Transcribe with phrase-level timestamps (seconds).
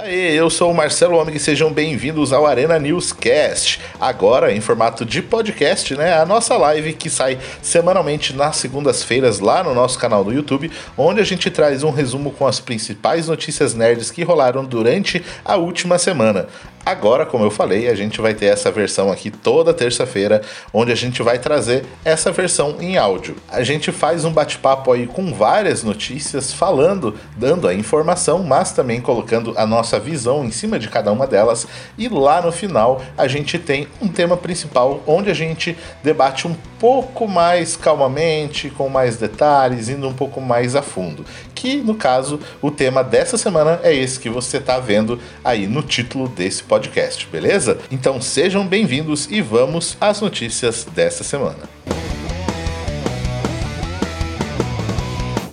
[0.00, 3.80] Daí, eu sou o Marcelo Omeg e sejam bem-vindos ao Arena Newscast.
[4.00, 6.16] Agora em formato de podcast, né?
[6.16, 11.20] A nossa live que sai semanalmente nas segundas-feiras lá no nosso canal do YouTube, onde
[11.20, 15.98] a gente traz um resumo com as principais notícias nerds que rolaram durante a última
[15.98, 16.46] semana.
[16.86, 20.40] Agora, como eu falei, a gente vai ter essa versão aqui toda terça-feira,
[20.72, 23.36] onde a gente vai trazer essa versão em áudio.
[23.46, 29.02] A gente faz um bate-papo aí com várias notícias, falando, dando a informação, mas também
[29.02, 31.68] colocando a nossa visão em cima de cada uma delas.
[31.96, 36.56] E lá no final, a gente tem um tema principal, onde a gente debate um
[36.80, 41.24] pouco mais calmamente, com mais detalhes, indo um pouco mais a fundo.
[41.54, 45.82] Que no caso, o tema dessa semana é esse que você está vendo aí no
[45.82, 47.78] título desse podcast, beleza?
[47.88, 51.68] Então sejam bem-vindos e vamos às notícias dessa semana.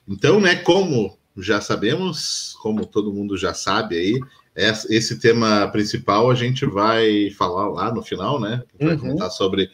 [0.08, 4.20] Então, né, como já sabemos, como todo mundo já sabe aí,
[4.90, 8.64] esse tema principal a gente vai falar lá no final, né?
[8.80, 9.00] Vai uhum.
[9.00, 9.70] comentar sobre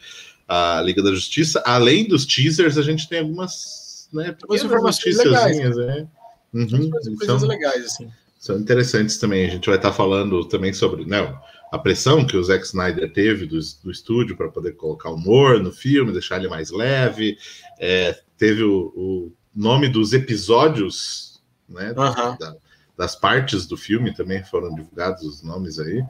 [0.48, 1.62] a Liga da Justiça.
[1.64, 5.76] Além dos teasers, a gente tem algumas, né, informações legais.
[5.76, 6.08] Né?
[6.52, 6.90] Uhum.
[6.90, 8.10] Coisas então, legais, assim
[8.42, 9.46] são interessantes também.
[9.46, 11.32] A gente vai estar falando também sobre né,
[11.70, 15.70] a pressão que o Zack Snyder teve do, do estúdio para poder colocar humor no
[15.70, 17.38] filme, deixar ele mais leve.
[17.78, 21.31] É, teve o, o, nome dos episódios,
[21.72, 22.56] né, da,
[22.96, 26.02] das partes do filme também foram divulgados os nomes aí.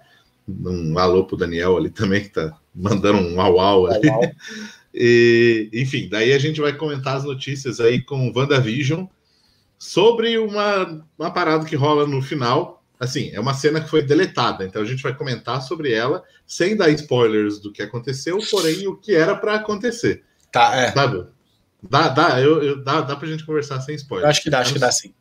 [0.49, 4.09] Um alô pro Daniel ali também, que tá mandando um au au ali.
[4.95, 9.07] E, enfim, daí a gente vai comentar as notícias aí com WandaVision
[9.79, 12.85] sobre uma, uma parada que rola no final.
[13.01, 16.77] Assim, é uma cena que foi deletada, então a gente vai comentar sobre ela sem
[16.77, 20.23] dar spoilers do que aconteceu, porém o que era para acontecer.
[20.53, 20.93] Tá, é.
[20.93, 21.27] Sabe?
[21.83, 24.25] Dá, dá, eu, eu, dá, dá pra gente conversar sem spoilers.
[24.25, 25.13] Eu acho que dá, acho que dá sim.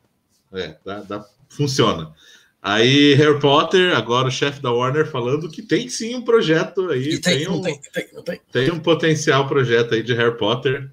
[0.53, 2.13] É, dá, dá, funciona.
[2.61, 7.19] Aí, Harry Potter, agora o chefe da Warner, falando que tem sim um projeto aí.
[7.19, 10.91] Tem, tem, um, tem, tem, um potencial projeto aí de Harry Potter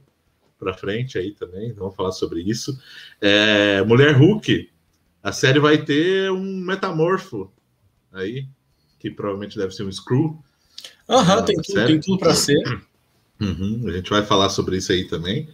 [0.58, 2.78] para frente aí também, vamos falar sobre isso.
[3.20, 4.70] É, Mulher Hulk,
[5.22, 7.52] a série vai ter um metamorfo
[8.12, 8.46] aí,
[8.98, 10.42] que provavelmente deve ser um Screw.
[11.08, 12.58] Aham, tem, tudo, tem tudo para ser.
[13.40, 15.48] Uhum, a gente vai falar sobre isso aí também.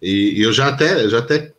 [0.00, 1.54] E, e, eu já até, já até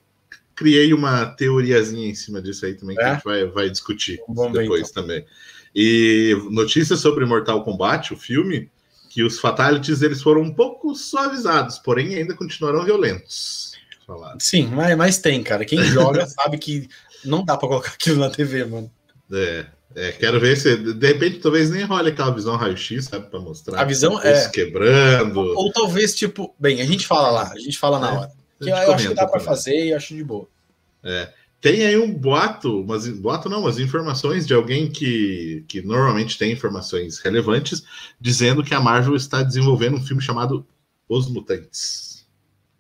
[0.64, 3.00] criei uma teoriazinha em cima disso aí também, é?
[3.00, 5.04] que a gente vai, vai discutir Vamos depois então.
[5.04, 5.26] também.
[5.76, 8.72] E notícias sobre Mortal Kombat, o filme,
[9.10, 13.74] que os fatalities eles foram um pouco suavizados, porém ainda continuarão violentos.
[14.40, 15.66] Sim, mas, mas tem, cara.
[15.66, 16.88] Quem joga sabe que
[17.26, 18.90] não dá para colocar aquilo na TV, mano.
[19.34, 19.66] É,
[19.96, 23.82] é, quero ver se de repente talvez nem role aquela visão raio-x, sabe, para mostrar.
[23.82, 25.40] A visão é quebrando.
[25.40, 28.32] Ou, ou, talvez tipo, bem, a gente fala lá, a gente fala na é, hora.
[28.62, 30.48] Que eu, eu acho que dá para fazer e acho de boa.
[31.04, 31.34] É.
[31.62, 36.52] Tem aí um boato, mas boato não, mas informações de alguém que, que normalmente tem
[36.52, 37.84] informações relevantes,
[38.20, 40.68] dizendo que a Marvel está desenvolvendo um filme chamado
[41.08, 42.26] Os Mutantes.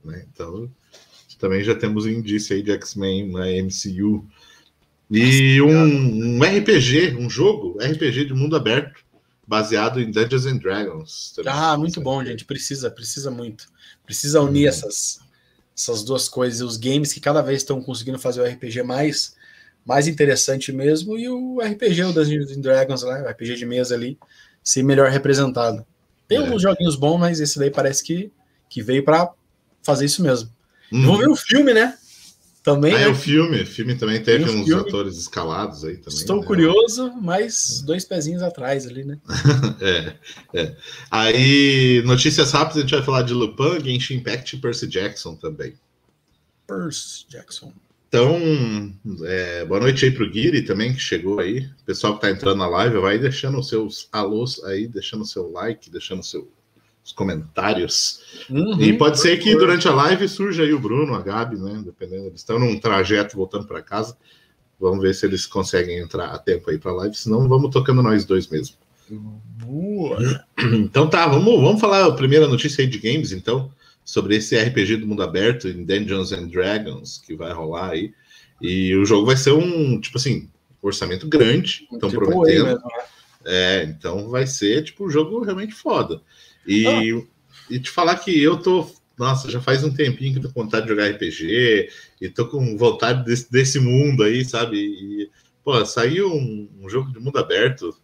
[0.03, 0.25] Né?
[0.29, 0.69] Então,
[1.39, 4.25] também já temos um indício aí de X-Men na MCU.
[5.11, 9.03] E um, um, RPG, um jogo, RPG de mundo aberto,
[9.47, 11.34] baseado em Dungeons and Dragons.
[11.45, 12.45] Ah, muito bom, gente.
[12.45, 13.67] Precisa, precisa muito.
[14.05, 14.69] Precisa unir hum.
[14.69, 15.19] essas,
[15.75, 19.35] essas duas coisas, os games que cada vez estão conseguindo fazer o RPG mais,
[19.85, 24.17] mais interessante mesmo, e o RPG, o Dungeons Dragons, né, o RPG de mesa ali,
[24.63, 25.85] ser melhor representado.
[26.28, 26.41] Tem é.
[26.41, 28.31] alguns joguinhos bons, mas esse daí parece que,
[28.69, 29.31] que veio para
[29.81, 30.50] fazer isso mesmo.
[30.91, 31.06] Uhum.
[31.06, 31.97] Vamos ver o filme, né?
[32.63, 32.96] Também.
[32.96, 33.07] Ah, é né?
[33.09, 33.62] o filme.
[33.62, 34.81] O filme também teve uns filme.
[34.81, 36.18] atores escalados aí também.
[36.18, 36.47] Estou né?
[36.47, 39.19] curioso, mas dois pezinhos atrás ali, né?
[39.81, 40.16] é,
[40.53, 40.75] é.
[41.12, 45.73] Aí, notícias rápidas, a gente vai falar de Lupin, Genshin Impact e Percy Jackson também.
[46.66, 47.73] Percy Jackson.
[48.07, 48.40] Então,
[49.25, 51.66] é, boa noite aí pro Guiri também, que chegou aí.
[51.81, 55.28] O pessoal que tá entrando na live, vai deixando os seus alôs aí, deixando o
[55.28, 56.50] seu like, deixando seu
[57.03, 58.22] os comentários.
[58.50, 61.81] Uhum, e pode ser que durante a live surja aí o Bruno, a Gabi, né?
[61.84, 64.17] Dependendo, eles estão num trajeto voltando para casa.
[64.79, 68.02] Vamos ver se eles conseguem entrar a tempo aí para a live, senão vamos tocando
[68.02, 68.76] nós dois mesmo.
[69.09, 70.17] Boa.
[70.73, 73.70] Então tá, vamos, vamos falar a primeira notícia aí de games, então,
[74.06, 78.14] sobre esse RPG do mundo aberto em Dungeons and Dragons que vai rolar aí.
[78.61, 80.49] E o jogo vai ser um, tipo assim,
[80.82, 82.66] orçamento grande, estão tipo prometendo.
[82.66, 83.03] Mesmo, né?
[83.46, 86.22] É, então vai ser tipo um jogo realmente foda.
[86.65, 87.21] E, ah.
[87.69, 88.89] e te falar que eu tô.
[89.17, 91.89] Nossa, já faz um tempinho que tô com vontade de jogar RPG
[92.19, 94.77] e tô com vontade desse, desse mundo aí, sabe?
[94.77, 95.29] E,
[95.63, 97.95] pô, saiu um, um, jogo de mundo aberto,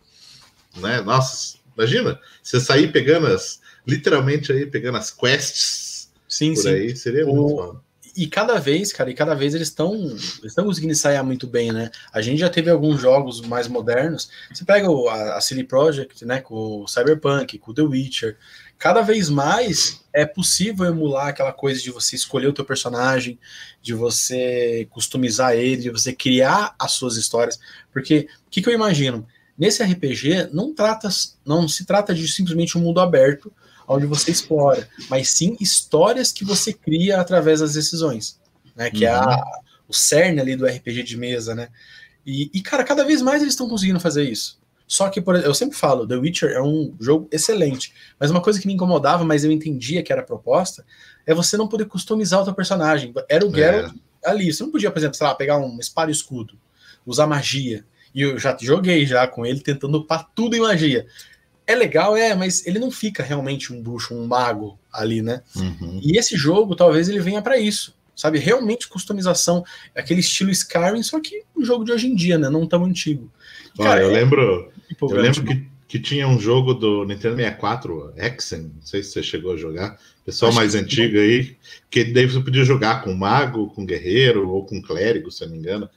[0.77, 1.01] né?
[1.01, 3.59] Nossa, imagina, você sair pegando as.
[3.87, 6.69] Literalmente aí, pegando as quests sim, por sim.
[6.69, 7.35] aí, seria o...
[7.35, 7.88] muito bom.
[8.23, 9.95] E, cada vez, cara, e cada vez eles estão
[10.43, 11.89] estão conseguindo ensaiar muito bem, né?
[12.11, 14.29] A gente já teve alguns jogos mais modernos.
[14.53, 18.37] Você pega o, a, a Silly Project, né, com o Cyberpunk, com o The Witcher.
[18.77, 23.39] Cada vez mais é possível emular aquela coisa de você escolher o teu personagem,
[23.81, 27.59] de você customizar ele, de você criar as suas histórias.
[27.91, 29.27] Porque o que, que eu imagino?
[29.57, 31.09] Nesse RPG não trata,
[31.45, 33.51] não se trata de simplesmente um mundo aberto
[33.89, 38.39] onde você explora, mas sim histórias que você cria através das decisões,
[38.75, 38.91] né?
[38.91, 39.11] Que uhum.
[39.11, 39.41] é a, uhum.
[39.89, 41.69] o cerne ali do RPG de mesa, né?
[42.25, 44.59] E, e cara, cada vez mais eles estão conseguindo fazer isso.
[44.87, 48.59] Só que, por, eu sempre falo, The Witcher é um jogo excelente, mas uma coisa
[48.59, 50.83] que me incomodava, mas eu entendia que era a proposta,
[51.25, 53.13] é você não poder customizar o teu personagem.
[53.29, 53.93] Era o Geralt
[54.23, 54.29] é.
[54.29, 54.51] ali.
[54.51, 56.57] Você não podia, por exemplo, sei lá, pegar um espada e escudo,
[57.05, 57.85] usar magia.
[58.15, 61.05] E eu já joguei já com ele tentando upar tudo em magia.
[61.69, 65.43] É legal, é, mas ele não fica realmente um bruxo, um mago ali, né?
[65.55, 65.99] Uhum.
[66.01, 68.39] E esse jogo, talvez ele venha para isso, sabe?
[68.39, 69.63] Realmente customização,
[69.95, 72.49] aquele estilo Skyrim, só que um jogo de hoje em dia, né?
[72.49, 73.31] Não tão antigo.
[73.77, 78.71] Cara, eu é lembro, eu lembro que, que tinha um jogo do Nintendo 64, Hexen,
[78.75, 79.95] não sei se você chegou a jogar,
[80.25, 81.55] pessoal Acho mais antigo aí,
[81.87, 85.53] que daí você podia jogar com mago, com guerreiro ou com clérigo, se eu não
[85.53, 85.87] me engano.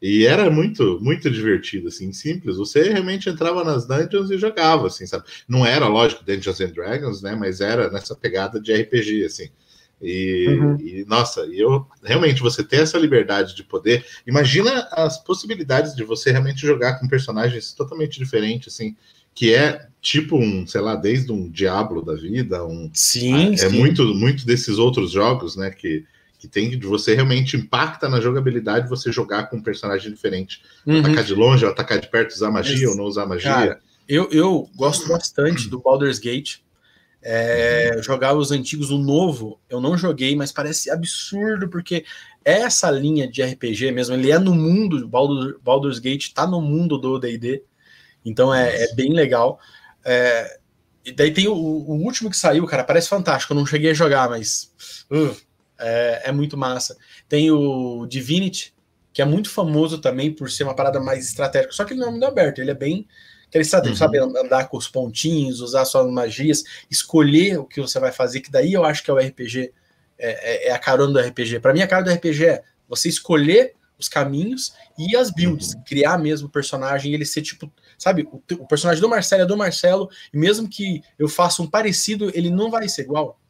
[0.00, 2.56] E era muito, muito divertido, assim, simples.
[2.56, 5.24] Você realmente entrava nas dungeons e jogava, assim, sabe?
[5.48, 7.34] Não era, lógico, Dungeons and Dragons, né?
[7.34, 9.48] Mas era nessa pegada de RPG, assim.
[10.00, 10.76] E, uhum.
[10.80, 14.04] e, nossa, eu realmente você ter essa liberdade de poder.
[14.26, 18.96] Imagina as possibilidades de você realmente jogar com personagens totalmente diferentes, assim,
[19.34, 22.88] que é tipo um, sei lá, desde um Diablo da vida, um.
[22.92, 23.66] Sim, é, sim.
[23.66, 25.70] é muito, muito desses outros jogos, né?
[25.70, 26.04] Que
[26.38, 30.62] que tem de você realmente impacta na jogabilidade você jogar com um personagem diferente.
[30.86, 31.00] Uhum.
[31.00, 33.50] Atacar de longe, ou atacar de perto, usar magia Mas, ou não usar magia.
[33.50, 36.58] Cara, eu, eu gosto bastante do Baldur's Gate.
[37.20, 38.02] É, uhum.
[38.02, 42.04] Jogar os antigos, o novo, eu não joguei, mas parece absurdo, porque
[42.44, 46.96] essa linha de RPG mesmo, ele é no mundo, Baldur, Baldur's Gate tá no mundo
[46.96, 47.64] do D&D,
[48.24, 49.58] então é, é, bem legal.
[50.04, 50.58] É,
[51.04, 53.94] e daí tem o, o, último que saiu, cara, parece fantástico, eu não cheguei a
[53.94, 54.72] jogar, mas...
[55.10, 55.34] Uh,
[55.78, 56.96] é, é muito massa.
[57.28, 58.74] Tem o Divinity,
[59.12, 62.08] que é muito famoso também por ser uma parada mais estratégica, só que ele não
[62.08, 63.06] é mundo aberto, ele é bem
[63.48, 64.12] aquele estratégico, uhum.
[64.12, 68.50] sabe, andar com os pontinhos, usar suas magias, escolher o que você vai fazer, que
[68.50, 69.72] daí eu acho que é o RPG,
[70.18, 71.60] é, é, é a carona do RPG.
[71.60, 75.82] Para mim, a cara do RPG é você escolher os caminhos e as builds, uhum.
[75.84, 79.56] criar mesmo o personagem, ele ser tipo, sabe, o, o, personagem do Marcelo é do
[79.56, 83.40] Marcelo, e mesmo que eu faça um parecido, ele não vai ser igual,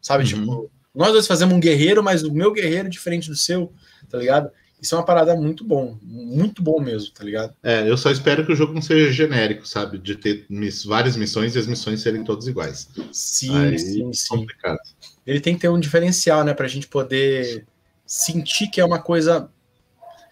[0.00, 0.28] sabe, uhum.
[0.28, 3.72] tipo nós dois fazemos um guerreiro, mas o meu guerreiro é diferente do seu,
[4.08, 4.50] tá ligado?
[4.80, 7.54] Isso é uma parada muito bom, muito bom mesmo, tá ligado?
[7.62, 9.96] É, eu só espero que o jogo não seja genérico, sabe?
[9.96, 12.88] De ter miss, várias missões e as missões serem todas iguais.
[13.12, 14.28] Sim, Aí, sim, sim.
[14.28, 14.80] Complicado.
[15.24, 16.52] Ele tem que ter um diferencial, né?
[16.52, 17.64] Pra gente poder
[18.04, 19.48] sentir que é uma coisa.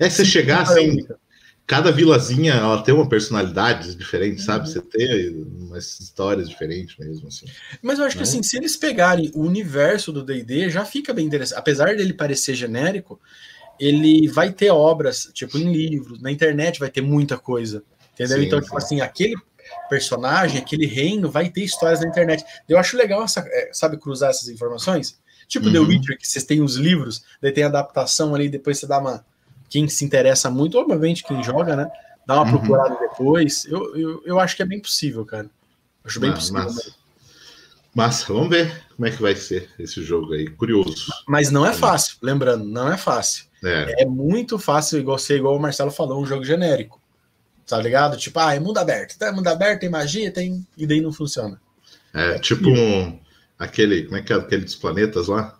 [0.00, 0.90] É, você chegar assim.
[0.90, 1.16] Única
[1.70, 4.68] cada vilazinha ela tem uma personalidade diferente, sabe?
[4.68, 7.46] Você tem umas histórias diferentes mesmo, assim.
[7.80, 8.24] Mas eu acho né?
[8.24, 11.56] que assim, se eles pegarem o universo do D&D, já fica bem interessante.
[11.56, 13.20] Apesar dele parecer genérico,
[13.78, 17.84] ele vai ter obras, tipo em livros, na internet vai ter muita coisa,
[18.14, 18.38] entendeu?
[18.38, 19.36] Sim, então, tipo assim, aquele
[19.88, 22.44] personagem, aquele reino vai ter histórias na internet.
[22.68, 25.20] Eu acho legal, essa, é, sabe, cruzar essas informações.
[25.46, 25.72] Tipo uhum.
[25.72, 29.24] The Witcher, que vocês têm os livros, daí tem adaptação ali, depois você dá uma
[29.70, 31.90] quem se interessa muito, obviamente quem joga, né?
[32.26, 32.58] Dá uma uhum.
[32.58, 33.64] procurada depois.
[33.64, 35.48] Eu, eu, eu acho que é bem possível, cara.
[36.04, 36.64] Acho bem ah, possível.
[36.64, 36.94] Massa.
[37.94, 38.32] massa.
[38.32, 40.50] vamos ver como é que vai ser esse jogo aí.
[40.50, 41.06] Curioso.
[41.26, 43.44] Mas não é fácil, lembrando, não é fácil.
[43.62, 47.00] É, é muito fácil, igual ser igual o Marcelo falou, um jogo genérico.
[47.66, 48.16] Tá ligado?
[48.16, 49.16] Tipo, ah, é mundo aberto.
[49.16, 50.66] Tá, mundo aberto, tem magia, tem.
[50.76, 51.60] E daí não funciona.
[52.12, 53.16] É, é tipo um,
[53.56, 54.04] aquele.
[54.04, 55.59] Como é que é aquele dos planetas lá?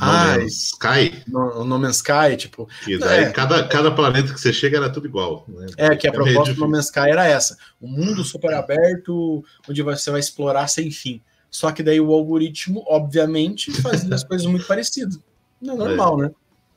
[0.00, 1.22] Ah, Man's Sky.
[1.26, 2.68] No, no Man's Sky, tipo.
[2.86, 5.44] E daí é, cada, cada planeta que você chega era tudo igual.
[5.48, 5.66] Né?
[5.76, 9.44] É, que a é proposta do No Man's Sky era essa: um mundo super aberto,
[9.68, 11.20] onde você vai explorar sem fim.
[11.50, 15.18] Só que daí o algoritmo, obviamente, fazia as coisas muito parecidas.
[15.60, 16.26] Não é normal, é.
[16.26, 16.32] né?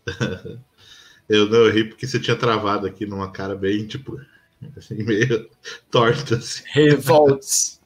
[1.30, 4.20] eu não eu ri porque você tinha travado aqui numa cara bem, tipo,
[4.76, 5.50] assim, meio
[5.90, 6.36] torta.
[6.36, 6.64] Assim.
[6.74, 7.80] Revolts.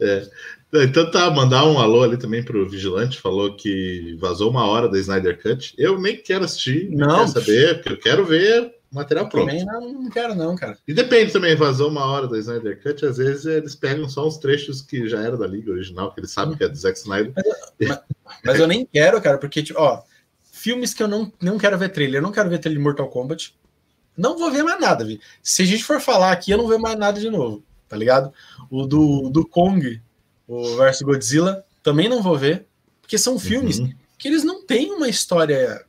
[0.00, 0.28] É.
[0.74, 4.98] Então tá, mandar um alô ali também pro Vigilante, falou que vazou uma hora da
[4.98, 5.74] Snyder Cut.
[5.76, 9.48] Eu nem quero assistir, não quero saber, porque eu quero ver o material pronto.
[9.48, 10.78] Também não, não quero não, cara.
[10.88, 14.38] E depende também, vazou uma hora da Snyder Cut, às vezes eles pegam só uns
[14.38, 17.34] trechos que já era da Liga original, que eles sabem que é do Zack Snyder.
[17.36, 18.00] Mas, mas,
[18.42, 20.02] mas eu nem quero, cara, porque, tipo, ó,
[20.42, 23.10] filmes que eu não, não quero ver trailer, eu não quero ver trailer de Mortal
[23.10, 23.54] Kombat,
[24.16, 25.18] não vou ver mais nada, viu?
[25.42, 27.96] Se a gente for falar aqui, eu não vou ver mais nada de novo, tá
[27.96, 28.32] ligado?
[28.70, 30.00] O do, do Kong
[30.46, 32.66] o versus Godzilla, também não vou ver,
[33.00, 33.92] porque são filmes uhum.
[34.18, 35.84] que eles não têm uma história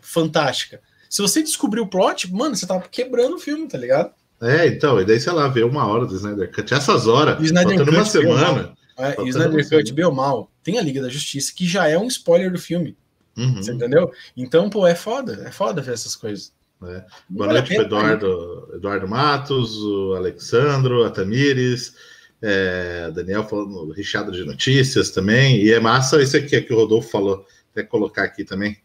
[0.00, 0.80] fantástica.
[1.08, 4.10] Se você descobrir o plot, mano, você tá quebrando o filme, tá ligado?
[4.40, 6.74] É, então, e daí, sei lá, vê uma hora do Snyder Cut.
[6.74, 8.76] Essas horas, Snyder faltando uma semana.
[8.98, 11.98] É, e Snyder Cut, bem ou mal, tem a Liga da Justiça, que já é
[11.98, 12.96] um spoiler do filme.
[13.36, 13.56] Uhum.
[13.56, 14.10] Você entendeu?
[14.36, 16.52] Então, pô, é foda, é foda ver essas coisas.
[16.84, 17.04] É.
[17.28, 21.94] Boa noite pro Eduardo, Eduardo Matos, o Alexandro, a Tamires,
[22.42, 25.62] é, Daniel falando recheado de notícias também.
[25.62, 28.78] E é massa isso aqui que o Rodolfo falou, até colocar aqui também.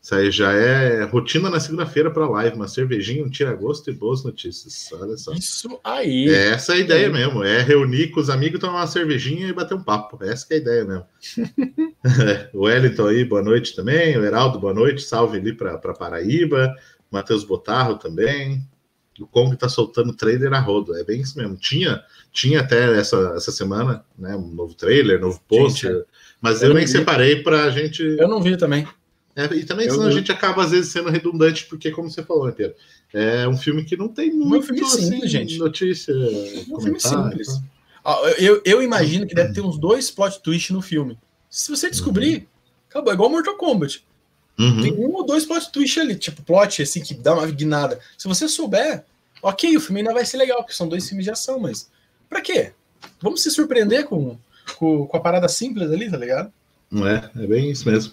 [0.00, 4.24] Isso aí já é rotina na segunda-feira para live, uma cervejinha, um tira-gosto e boas
[4.24, 4.88] notícias.
[4.92, 5.32] Olha só.
[5.32, 6.28] Isso aí.
[6.30, 7.10] É essa é a ideia é.
[7.10, 7.42] mesmo.
[7.42, 10.24] É reunir com os amigos, tomar uma cervejinha e bater um papo.
[10.24, 11.06] Essa é a ideia mesmo.
[12.54, 14.16] o Wellington aí, boa noite também.
[14.16, 15.02] O Heraldo, boa noite.
[15.02, 16.74] Salve ali para Paraíba.
[17.10, 18.62] Matheus Botarro também.
[19.20, 20.96] O Kong tá soltando trailer a rodo.
[20.96, 21.56] É bem isso mesmo.
[21.56, 24.36] Tinha, tinha até essa, essa semana, né?
[24.36, 26.04] Um novo trailer, novo poster.
[26.40, 26.92] Mas eu, eu nem vi.
[26.92, 28.02] separei pra gente.
[28.02, 28.86] Eu não vi também.
[29.34, 30.12] É, e também, eu senão vi.
[30.12, 32.74] a gente acaba às vezes sendo redundante, porque, como você falou, né, Pedro?
[33.12, 35.58] É um filme que não tem muito um filme simples, assim, gente.
[35.58, 36.14] notícia.
[36.68, 37.60] Um filme simples.
[38.38, 41.18] Eu, eu imagino que deve ter uns dois plot twists no filme.
[41.48, 42.46] Se você descobrir, uhum.
[42.90, 43.12] acabou.
[43.12, 44.04] É igual Mortal Kombat.
[44.58, 44.82] Uhum.
[44.82, 48.00] Tem um ou dois plot twists ali, tipo plot, assim, que dá uma guinada.
[48.16, 49.04] Se você souber,
[49.42, 51.88] ok, o filme ainda vai ser legal, porque são dois filmes de ação, mas
[52.28, 52.72] pra quê?
[53.20, 54.36] Vamos se surpreender com,
[54.76, 56.52] com, com a parada simples ali, tá ligado?
[56.90, 58.12] Não é, é bem isso mesmo.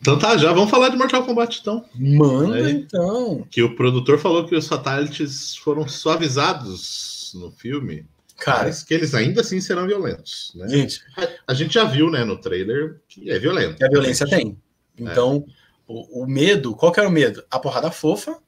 [0.00, 1.84] Então tá, já vamos falar de Mortal Kombat então.
[1.94, 3.44] Manda então.
[3.50, 8.06] Que o produtor falou que os fatalities foram suavizados no filme.
[8.36, 10.52] Cara, mas que eles ainda assim serão violentos.
[10.54, 10.68] Né?
[10.68, 13.84] Gente, a, a, gente já viu, né, no trailer que é violento.
[13.84, 14.56] a violência tem.
[14.98, 15.52] Então, é.
[15.86, 17.44] o, o, medo, qual que era o medo?
[17.50, 18.38] A porrada fofa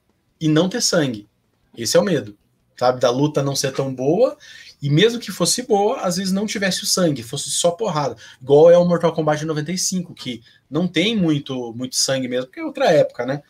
[0.40, 1.28] e não ter sangue.
[1.76, 2.36] Esse é o medo,
[2.76, 3.00] sabe?
[3.00, 4.36] Da luta não ser tão boa
[4.82, 8.16] e mesmo que fosse boa, às vezes não tivesse o sangue, fosse só porrada.
[8.40, 12.64] Igual é o Mortal Kombat 95, que não tem muito, muito sangue mesmo, porque é
[12.64, 13.42] outra época, né?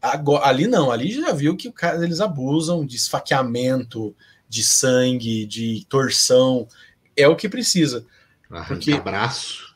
[0.00, 4.14] Agora, ali não, ali já viu que cara, eles abusam de esfaqueamento,
[4.46, 6.68] de sangue, de torção.
[7.16, 8.04] É o que precisa.
[8.68, 9.74] Porque, abraço.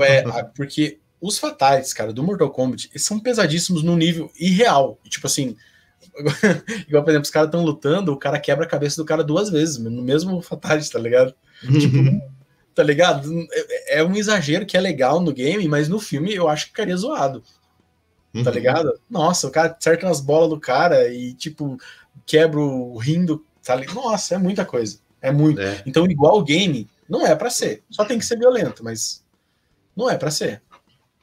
[0.00, 4.98] É, porque os fatalities, cara, do Mortal Kombat, eles são pesadíssimos no nível irreal.
[5.08, 5.56] Tipo assim,
[6.86, 9.50] igual, por exemplo, os caras estão lutando, o cara quebra a cabeça do cara duas
[9.50, 11.34] vezes, no mesmo fatality, tá ligado?
[11.80, 11.98] tipo,
[12.74, 13.28] tá ligado?
[13.52, 16.70] É, é, um exagero que é legal no game, mas no filme eu acho que
[16.70, 17.42] ficaria zoado.
[18.44, 18.54] Tá uhum.
[18.54, 19.00] ligado?
[19.08, 21.76] Nossa, o cara acerta nas bolas do cara e, tipo,
[22.26, 23.44] quebra o rindo.
[23.64, 23.96] Tá ligado?
[23.96, 24.98] Nossa, é muita coisa.
[25.20, 25.60] É muito.
[25.60, 25.82] É.
[25.86, 27.82] Então, igual o game, não é para ser.
[27.90, 29.24] Só tem que ser violento, mas
[29.96, 30.62] não é para ser.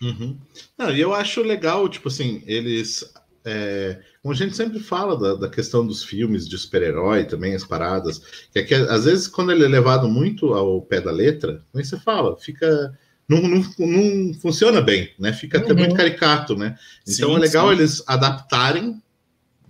[0.02, 0.38] Uhum.
[0.78, 3.14] Não, e eu acho legal, tipo assim, eles.
[3.48, 7.64] É, como a gente sempre fala da, da questão dos filmes de super-herói também, as
[7.64, 8.20] paradas,
[8.52, 11.84] que, é que às vezes quando ele é levado muito ao pé da letra, como
[11.84, 12.98] você fala, fica.
[13.28, 15.34] Não, não, não funciona bem, né?
[15.34, 15.64] Fica uhum.
[15.64, 16.78] até muito caricato, né?
[17.08, 17.74] Então sim, é legal sim.
[17.74, 19.02] eles adaptarem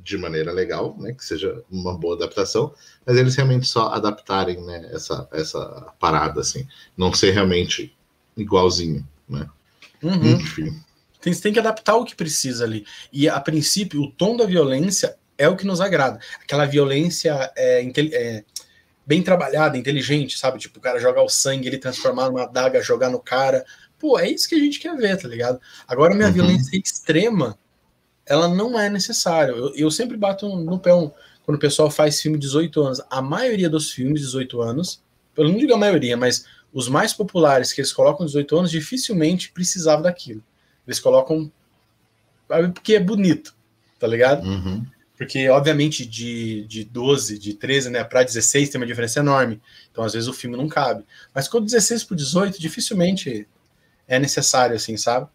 [0.05, 1.13] de maneira legal, né?
[1.13, 2.74] Que seja uma boa adaptação,
[3.05, 4.89] mas eles realmente só adaptarem, né?
[4.91, 7.96] Essa, essa parada, assim, não ser realmente
[8.38, 9.50] igualzinho, né?
[10.05, 10.35] Uhum.
[10.35, 10.81] Enfim.
[11.19, 12.85] Tem, tem que adaptar o que precisa ali.
[13.12, 16.19] E a princípio, o tom da violência é o que nos agrada.
[16.41, 18.43] Aquela violência é, é,
[19.05, 20.59] bem trabalhada, inteligente, sabe?
[20.59, 23.65] Tipo, o cara jogar o sangue, ele transformar numa adaga, jogar no cara.
[23.97, 25.59] Pô, é isso que a gente quer ver, tá ligado?
[25.88, 26.33] Agora, minha uhum.
[26.33, 27.57] violência extrema,
[28.25, 29.51] ela não é necessária.
[29.51, 31.12] Eu, eu sempre bato no pé um,
[31.43, 33.01] quando o pessoal faz filme de 18 anos.
[33.09, 35.01] A maioria dos filmes de 18 anos,
[35.35, 36.45] eu não digo a maioria, mas
[36.75, 40.44] os mais populares que eles colocam 18 anos dificilmente precisavam daquilo.
[40.86, 41.50] Eles colocam
[42.74, 43.55] porque é bonito,
[43.98, 44.46] tá ligado?
[44.46, 44.86] Uhum.
[45.17, 49.62] Porque, obviamente, de, de 12, de 13, né, para 16 tem uma diferença enorme.
[49.89, 51.05] Então, às vezes, o filme não cabe.
[51.34, 53.48] Mas quando 16 para 18, dificilmente
[54.05, 55.27] é necessário, assim, sabe?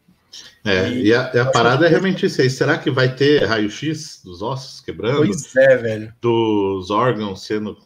[0.62, 2.50] É, e, e a, a parada é realmente isso aí.
[2.50, 5.16] Será que vai ter raio-x dos ossos quebrando?
[5.16, 6.14] Pois é, velho.
[6.20, 7.78] Dos órgãos sendo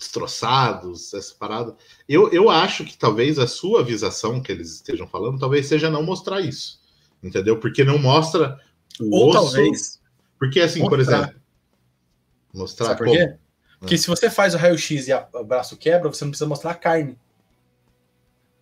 [0.00, 1.76] destroçados, essa parada.
[2.08, 6.02] Eu, eu acho que talvez a sua visação que eles estejam falando, talvez seja não
[6.02, 6.80] mostrar isso.
[7.22, 7.60] Entendeu?
[7.60, 8.58] Porque não mostra
[8.98, 9.52] o Ou osso.
[9.52, 10.00] Talvez.
[10.38, 10.96] Porque assim, mostrar.
[10.96, 11.40] por exemplo.
[12.52, 13.36] Mostrar Sabe por quê?
[13.78, 16.74] Porque se você faz o raio-x e o braço quebra, você não precisa mostrar a
[16.74, 17.18] carne.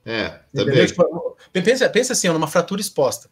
[0.05, 0.87] É, também.
[0.87, 3.31] Tipo, pensa, pensa assim, numa fratura exposta.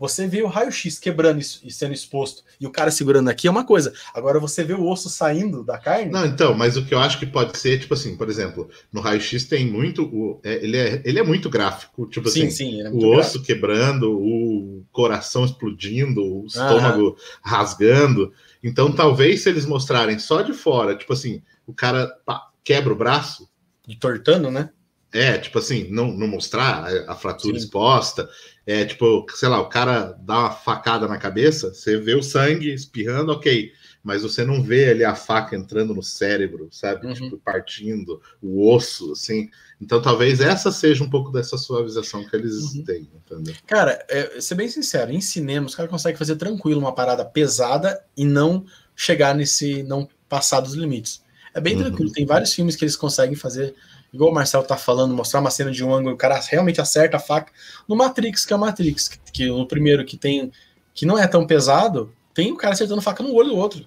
[0.00, 3.66] Você vê o raio-x quebrando e sendo exposto e o cara segurando aqui é uma
[3.66, 3.92] coisa.
[4.14, 6.10] Agora você vê o osso saindo da carne.
[6.10, 9.02] Não, então, mas o que eu acho que pode ser, tipo assim, por exemplo, no
[9.02, 10.04] raio-x tem muito.
[10.04, 12.06] O, é, ele, é, ele é muito gráfico.
[12.06, 13.44] Tipo sim, assim, sim, é o osso gráfico.
[13.44, 17.16] quebrando, o coração explodindo, o estômago Aham.
[17.42, 18.32] rasgando.
[18.64, 22.96] Então, talvez se eles mostrarem só de fora, tipo assim, o cara pá, quebra o
[22.96, 23.46] braço.
[23.86, 24.70] Entortando, né?
[25.12, 27.64] É, tipo assim, não, não mostrar a, a fratura Sim.
[27.64, 28.28] exposta,
[28.66, 32.72] é tipo, sei lá, o cara dá uma facada na cabeça, você vê o sangue
[32.72, 37.06] espirrando, ok mas você não vê ali a faca entrando no cérebro, sabe?
[37.06, 37.12] Uhum.
[37.12, 39.50] Tipo, partindo o osso, assim.
[39.80, 42.84] Então talvez essa seja um pouco dessa suavização que eles uhum.
[42.84, 43.54] têm, entendeu?
[43.66, 48.02] Cara, é, ser bem sincero, em cinema os caras conseguem fazer tranquilo uma parada pesada
[48.16, 48.64] e não
[48.96, 49.82] chegar nesse.
[49.82, 51.22] não passar dos limites.
[51.52, 51.82] É bem uhum.
[51.82, 53.74] tranquilo, tem vários filmes que eles conseguem fazer
[54.12, 57.16] igual o Marcelo tá falando, mostrar uma cena de um ângulo, o cara realmente acerta
[57.16, 57.52] a faca.
[57.88, 60.52] No Matrix, que é o Matrix, que, que no primeiro que tem,
[60.94, 63.84] que não é tão pesado, tem o cara acertando faca no olho do outro.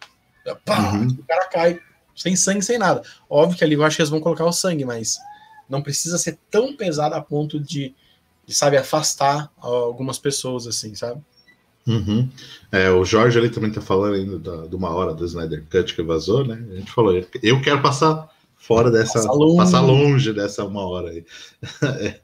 [0.65, 1.07] Pá, uhum.
[1.07, 1.79] O cara cai,
[2.15, 3.01] sem sangue, sem nada.
[3.29, 5.17] Óbvio que ali eu acho que eles vão colocar o sangue, mas
[5.69, 7.93] não precisa ser tão pesado a ponto de,
[8.45, 11.21] de sabe, afastar algumas pessoas, assim, sabe?
[11.85, 12.29] Uhum.
[12.71, 15.93] É, o Jorge ali também tá falando ainda da, de uma hora do Snyder Cut
[15.93, 16.63] que vazou, né?
[16.71, 18.29] A gente falou, eu quero passar
[18.63, 19.13] fora dessa.
[19.13, 21.25] Passar longe, passar longe dessa uma hora aí.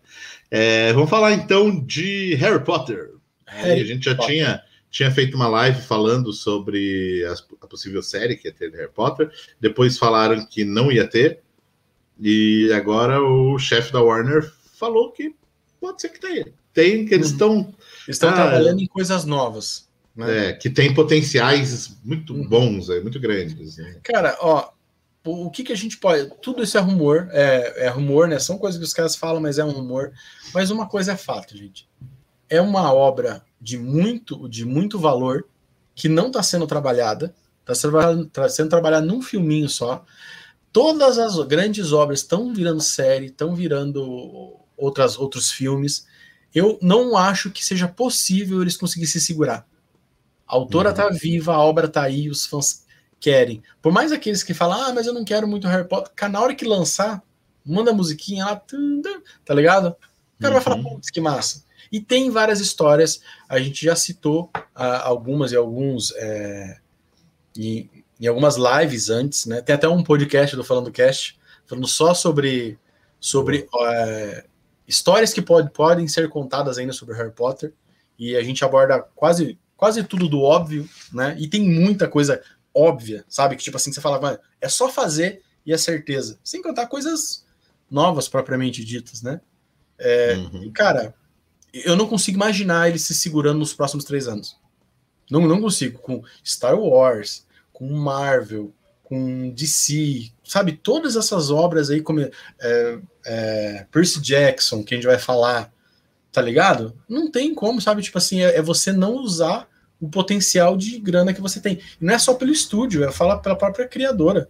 [0.49, 3.11] é, vamos falar então de Harry Potter.
[3.45, 4.35] Harry a gente já Potter.
[4.35, 7.23] tinha tinha feito uma live falando sobre
[7.61, 9.29] a, possível série que ia ter de Harry Potter.
[9.59, 11.41] Depois falaram que não ia ter.
[12.19, 15.35] E agora o chefe da Warner falou que
[15.79, 16.45] pode ser que tenha.
[16.73, 17.33] Tem, que eles uhum.
[17.33, 17.73] estão.
[18.07, 19.87] Estão ah, trabalhando em coisas novas.
[20.15, 20.49] Né?
[20.49, 22.47] É, que tem potenciais muito uhum.
[22.47, 23.77] bons, é, muito grandes.
[23.77, 23.97] Né?
[24.03, 24.69] Cara, ó,
[25.25, 26.29] o que, que a gente pode.
[26.41, 28.39] Tudo isso é rumor, é, é rumor, né?
[28.39, 30.11] São coisas que os caras falam, mas é um rumor.
[30.53, 31.87] Mas uma coisa é fato, gente.
[32.49, 35.45] É uma obra de muito, de muito valor
[35.93, 40.05] que não está sendo trabalhada, está sendo, tá sendo trabalhada num filminho só.
[40.71, 46.07] Todas as grandes obras estão virando série, estão virando outras, outros filmes.
[46.55, 49.67] Eu não acho que seja possível eles conseguirem se segurar.
[50.47, 51.13] A autora está uhum.
[51.13, 52.85] viva, a obra está aí, os fãs
[53.19, 53.61] querem.
[53.81, 56.41] Por mais aqueles que falam, ah, mas eu não quero muito Harry Potter, cara, na
[56.41, 57.21] hora que lançar,
[57.65, 58.61] manda a musiquinha lá,
[59.45, 59.87] tá ligado?
[60.37, 60.53] O cara uhum.
[60.53, 60.95] vai falar, uhum.
[60.95, 61.63] putz, que massa.
[61.91, 66.77] E tem várias histórias, a gente já citou uh, algumas e alguns é,
[67.55, 69.61] e, em algumas lives antes, né?
[69.61, 72.79] Tem até um podcast do Falando Cast falando só sobre,
[73.19, 74.49] sobre uh,
[74.87, 77.73] histórias que pode, podem ser contadas ainda sobre Harry Potter.
[78.17, 81.37] E a gente aborda quase, quase tudo do óbvio, né?
[81.39, 82.41] E tem muita coisa
[82.73, 83.55] óbvia, sabe?
[83.55, 86.39] Que tipo assim, você fala, é só fazer e é certeza.
[86.43, 87.45] Sem contar coisas
[87.89, 89.41] novas propriamente ditas, né?
[89.97, 90.71] É, uhum.
[90.73, 91.13] Cara,
[91.73, 94.57] eu não consigo imaginar ele se segurando nos próximos três anos.
[95.29, 95.99] Não, não consigo.
[95.99, 100.73] Com Star Wars, com Marvel, com DC, sabe?
[100.73, 102.31] Todas essas obras aí, como é,
[103.25, 105.71] é, Percy Jackson, que a gente vai falar,
[106.31, 106.97] tá ligado?
[107.07, 108.01] Não tem como, sabe?
[108.01, 109.68] Tipo assim, é, é você não usar
[109.99, 111.79] o potencial de grana que você tem.
[111.99, 114.49] E não é só pelo estúdio, é falar pela própria criadora.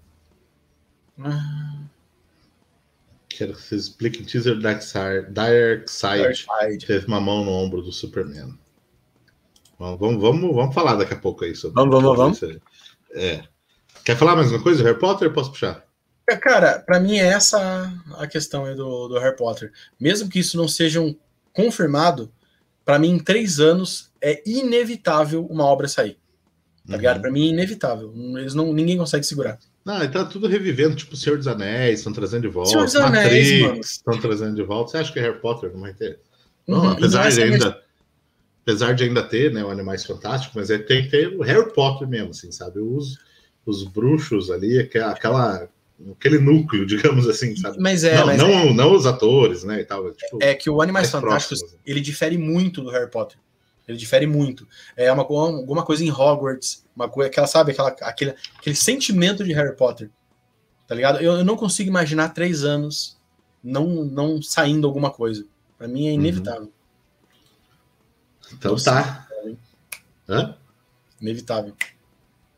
[1.20, 1.80] Ah.
[3.28, 5.32] Quero que você explique teaser Dark Side.
[5.32, 8.58] Dark Side, teve uma mão no ombro do Superman.
[9.78, 12.60] Vamos, vamos, vamos, vamos falar daqui a pouco aí sobre Vamos, vamos, vamos.
[13.14, 13.44] É.
[14.04, 14.84] Quer falar mais uma coisa?
[14.84, 15.32] Harry Potter?
[15.32, 15.86] Posso puxar?
[16.30, 19.72] É, cara, para mim é essa a questão aí do, do Harry Potter.
[20.00, 21.16] Mesmo que isso não seja um
[21.54, 22.32] confirmado,
[22.90, 26.14] para mim, em três anos é inevitável uma obra sair.
[26.88, 26.96] Tá uhum.
[26.96, 27.22] ligado?
[27.22, 28.12] Pra mim é inevitável.
[28.36, 29.60] Eles não, ninguém consegue segurar.
[29.86, 32.72] Não, ele tá tudo revivendo, tipo Senhor dos Anéis, estão trazendo de volta.
[32.72, 34.90] Senhor dos Anéis, estão trazendo de volta.
[34.90, 36.20] Você acha que Harry Potter não vai ter?
[36.68, 37.80] Não, uhum, apesar de ainda.
[38.64, 41.72] Apesar de ainda ter, né, o Animais Fantásticos, mas ele tem que ter o Harry
[41.72, 42.80] Potter mesmo, assim, sabe?
[42.80, 43.20] Os,
[43.68, 45.70] os bruxos ali, aquela,
[46.12, 47.78] aquele núcleo, digamos assim, sabe?
[47.80, 48.74] Mas é, não, mas não, é.
[48.74, 50.12] não os atores, né, e tal.
[50.12, 51.82] Tipo, é que o Animais Fantásticos, próximos.
[51.86, 53.38] ele difere muito do Harry Potter.
[53.88, 54.68] Ele difere muito.
[54.96, 59.52] É uma, alguma coisa em Hogwarts, uma coisa, aquela, sabe, aquela, aquele, aquele sentimento de
[59.52, 60.12] Harry Potter.
[60.88, 61.20] Tá ligado?
[61.20, 63.20] Eu, eu não consigo imaginar três anos
[63.64, 65.46] não, não saindo alguma coisa.
[65.78, 66.64] Para mim é inevitável.
[66.64, 66.72] Uhum.
[68.54, 69.28] Então tá.
[70.28, 70.56] Hã?
[71.20, 71.74] Inevitável.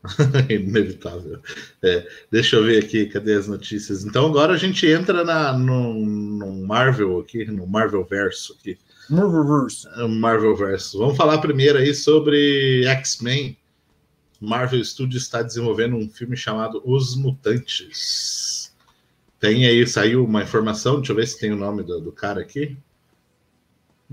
[0.50, 1.40] Inevitável.
[1.82, 4.04] É, deixa eu ver aqui, cadê as notícias?
[4.04, 8.78] Então agora a gente entra na, no, no Marvel aqui, no Marvel Verso aqui.
[9.08, 9.86] Marvelverse.
[10.08, 10.96] Marvelverse.
[10.96, 13.56] Vamos falar primeiro aí sobre X-Men.
[14.40, 18.72] Marvel Studios está desenvolvendo um filme chamado Os Mutantes.
[19.38, 22.40] Tem aí, saiu uma informação, deixa eu ver se tem o nome do, do cara
[22.40, 22.76] aqui.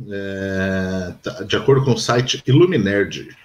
[0.08, 3.36] É, tá, de acordo com o site Illuminerd,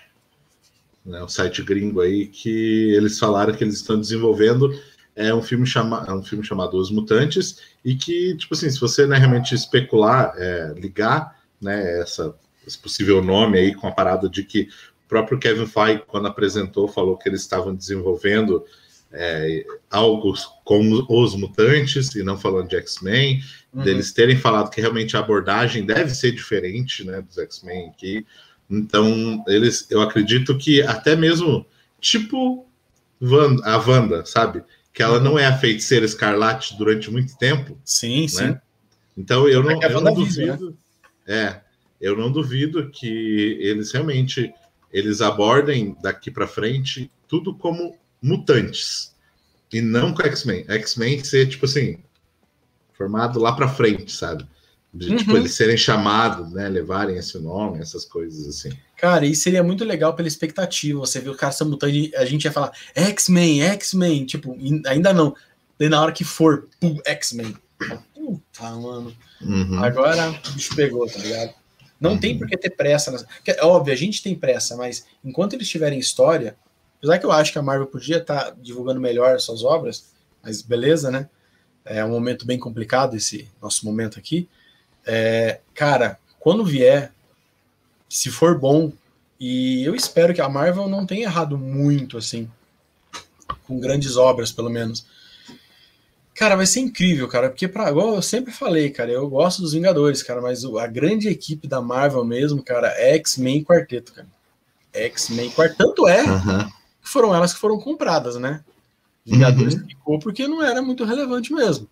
[1.04, 4.70] né, o site gringo aí, que eles falaram que eles estão desenvolvendo
[5.16, 8.80] é um filme, chama, é um filme chamado Os Mutantes, e que, tipo assim, se
[8.80, 12.34] você né, realmente especular, é, ligar né, essa,
[12.66, 14.68] esse possível nome aí com a parada de que
[15.04, 18.64] o próprio Kevin Feige, quando apresentou, falou que eles estavam desenvolvendo
[19.12, 23.40] é, algo com os mutantes, e não falando de X-Men,
[23.72, 23.82] uhum.
[23.82, 28.26] deles terem falado que realmente a abordagem deve ser diferente né, dos X-Men aqui.
[28.78, 31.66] Então, eles, eu acredito que até mesmo,
[32.00, 32.66] tipo
[33.64, 34.62] a Wanda, sabe?
[34.92, 37.78] Que ela não é a feiticeira escarlate durante muito tempo.
[37.84, 38.28] Sim, né?
[38.28, 38.56] sim.
[39.16, 40.70] Então, eu não, eu não duvido.
[40.70, 40.76] Né?
[41.26, 41.60] É,
[42.00, 44.52] eu não duvido que eles realmente
[44.92, 49.14] eles abordem daqui para frente tudo como mutantes
[49.72, 50.64] e não com X-Men.
[50.68, 51.98] X-Men ser tipo assim
[52.92, 54.46] formado lá para frente, sabe?
[54.94, 55.18] De, tipo, uhum.
[55.18, 56.68] tipo, eles serem chamados, né?
[56.68, 58.70] Levarem esse nome, essas coisas assim.
[58.96, 61.00] Cara, isso seria muito legal pela expectativa.
[61.00, 65.34] Você vê o cara sendo mutante, a gente ia falar X-Men, X-Men, tipo, ainda não.
[65.76, 66.68] Daí na hora que for,
[67.04, 67.56] X-Men.
[68.14, 69.14] Puta, mano.
[69.42, 69.82] Uhum.
[69.82, 71.52] Agora o bicho pegou, tá ligado?
[72.00, 72.18] Não uhum.
[72.18, 73.10] tem por que ter pressa.
[73.10, 73.26] Nessa...
[73.46, 76.56] É óbvio, a gente tem pressa, mas enquanto eles tiverem história,
[76.98, 80.62] apesar que eu acho que a Marvel podia estar tá divulgando melhor suas obras, mas
[80.62, 81.28] beleza, né?
[81.84, 84.48] É um momento bem complicado esse nosso momento aqui.
[85.06, 87.12] É, cara, quando vier,
[88.08, 88.92] se for bom,
[89.38, 92.50] e eu espero que a Marvel não tenha errado muito, assim,
[93.66, 95.06] com grandes obras, pelo menos.
[96.34, 99.72] Cara, vai ser incrível, cara, porque para igual eu sempre falei, cara, eu gosto dos
[99.72, 104.26] Vingadores, cara, mas a grande equipe da Marvel mesmo, cara, é X-Men Quarteto, cara.
[104.92, 106.68] X-Men Quarteto, tanto é uhum.
[107.02, 108.64] que foram elas que foram compradas, né?
[109.24, 109.86] Vingadores uhum.
[109.86, 111.88] ficou porque não era muito relevante mesmo.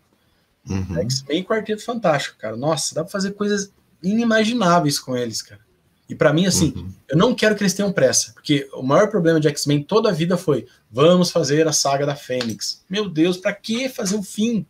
[0.69, 0.99] Uhum.
[1.01, 2.57] X-Men Quarteto Fantástico, cara.
[2.57, 3.73] Nossa, dá pra fazer coisas
[4.03, 5.61] inimagináveis com eles, cara.
[6.09, 6.93] E para mim, assim, uhum.
[7.09, 10.13] eu não quero que eles tenham pressa, porque o maior problema de X-Men toda a
[10.13, 12.83] vida foi: vamos fazer a saga da Fênix.
[12.89, 14.67] Meu Deus, para que fazer um fim?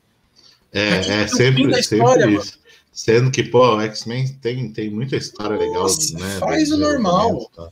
[0.72, 2.58] É, é sempre, história, sempre isso.
[2.92, 6.38] Sendo que, pô, o X-Men tem, tem muita história Nossa, legal, né?
[6.38, 7.50] Faz o normal.
[7.54, 7.68] Tá.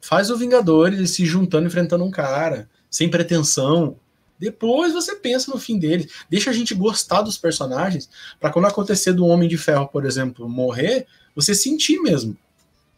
[0.00, 3.96] Faz o Vingadores se juntando, enfrentando um cara, sem pretensão.
[4.38, 6.12] Depois você pensa no fim deles.
[6.28, 10.48] Deixa a gente gostar dos personagens, para quando acontecer do Homem de Ferro, por exemplo,
[10.48, 12.36] morrer, você sentir mesmo.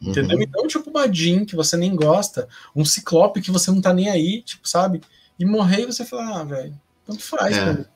[0.01, 0.11] Uhum.
[0.11, 0.41] Entendeu?
[0.41, 4.09] Então, tipo, uma Jean que você nem gosta, um Ciclope que você não tá nem
[4.09, 5.01] aí, tipo, sabe?
[5.39, 7.87] E morrer e você fala, ah, velho, tanto faz, é.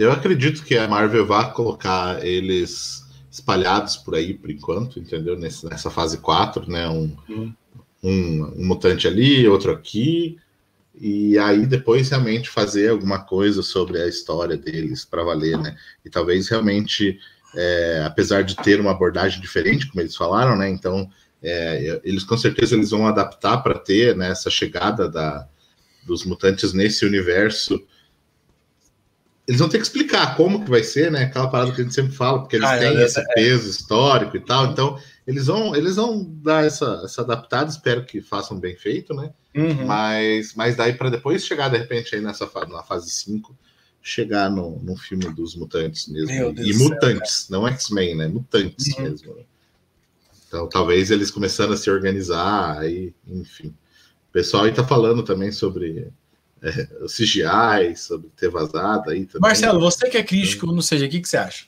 [0.00, 5.38] Eu acredito que a Marvel vai colocar eles espalhados por aí por enquanto, entendeu?
[5.38, 6.88] nessa fase 4, né?
[6.88, 7.54] Um, uhum.
[8.02, 10.38] um, um mutante ali, outro aqui,
[10.94, 15.76] e aí depois realmente fazer alguma coisa sobre a história deles para valer, né?
[16.04, 17.18] E talvez realmente,
[17.54, 20.68] é, apesar de ter uma abordagem diferente, como eles falaram, né?
[20.68, 21.08] Então
[21.42, 25.48] é, eles com certeza eles vão adaptar para ter né, essa chegada da,
[26.06, 27.80] dos mutantes nesse universo.
[29.48, 31.22] Eles vão ter que explicar como que vai ser, né?
[31.22, 33.24] Aquela parada que a gente sempre fala, porque eles ah, têm é, esse é.
[33.34, 34.66] peso histórico e tal.
[34.66, 34.98] Então
[35.30, 37.70] eles vão eles vão dar essa, essa adaptada.
[37.70, 39.32] Espero que façam bem feito, né?
[39.54, 39.86] Uhum.
[39.86, 43.56] Mas, mas daí para depois chegar de repente aí nessa na fase 5,
[44.02, 46.52] chegar no, no filme dos mutantes mesmo.
[46.60, 48.26] e mutantes, céu, não X-Men, né?
[48.26, 49.02] Mutantes uhum.
[49.04, 49.34] mesmo.
[49.36, 49.42] Né?
[50.48, 53.68] Então, talvez eles começando a se organizar, aí, enfim.
[53.68, 56.08] O pessoal aí tá falando também sobre
[56.60, 59.42] é, o CGI, sobre ter vazado aí também.
[59.42, 61.66] Marcelo, você que é crítico, não seja, o que, que você acha?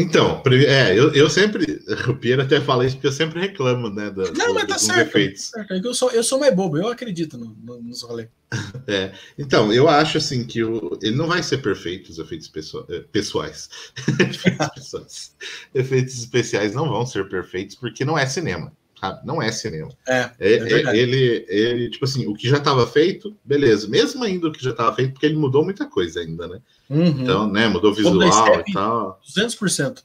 [0.00, 4.08] Então, é, eu, eu sempre, o Pierre até fala isso porque eu sempre reclamo, né,
[4.10, 5.50] do, Não, mas tá certo, defeitos.
[5.50, 5.86] Tá certo.
[5.86, 8.28] Eu, sou, eu sou mais bobo, eu acredito no, no, nos rolês.
[8.86, 12.50] É, então, eu acho assim que o, ele não vai ser perfeito, os efeitos
[12.88, 13.68] eh, pessoais.
[14.18, 15.36] efeitos pessoais.
[15.74, 18.72] Efeitos especiais não vão ser perfeitos porque não é cinema.
[19.00, 19.24] Sabe?
[19.24, 19.90] Não é cinema.
[20.06, 23.86] É, é, é ele, ele, tipo assim, o que já estava feito, beleza.
[23.88, 26.60] Mesmo ainda o que já estava feito, porque ele mudou muita coisa ainda, né?
[26.90, 27.06] Uhum.
[27.06, 29.20] Então, né, mudou visual e tal.
[29.36, 30.02] 200%.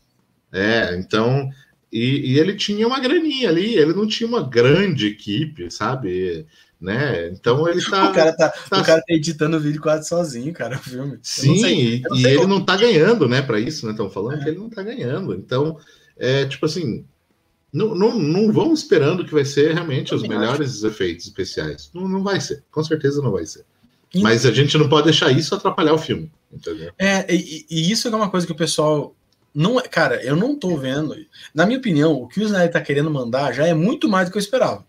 [0.51, 1.49] É, então,
[1.91, 6.45] e, e, ele tinha uma graninha ali, ele não tinha uma grande equipe, sabe?
[6.79, 7.29] Né?
[7.29, 8.11] Então ele tá.
[8.11, 8.79] O cara tá, tá...
[8.79, 11.17] O cara tá editando o vídeo quase sozinho, cara, o filme.
[11.23, 13.93] Sim, sei, e ele não tá ganhando, né, para isso, né?
[13.93, 14.43] Estão falando é.
[14.43, 15.33] que ele não tá ganhando.
[15.33, 15.79] Então,
[16.15, 17.05] é tipo assim,
[17.73, 21.89] não, não, não vão esperando que vai ser realmente os melhores efeitos especiais.
[21.91, 23.65] Não, não vai ser, com certeza não vai ser.
[24.15, 26.93] Mas a gente não pode deixar isso atrapalhar o filme, entendeu?
[26.99, 29.15] É, e, e isso é uma coisa que o pessoal
[29.51, 31.15] não é, cara, eu não tô vendo.
[31.51, 34.31] Na minha opinião, o que o Snyder tá querendo mandar já é muito mais do
[34.31, 34.85] que eu esperava.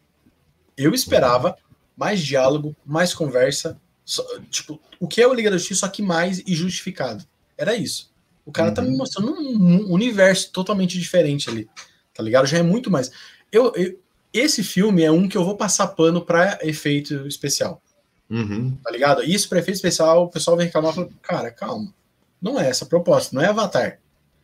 [0.76, 1.56] Eu esperava
[1.96, 6.02] mais diálogo, mais conversa, só, tipo, o que é o Liga da Justiça, só que
[6.02, 7.24] mais e justificado.
[7.56, 8.12] Era isso.
[8.44, 8.74] O cara uhum.
[8.74, 8.98] tá me uhum.
[8.98, 11.66] mostrando um, um universo totalmente diferente ali
[12.14, 12.46] tá ligado?
[12.46, 13.10] Já é muito mais.
[13.50, 13.98] Eu, eu,
[14.32, 17.80] esse filme é um que eu vou passar pano para efeito especial.
[18.28, 18.76] Uhum.
[18.82, 19.22] Tá ligado?
[19.22, 21.92] Isso para efeito especial, o pessoal vem reclamar e fala, cara, calma.
[22.40, 23.98] Não é essa a proposta, não é Avatar.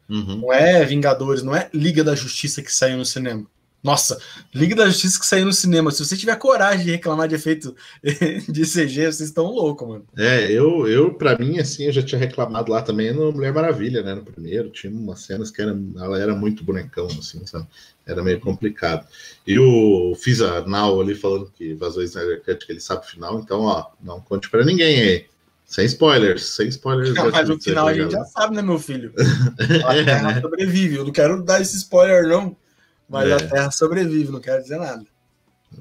[0.09, 0.37] Uhum.
[0.42, 3.46] Não é Vingadores, não é Liga da Justiça que saiu no cinema.
[3.82, 4.20] Nossa,
[4.54, 5.90] Liga da Justiça que saiu no cinema.
[5.90, 7.74] Se você tiver coragem de reclamar de efeito
[8.46, 10.04] de CG, vocês estão loucos, mano.
[10.16, 14.02] É, eu, eu para mim, assim, eu já tinha reclamado lá também no Mulher Maravilha,
[14.02, 14.14] né?
[14.14, 17.66] No primeiro, tinha umas cenas que era, ela era muito bonecão, assim, sabe?
[18.06, 19.06] Era meio complicado.
[19.46, 23.40] E o Fisa Now ali falando que vazou Snyder Cut, que ele sabe o final,
[23.40, 25.26] então, ó, não conte para ninguém aí.
[25.64, 27.14] Sem spoilers, sem spoilers.
[27.14, 29.14] Não, mas no final a gente já sabe, né, meu filho?
[29.86, 30.96] A é, sobrevive.
[30.96, 32.56] Eu não quero dar esse spoiler, não.
[33.11, 33.35] Mas é.
[33.35, 35.05] a Terra sobrevive, não quero dizer nada.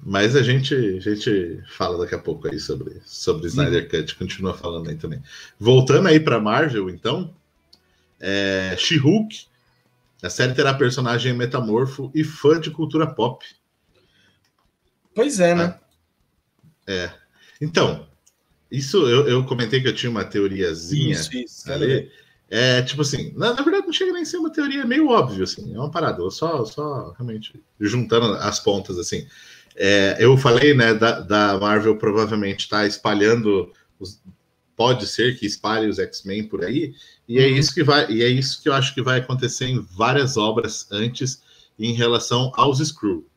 [0.04, 3.90] Mas a gente, a gente fala daqui a pouco aí sobre, sobre Snyder uhum.
[3.90, 5.22] Cut, continua falando aí também.
[5.60, 7.34] Voltando aí para Marvel, então,
[8.20, 9.46] é, She-Hulk,
[10.24, 13.46] a série terá personagem metamorfo e fã de cultura pop.
[15.14, 15.80] Pois é, né?
[16.88, 17.12] Ah, é.
[17.62, 18.08] Então,
[18.72, 21.94] isso eu, eu comentei que eu tinha uma teoriazinha isso, isso, ali.
[21.94, 22.29] É
[22.82, 25.44] tipo assim, na, na, verdade não chega nem a ser uma teoria, é meio óbvio,
[25.44, 29.28] assim, é uma parada, eu só, só realmente juntando as pontas, assim.
[29.76, 34.20] É, eu falei, né, da, da Marvel provavelmente está espalhando, os,
[34.76, 36.96] pode ser que espalhe os X-Men por aí,
[37.28, 37.56] e é uhum.
[37.56, 40.36] é isso que vai, e é isso que eu acho que vai acontecer em várias
[40.36, 41.42] obras antes
[41.78, 43.28] em relação aos Screw.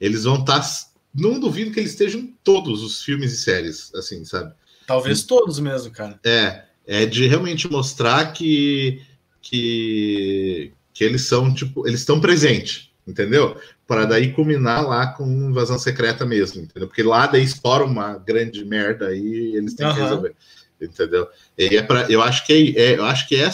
[0.00, 0.68] Eles vão estar, tá,
[1.14, 4.54] não duvido que eles estejam em todos os filmes e séries, assim, sabe?
[4.86, 6.18] Talvez todos mesmo, cara.
[6.24, 9.00] É, é de realmente mostrar que,
[9.40, 13.56] que, que eles são, tipo, eles estão presentes, entendeu?
[13.86, 16.88] Para daí culminar lá com invasão secreta mesmo, entendeu?
[16.88, 19.94] Porque lá daí estoura uma grande merda aí e eles têm uhum.
[19.94, 20.34] que resolver.
[20.82, 21.28] Entendeu?
[21.56, 23.48] E é para eu acho que é, é, eu acho que é,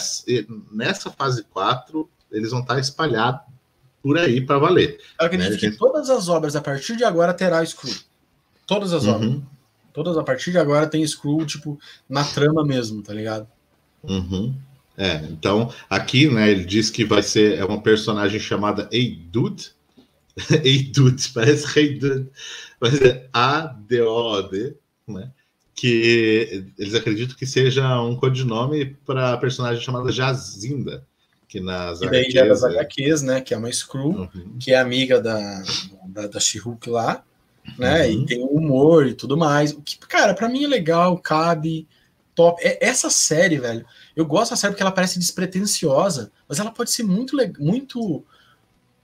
[0.71, 3.41] nessa fase 4 eles vão estar espalhados
[4.01, 4.99] por aí para valer.
[5.19, 7.93] Eu acredito né, que todas as obras a partir de agora terá Screw.
[8.65, 9.13] Todas as uhum.
[9.13, 9.41] obras.
[9.97, 13.47] Todas a partir de agora tem Screw, tipo, na trama mesmo, tá ligado?
[14.03, 14.53] Uhum.
[14.95, 19.71] É, então, aqui, né, ele diz que vai ser é uma personagem chamada Eidud.
[20.63, 22.29] Eidud, parece Rei Dude,
[22.79, 24.75] mas é A-D-O-D,
[25.07, 25.31] né?
[25.73, 31.03] Que eles acreditam que seja um codinome para a personagem chamada Jazinda,
[31.47, 33.41] que nas e daí já é das HQs, né?
[33.41, 34.57] Que é uma Screw, uhum.
[34.59, 35.63] que é amiga da,
[36.07, 37.25] da, da She-Hulk lá,
[37.77, 38.07] né?
[38.07, 38.11] Uhum.
[38.11, 39.71] E tem humor e tudo mais.
[39.71, 41.87] O que, cara, para mim é legal, cabe,
[42.35, 42.61] top.
[42.63, 46.91] É, essa série, velho, eu gosto da série porque ela parece despretensiosa, mas ela pode
[46.91, 48.23] ser muito, muito.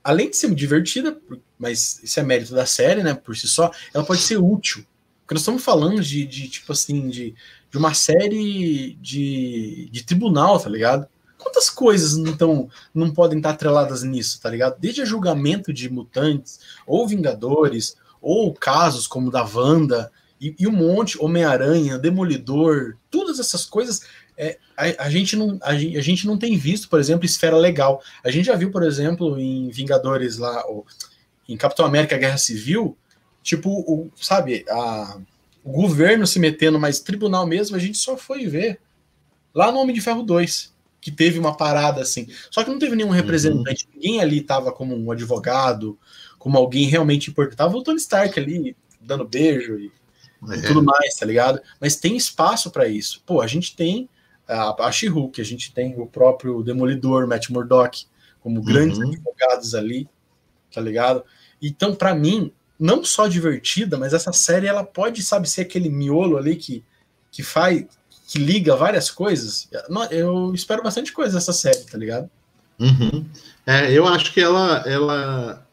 [0.02, 1.18] Além de ser divertida,
[1.58, 3.14] mas isso é mérito da série, né?
[3.14, 4.84] Por si só, ela pode ser útil.
[5.22, 7.34] Porque nós estamos falando de, de tipo assim, de,
[7.70, 11.08] de uma série de, de tribunal, tá ligado?
[11.38, 14.78] Quantas coisas não, tão, não podem estar atreladas nisso, tá ligado?
[14.78, 20.10] Desde julgamento de mutantes, ou Vingadores, ou casos como o da Wanda,
[20.40, 24.02] e, e um monte, Homem-Aranha, Demolidor, todas essas coisas,
[24.36, 28.02] é, a, a, gente não, a, a, gente não tem visto, por exemplo, esfera legal.
[28.24, 30.84] A gente já viu, por exemplo, em Vingadores lá, ou,
[31.48, 32.96] em Capitão América Guerra Civil,
[33.42, 35.18] tipo, o, sabe, a,
[35.62, 38.80] o governo se metendo, mas tribunal mesmo, a gente só foi ver
[39.54, 42.26] lá no Homem de Ferro 2, que teve uma parada assim.
[42.50, 43.92] Só que não teve nenhum representante, uhum.
[43.94, 45.98] ninguém ali estava como um advogado,
[46.44, 47.56] como alguém realmente importante.
[47.56, 49.90] Tava o Tony Stark ali, dando beijo e,
[50.50, 50.56] é.
[50.56, 51.58] e tudo mais, tá ligado?
[51.80, 53.22] Mas tem espaço para isso.
[53.24, 54.10] Pô, a gente tem
[54.46, 58.04] a, a She-Hulk, a gente tem o próprio Demolidor, Matt Murdock,
[58.40, 59.08] como grandes uhum.
[59.08, 60.06] advogados ali,
[60.70, 61.24] tá ligado?
[61.62, 66.36] Então, para mim, não só divertida, mas essa série ela pode, sabe, ser aquele miolo
[66.36, 66.84] ali que,
[67.30, 67.86] que faz,
[68.28, 69.66] que liga várias coisas.
[70.10, 72.28] Eu espero bastante coisa dessa série, tá ligado?
[72.78, 73.24] Uhum.
[73.66, 75.63] É, eu acho que ela, ela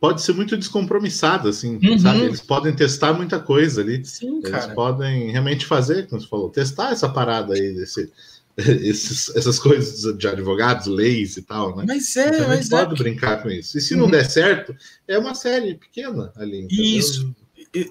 [0.00, 1.98] pode ser muito descompromissada, assim, uhum.
[1.98, 2.20] sabe?
[2.20, 4.04] Eles podem testar muita coisa ali.
[4.04, 4.74] Sim, Eles cara.
[4.74, 8.12] podem realmente fazer, como você falou, testar essa parada aí, desse,
[8.56, 11.84] esses, essas coisas de advogados, leis e tal, né?
[11.86, 12.98] Mas é, então, mas pode é.
[12.98, 13.76] brincar com isso.
[13.76, 14.00] E se uhum.
[14.00, 14.74] não der certo,
[15.08, 16.62] é uma série pequena ali.
[16.62, 16.84] Entendeu?
[16.84, 17.34] Isso.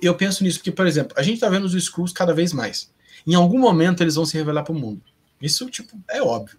[0.01, 2.89] Eu penso nisso, porque, por exemplo, a gente tá vendo os Screws cada vez mais.
[3.27, 5.01] Em algum momento eles vão se revelar para o mundo.
[5.41, 6.57] Isso, tipo, é óbvio.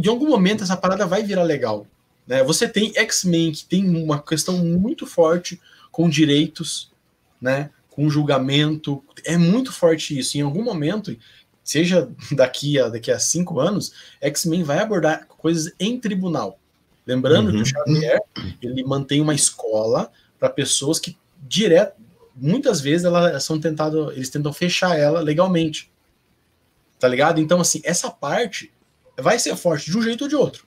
[0.00, 1.86] De algum momento essa parada vai virar legal.
[2.26, 2.42] Né?
[2.42, 5.60] Você tem X-Men, que tem uma questão muito forte
[5.90, 6.90] com direitos,
[7.40, 7.70] né?
[7.90, 9.02] com julgamento.
[9.24, 10.36] É muito forte isso.
[10.36, 11.16] Em algum momento,
[11.62, 16.58] seja daqui a, daqui a cinco anos, X-Men vai abordar coisas em tribunal.
[17.06, 17.56] Lembrando uhum.
[17.56, 18.20] que o Xavier
[18.62, 22.00] ele mantém uma escola para pessoas que direto,
[22.34, 25.92] muitas vezes elas são tentado, eles tentam fechar ela legalmente.
[26.98, 27.40] Tá ligado?
[27.40, 28.72] Então assim, essa parte
[29.18, 30.66] vai ser forte de um jeito ou de outro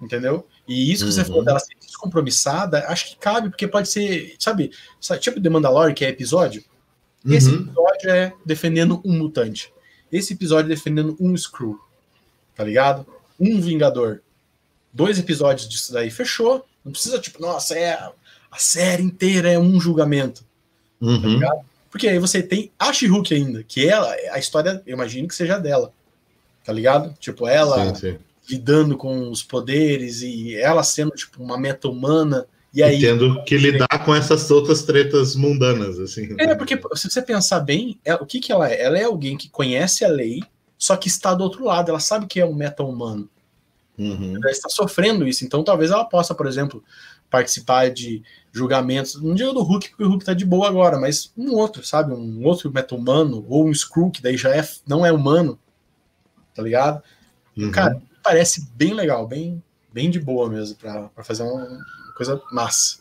[0.00, 0.46] entendeu?
[0.66, 1.44] E isso que você falou uhum.
[1.44, 4.70] dela ser descompromissada, acho que cabe, porque pode ser, sabe,
[5.20, 6.62] tipo The Mandalorian, que é episódio?
[7.28, 7.62] Esse uhum.
[7.62, 9.72] episódio é defendendo um mutante.
[10.12, 11.80] Esse episódio é defendendo um Screw.
[12.54, 13.06] Tá ligado?
[13.38, 14.20] Um Vingador.
[14.92, 16.64] Dois episódios disso daí fechou.
[16.84, 20.42] Não precisa, tipo, nossa, é a série inteira é um julgamento.
[21.00, 21.40] Tá uhum.
[21.40, 21.56] Tá
[21.90, 25.58] Porque aí você tem a she ainda, que ela, a história, eu imagino que seja
[25.58, 25.92] dela.
[26.64, 27.14] Tá ligado?
[27.18, 28.18] Tipo, ela sim, sim.
[28.48, 32.46] Lidando com os poderes e ela sendo, tipo, uma meta-humana.
[32.72, 33.00] E aí.
[33.00, 36.34] Tendo que lidar com essas outras tretas mundanas, assim.
[36.38, 38.82] É, porque se você pensar bem, é, o que, que ela é?
[38.82, 40.42] Ela é alguém que conhece a lei,
[40.78, 43.28] só que está do outro lado, ela sabe que é um meta-humano.
[43.98, 44.36] Uhum.
[44.36, 46.84] Ela está sofrendo isso, então talvez ela possa, por exemplo,
[47.30, 49.20] participar de julgamentos.
[49.20, 52.12] Não digo do Hulk, porque o Hulk tá de boa agora, mas um outro, sabe?
[52.12, 55.58] Um outro meta-humano, ou um Skrull, que daí já é, não é humano,
[56.54, 57.02] tá ligado?
[57.56, 57.70] Uhum.
[57.70, 59.62] Cara, parece bem legal, bem,
[59.92, 61.78] bem de boa mesmo, para fazer uma
[62.16, 62.98] coisa massa.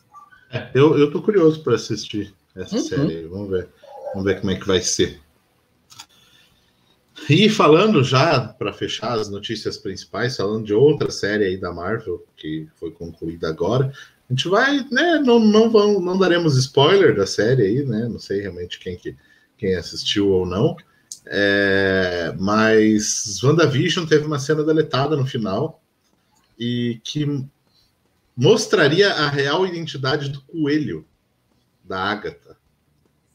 [0.52, 2.84] É, eu, eu tô curioso para assistir essa uhum.
[2.84, 3.28] série.
[3.28, 3.68] Vamos ver.
[4.14, 5.20] Vamos ver como é que vai ser.
[7.28, 12.24] E falando já, para fechar as notícias principais, falando de outra série aí da Marvel,
[12.38, 13.92] que foi concluída agora,
[14.30, 18.20] a gente vai, né, não, não, vão, não daremos spoiler da série aí, né, não
[18.20, 19.16] sei realmente quem, que,
[19.58, 20.76] quem assistiu ou não,
[21.26, 25.82] é, mas WandaVision teve uma cena deletada no final
[26.58, 27.46] e que
[28.36, 31.06] mostraria a real identidade do coelho
[31.84, 32.58] da Agatha,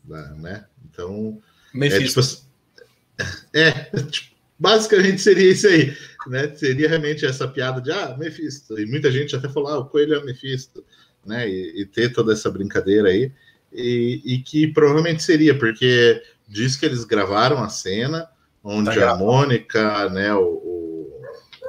[0.05, 1.41] da, né, então...
[1.73, 2.21] Mephisto.
[3.53, 6.55] É, tipo, é, tipo, basicamente seria isso aí, né?
[6.55, 8.79] Seria realmente essa piada de ah, Mephisto.
[8.79, 10.85] E muita gente até falou, ah, o coelho é Mephisto,
[11.25, 11.49] né?
[11.49, 13.33] E, e ter toda essa brincadeira aí.
[13.73, 18.29] E, e, que provavelmente seria, porque diz que eles gravaram a cena
[18.63, 20.81] onde tá a Mônica, né, o, o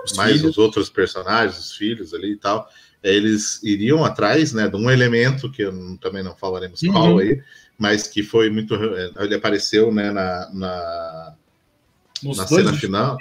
[0.04, 0.52] os mais filhos.
[0.52, 2.68] os outros personagens, os filhos ali e tal,
[3.04, 6.92] eles iriam atrás, né, de um elemento que eu também não falaremos uhum.
[6.92, 7.42] qual aí,
[7.78, 8.74] mas que foi muito,
[9.20, 11.36] ele apareceu, né, na, na
[12.24, 13.18] na cena final.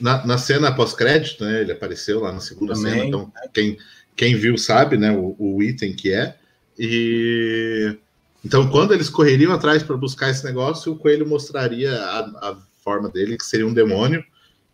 [0.00, 1.60] Na, na, cena pós-crédito, né?
[1.60, 3.04] Ele apareceu lá na segunda Também, cena.
[3.04, 3.48] Então, né?
[3.52, 3.78] quem,
[4.16, 5.12] quem viu sabe, né?
[5.12, 6.34] O, o, item que é.
[6.78, 7.96] E
[8.44, 13.08] então, quando eles correriam atrás para buscar esse negócio, o coelho mostraria a, a, forma
[13.08, 14.24] dele, que seria um demônio.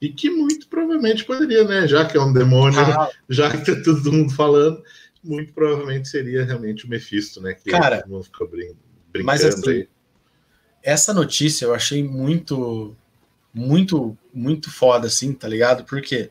[0.01, 1.87] E que muito provavelmente poderia, né?
[1.87, 3.11] Já que é um demônio, ah.
[3.29, 4.83] já que tá todo mundo falando,
[5.23, 7.53] muito provavelmente seria realmente o Mephisto, né?
[7.53, 8.75] Que Cara, todo mundo ficou brin
[9.13, 9.89] brincando mas assim, aí.
[10.83, 12.97] Essa notícia eu achei muito
[13.53, 15.85] muito, muito foda, assim, tá ligado?
[15.85, 16.31] Porque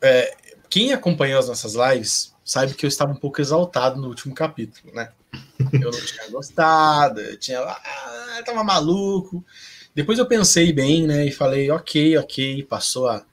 [0.00, 0.34] é,
[0.70, 4.94] quem acompanhou as nossas lives sabe que eu estava um pouco exaltado no último capítulo,
[4.94, 5.10] né?
[5.72, 7.60] Eu não tinha gostado, eu tinha.
[7.60, 9.44] Ah, eu tava maluco.
[9.94, 11.26] Depois eu pensei bem, né?
[11.26, 13.24] E falei, ok, ok, passou a,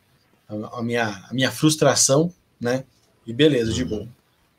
[0.47, 2.83] a, a minha, a minha frustração, né?
[3.25, 4.07] E beleza, de bom.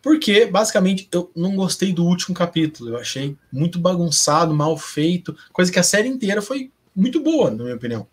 [0.03, 2.91] Porque, basicamente, eu não gostei do último capítulo.
[2.91, 7.65] Eu achei muito bagunçado, mal feito, coisa que a série inteira foi muito boa, na
[7.65, 8.07] minha opinião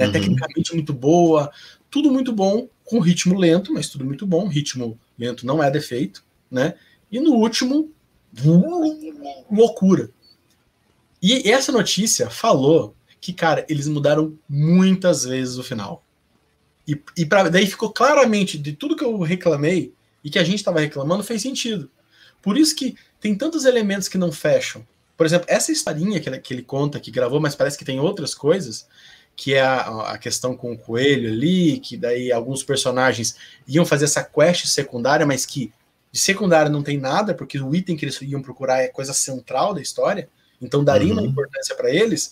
[0.00, 0.06] né?
[0.06, 0.12] Uhum.
[0.12, 1.52] Tecnicamente muito boa,
[1.90, 4.48] tudo muito bom, com ritmo lento, mas tudo muito bom.
[4.48, 6.74] Ritmo lento não é defeito, né?
[7.12, 7.90] E no último,
[9.50, 10.10] loucura.
[11.22, 16.02] E essa notícia falou que, cara, eles mudaram muitas vezes o final.
[16.88, 19.92] E, e pra, daí ficou claramente de tudo que eu reclamei
[20.24, 21.90] e que a gente estava reclamando fez sentido.
[22.40, 24.86] Por isso que tem tantos elementos que não fecham.
[25.16, 28.00] Por exemplo, essa historinha que ele, que ele conta, que gravou, mas parece que tem
[28.00, 28.88] outras coisas,
[29.36, 33.36] que é a, a, questão com o coelho ali, que daí alguns personagens
[33.68, 35.70] iam fazer essa quest secundária, mas que
[36.12, 39.74] de secundária não tem nada, porque o item que eles iam procurar é coisa central
[39.74, 40.28] da história,
[40.60, 41.20] então daria uhum.
[41.20, 42.30] uma importância para eles.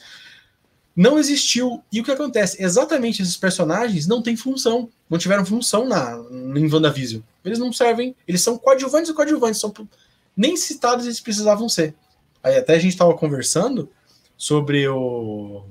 [0.95, 1.83] Não existiu.
[1.93, 2.63] E o que acontece?
[2.63, 7.23] Exatamente esses personagens não têm função, não tiveram função na, em WandaVision.
[7.45, 9.73] Eles não servem, eles são coadjuvantes e coadjuvantes, são,
[10.37, 11.95] nem citados eles precisavam ser.
[12.43, 13.89] Aí até a gente estava conversando
[14.37, 15.65] sobre o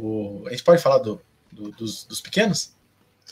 [0.00, 1.20] o, a gente pode falar do,
[1.52, 2.72] do dos, dos, pequenos?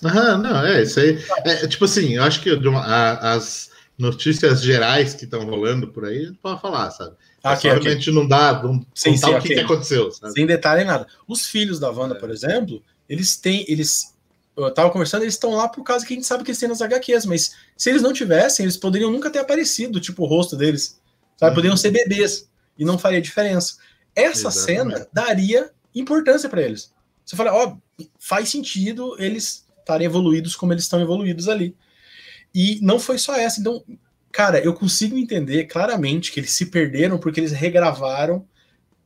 [0.04, 1.18] Ah, não, é isso aí.
[1.44, 6.04] É, tipo assim, eu acho que uma, a, as notícias gerais que estão rolando por
[6.04, 7.16] aí, pode falar, sabe?
[7.42, 8.12] Okay, okay.
[8.12, 9.56] não dá, não sim, sim, o okay.
[9.56, 10.10] que, aconteceu.
[10.12, 10.32] Sabe?
[10.32, 11.06] Sem detalhe nada.
[11.26, 12.18] Os filhos da Wanda, é.
[12.18, 14.14] por exemplo, eles têm, eles
[14.56, 16.68] eu tava conversando, eles estão lá por causa que a gente sabe que eles têm
[16.68, 20.56] nas HQs, mas se eles não tivessem, eles poderiam nunca ter aparecido, tipo, o rosto
[20.56, 21.00] deles.
[21.36, 21.50] Sabe?
[21.50, 21.54] Uhum.
[21.54, 23.76] Poderiam ser bebês e não faria diferença.
[24.14, 24.94] Essa Exatamente.
[24.96, 26.92] cena daria importância para eles.
[27.24, 27.76] Você fala, ó,
[28.18, 31.76] faz sentido eles estarem evoluídos como eles estão evoluídos ali.
[32.60, 33.60] E não foi só essa.
[33.60, 33.84] Então,
[34.32, 38.44] cara, eu consigo entender claramente que eles se perderam porque eles regravaram,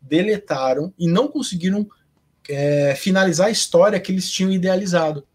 [0.00, 1.86] deletaram e não conseguiram
[2.48, 5.26] é, finalizar a história que eles tinham idealizado.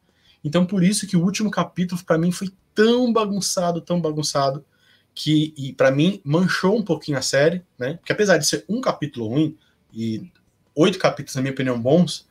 [0.44, 4.66] Então, por isso que o último capítulo, para mim, foi tão bagunçado, tão bagunçado,
[5.14, 7.98] que, e para mim, manchou um pouquinho a série, né?
[7.98, 9.56] Porque apesar de ser um capítulo ruim,
[9.94, 10.32] e
[10.74, 12.28] oito capítulos, na minha opinião, bons,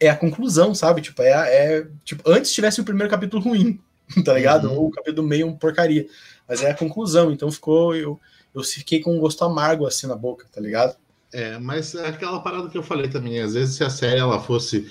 [0.00, 1.02] é a conclusão, sabe?
[1.02, 3.80] Tipo, é, é tipo, antes tivesse o primeiro capítulo ruim,
[4.24, 4.68] tá ligado?
[4.68, 4.76] Uhum.
[4.76, 6.06] Ou o capítulo do meio é uma porcaria.
[6.48, 7.94] Mas é a conclusão, então ficou.
[7.94, 8.20] Eu,
[8.54, 10.96] eu fiquei com um gosto amargo assim na boca, tá ligado?
[11.32, 14.40] É, mas é aquela parada que eu falei também, às vezes se a série ela
[14.40, 14.88] fosse.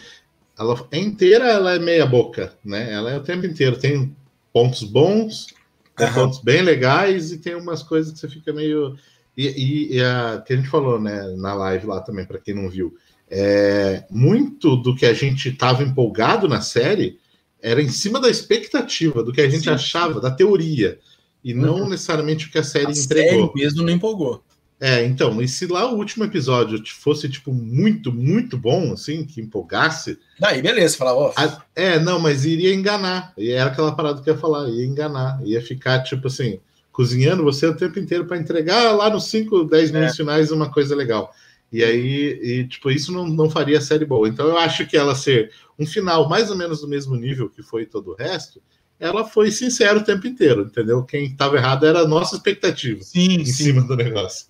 [0.60, 2.92] Ela é inteira, ela é meia boca, né?
[2.92, 3.80] Ela é o tempo inteiro.
[3.80, 4.16] Tem
[4.52, 5.48] pontos bons,
[5.96, 6.14] tem uhum.
[6.14, 8.96] pontos bem legais e tem umas coisas que você fica meio.
[9.36, 12.54] E, e, e a que a gente falou, né, na live lá também, para quem
[12.54, 12.96] não viu,
[13.30, 17.20] é, muito do que a gente estava empolgado na série
[17.64, 19.70] era em cima da expectativa, do que a gente Sim.
[19.70, 21.00] achava, da teoria,
[21.42, 21.90] e não uhum.
[21.90, 23.48] necessariamente o que a série a entregou.
[23.48, 24.44] Série mesmo não empolgou.
[24.80, 29.40] É, então, e se lá o último episódio fosse, tipo, muito, muito bom, assim, que
[29.40, 30.20] empolgasse.
[30.38, 31.34] Daí, beleza, falar, ó.
[31.74, 33.32] É, não, mas iria enganar.
[33.38, 35.40] E era aquela parada que eu ia falar, ia enganar.
[35.46, 36.60] Ia ficar, tipo assim,
[36.92, 40.18] cozinhando você o tempo inteiro para entregar lá nos 5, 10 minutos é.
[40.18, 41.34] finais uma coisa legal.
[41.74, 44.30] E aí, e, tipo, isso não, não faria a série boa.
[44.30, 47.64] Então eu acho que ela ser um final mais ou menos do mesmo nível que
[47.64, 48.62] foi todo o resto,
[49.00, 51.04] ela foi sincera o tempo inteiro, entendeu?
[51.04, 53.64] Quem estava errado era a nossa expectativa sim, em sim.
[53.64, 54.46] cima do negócio.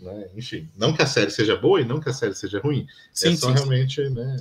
[0.00, 0.26] Né?
[0.36, 2.88] Enfim, não que a série seja boa e não que a série seja ruim.
[3.12, 4.12] Sim, é só sim, realmente, sim.
[4.12, 4.36] né?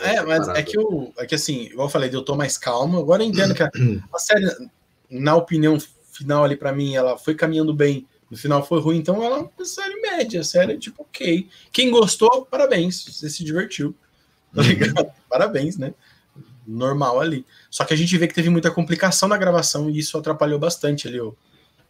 [0.00, 2.98] É, mas é que, eu, é que assim, igual eu falei, eu tô mais calmo.
[2.98, 3.70] Agora eu entendo que a,
[4.12, 4.48] a série,
[5.10, 5.78] na opinião
[6.10, 9.40] final ali para mim, ela foi caminhando bem no final foi ruim, então ela é
[9.42, 11.48] uma série média, série tipo ok.
[11.72, 13.94] Quem gostou, parabéns, você se divertiu.
[14.52, 15.10] Tá uhum.
[15.30, 15.94] Parabéns, né?
[16.66, 17.46] Normal ali.
[17.70, 21.06] Só que a gente vê que teve muita complicação na gravação e isso atrapalhou bastante
[21.06, 21.20] ali.
[21.20, 21.36] O,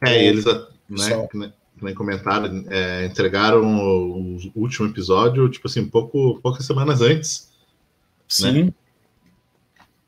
[0.03, 5.89] é, o, eles, né, que nem comentaram, é, entregaram o, o, último episódio, tipo assim,
[5.89, 7.51] pouco, poucas semanas antes.
[8.29, 8.65] Sim.
[8.65, 8.75] Né?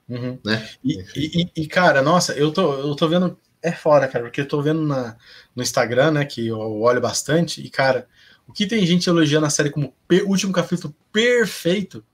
[0.08, 0.38] Uhum.
[0.44, 0.68] Né?
[0.84, 4.48] E, e, e, cara, nossa, eu tô, eu tô vendo é fora, cara, porque eu
[4.48, 5.16] tô vendo na,
[5.54, 8.06] no Instagram, né, que eu olho bastante, e, cara,
[8.46, 9.94] o que tem gente elogiando a série como
[10.26, 12.04] último capítulo perfeito,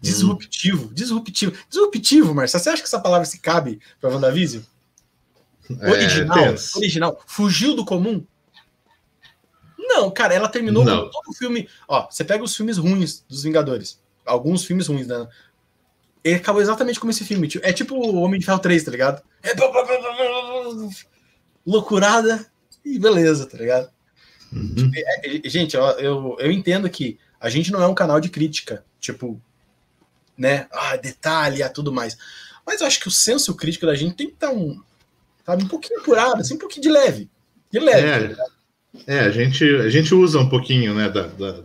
[0.00, 0.94] disruptivo, hum.
[0.94, 4.62] disruptivo, disruptivo, Marcelo, você acha que essa palavra se cabe pra WandaVision?
[5.80, 8.24] É, original, é, original, fugiu do comum?
[9.78, 11.04] Não, cara, ela terminou Não.
[11.04, 11.68] com todo o filme.
[11.88, 15.26] Ó, você pega os filmes ruins dos Vingadores, alguns filmes ruins, né?
[16.26, 17.48] Ele acabou exatamente como esse filme.
[17.62, 19.22] É tipo o Homem de Ferro 3, tá ligado?
[19.44, 19.52] É...
[21.64, 22.44] Loucurada
[22.84, 23.88] e beleza, tá ligado?
[24.52, 24.90] Uhum.
[24.96, 29.40] É, gente, eu, eu entendo que a gente não é um canal de crítica, tipo,
[30.36, 30.66] né?
[30.72, 32.18] Ah, detalhe, ah, tudo mais.
[32.66, 34.82] Mas eu acho que o senso crítico da gente tem que estar tá um,
[35.44, 37.30] sabe, um pouquinho apurado, assim, um pouquinho de leve.
[37.70, 38.32] De leve.
[38.32, 38.46] É, tá
[39.06, 41.62] é a, gente, a gente usa um pouquinho, né, da, da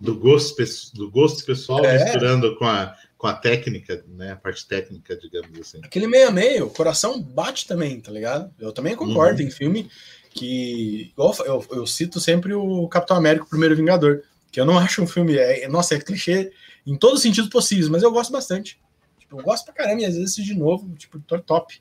[0.00, 0.56] do, gosto,
[0.94, 2.04] do gosto pessoal é.
[2.04, 4.32] misturando com a com a técnica, né?
[4.32, 5.78] A parte técnica, digamos assim.
[5.84, 8.50] Aquele meio a meio, o coração bate também, tá ligado?
[8.58, 9.46] Eu também concordo uhum.
[9.46, 9.90] em filme
[10.30, 11.12] que.
[11.18, 15.02] Eu, eu, eu, cito sempre o Capitão América, o Primeiro Vingador, que eu não acho
[15.02, 15.36] um filme.
[15.36, 16.50] É, nossa, é clichê
[16.86, 18.80] em todos os sentidos possíveis, mas eu gosto bastante.
[19.18, 21.78] Tipo, eu gosto pra caramba, e às vezes de novo, tipo, top.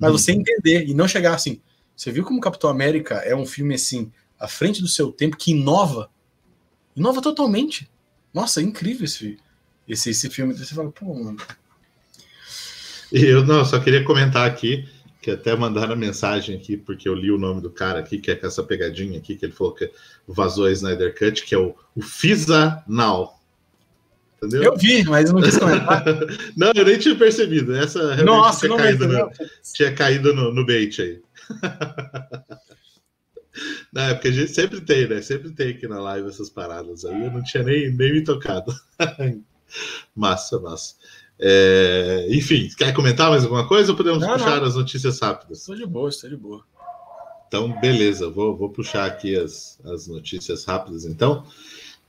[0.00, 0.18] Mas uhum.
[0.18, 1.62] você entender e não chegar assim.
[1.94, 5.52] Você viu como Capitão América é um filme assim, à frente do seu tempo, que
[5.52, 6.10] inova?
[6.96, 7.88] Inova totalmente.
[8.34, 9.41] Nossa, é incrível esse filme
[9.88, 11.36] esse, esse filme, você fala, pô, mano.
[13.12, 14.88] E eu não, só queria comentar aqui,
[15.20, 18.36] que até mandaram mensagem aqui, porque eu li o nome do cara aqui, que é
[18.36, 19.90] com essa pegadinha aqui, que ele falou que
[20.26, 23.38] vazou a Snyder Cut, que é o, o Fisa Now.
[24.42, 24.72] Entendeu?
[24.72, 26.04] Eu vi, mas eu não quis comentar.
[26.56, 27.76] não, eu nem tinha percebido.
[27.76, 29.30] Essa Nossa, tinha, caído no,
[29.72, 31.22] tinha caído no, no bait aí.
[33.92, 35.20] Não, é porque a gente sempre tem, né?
[35.20, 37.26] Sempre tem aqui na live essas paradas aí.
[37.26, 38.74] Eu não tinha nem, nem me tocado.
[40.14, 40.94] massa, massa.
[41.38, 44.66] É, enfim, quer comentar mais alguma coisa ou podemos não, puxar não.
[44.66, 45.58] as notícias rápidas?
[45.58, 46.62] Estou de boa, estou de boa.
[47.48, 51.44] Então, beleza, vou, vou puxar aqui as, as notícias rápidas, então.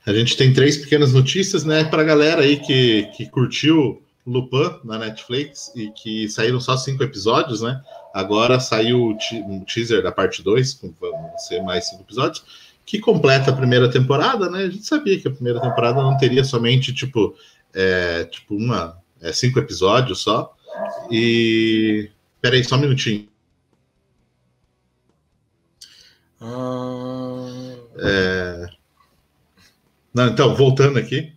[0.06, 4.78] A gente tem três pequenas notícias, né, para a galera aí que, que curtiu Lupin
[4.84, 7.80] na Netflix e que saíram só cinco episódios, né?
[8.14, 12.42] Agora saiu um teaser da parte 2, vão ser mais cinco episódios
[12.86, 14.64] que completa a primeira temporada, né?
[14.64, 17.34] A gente sabia que a primeira temporada não teria somente tipo,
[17.74, 20.54] é, tipo uma, é, cinco episódios só.
[21.10, 22.10] E
[22.40, 23.28] peraí, só um minutinho.
[26.40, 27.76] Ah...
[27.98, 28.66] É...
[30.12, 31.32] Não, então voltando aqui.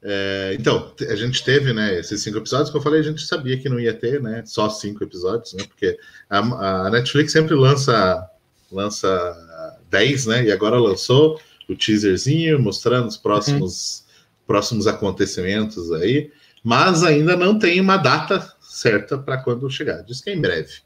[0.00, 3.58] É, então, a gente teve, né, esses cinco episódios que eu falei, a gente sabia
[3.58, 5.98] que não ia ter, né, só cinco episódios, né, porque
[6.30, 6.38] a,
[6.86, 8.30] a Netflix sempre lança
[8.70, 10.44] lança 10, né?
[10.44, 14.07] E agora lançou o teaserzinho mostrando os próximos, uhum.
[14.48, 16.32] Próximos acontecimentos aí,
[16.64, 20.02] mas ainda não tem uma data certa para quando chegar.
[20.02, 20.80] Diz que é em breve.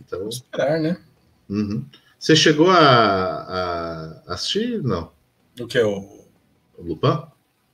[0.00, 0.96] Então, Vamos esperar, né?
[1.48, 1.84] Uhum.
[2.18, 4.82] Você chegou a, a, assistir?
[4.82, 5.12] Não.
[5.60, 6.24] O que é o.
[6.78, 7.22] o Lupin?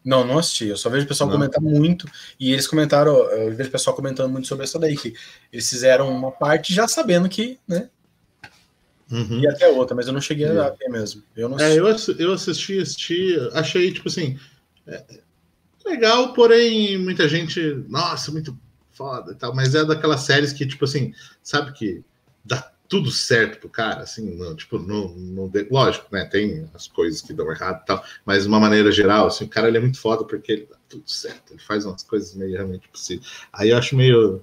[0.05, 0.66] Não, não assisti.
[0.66, 1.36] Eu só vejo o pessoal não.
[1.36, 2.09] comentar muito.
[2.40, 5.14] E eles comentaram, eu vejo o pessoal comentando muito sobre essa daí, que
[5.53, 7.88] eles fizeram uma parte já sabendo que, né?
[9.11, 9.40] Uhum.
[9.40, 11.22] E até outra, mas eu não cheguei a ver mesmo.
[11.36, 11.86] Eu, não é, eu,
[12.18, 14.38] eu assisti, assisti, achei, tipo assim,
[14.89, 15.20] é,
[15.84, 18.59] legal, porém, muita gente, nossa, muito
[18.93, 22.03] foda e tal, mas é daquelas séries que, tipo assim, sabe que
[22.45, 27.20] dá tudo certo pro cara, assim, não, tipo, não, não, lógico, né, tem as coisas
[27.20, 29.80] que dão errado e tal, mas de uma maneira geral, assim, o cara ele é
[29.80, 33.28] muito foda porque ele dá tudo certo, ele faz umas coisas meio realmente possíveis.
[33.53, 34.43] Aí eu acho meio,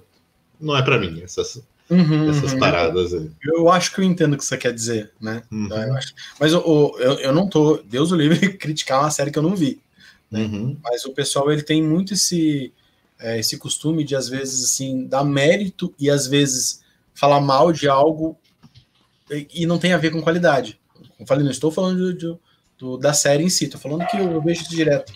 [0.60, 2.60] não é para mim essas, uhum, essas uhum.
[2.60, 3.28] paradas aí.
[3.42, 5.68] Eu acho que eu entendo o que você quer dizer, né, uhum.
[5.68, 5.98] eu
[6.38, 9.56] mas eu, eu, eu não tô, Deus o livre, criticar uma série que eu não
[9.56, 9.82] vi,
[10.36, 10.44] né?
[10.44, 10.76] Uhum.
[10.82, 12.72] mas o pessoal, ele tem muito esse,
[13.18, 16.82] é, esse costume de, às vezes, assim, dar mérito e, às vezes,
[17.14, 18.38] falar mal de algo
[19.52, 20.78] e não tem a ver com qualidade.
[21.18, 22.38] Eu falei, não estou falando de, de,
[22.78, 25.12] do, da série em si, estou falando que eu vejo isso direto.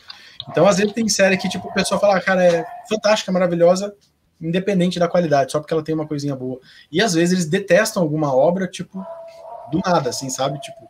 [0.48, 3.94] Então, às vezes, tem série que tipo, o pessoal fala, ah, cara, é fantástica, maravilhosa,
[4.40, 6.58] independente da qualidade, só porque ela tem uma coisinha boa.
[6.90, 9.04] E às vezes eles detestam alguma obra, tipo,
[9.70, 10.58] do nada, assim, sabe?
[10.60, 10.88] Tipo,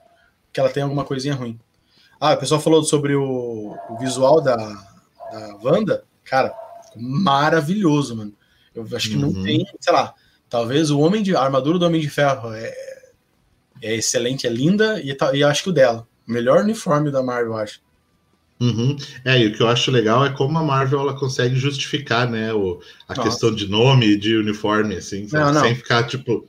[0.53, 1.59] que ela tem alguma coisinha ruim.
[2.21, 6.55] Ah, o pessoal falou sobre o, o visual da, da Wanda, cara,
[6.95, 8.35] maravilhoso, mano.
[8.75, 9.33] Eu acho que uhum.
[9.33, 10.15] não tem, sei lá,
[10.51, 12.75] Talvez o Homem de a armadura do Homem de Ferro é,
[13.81, 16.07] é excelente, é linda, e, e acho que o dela.
[16.27, 17.81] O melhor uniforme da Marvel, acho.
[18.61, 18.97] Uhum.
[19.25, 22.53] É, e o que eu acho legal é como a Marvel ela consegue justificar, né,
[22.53, 23.31] o, a Nossa.
[23.31, 25.61] questão de nome de uniforme, assim, não, não.
[25.63, 26.47] sem ficar tipo,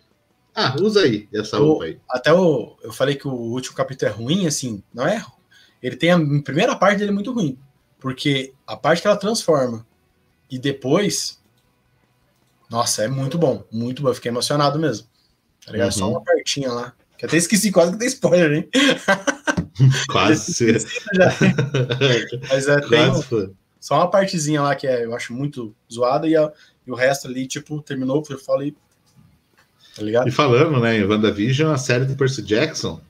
[0.54, 2.00] ah, usa aí essa o, roupa aí.
[2.10, 5.24] Até o, eu falei que o último capítulo é ruim, assim, não é?
[5.82, 7.58] Ele tem a primeira parte dele muito ruim,
[8.00, 9.86] porque a parte que ela transforma
[10.50, 11.42] e depois
[12.72, 14.08] nossa, é muito bom, muito bom.
[14.10, 15.06] Eu fiquei emocionado mesmo.
[15.66, 15.88] Tá ligado?
[15.88, 15.92] Uhum.
[15.92, 16.94] Só uma partinha lá.
[17.18, 18.70] Que até esqueci quase que tem spoiler, hein?
[20.10, 20.68] quase.
[22.50, 26.50] Mas é, tem só uma partezinha lá que é, eu acho muito zoada e, a,
[26.88, 28.74] e o resto ali, tipo, terminou, eu falei.
[29.94, 30.30] Tá ligado?
[30.30, 33.02] E falando, né, em WandaVision, a série do Percy Jackson.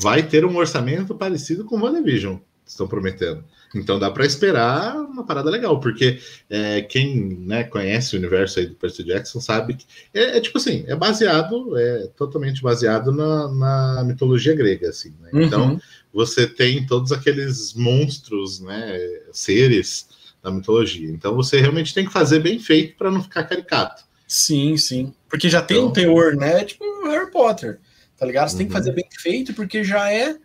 [0.00, 2.36] Vai ter um orçamento parecido com WandaVision,
[2.66, 3.44] estão prometendo.
[3.74, 8.66] Então dá para esperar uma parada legal, porque é, quem né, conhece o universo aí
[8.66, 9.84] do Percy Jackson sabe que
[10.14, 15.12] é, é tipo assim, é baseado, é totalmente baseado na, na mitologia grega, assim.
[15.20, 15.30] Né?
[15.32, 15.42] Uhum.
[15.42, 15.80] Então
[16.12, 18.96] você tem todos aqueles monstros, né,
[19.32, 20.06] seres
[20.40, 21.10] da mitologia.
[21.10, 24.04] Então você realmente tem que fazer bem feito para não ficar caricato.
[24.26, 27.78] Sim, sim, porque já tem então, um teor, né, tipo Harry Potter,
[28.16, 28.48] tá ligado?
[28.48, 28.58] Você uhum.
[28.58, 28.96] tem que fazer uhum.
[28.96, 30.36] bem feito porque já é,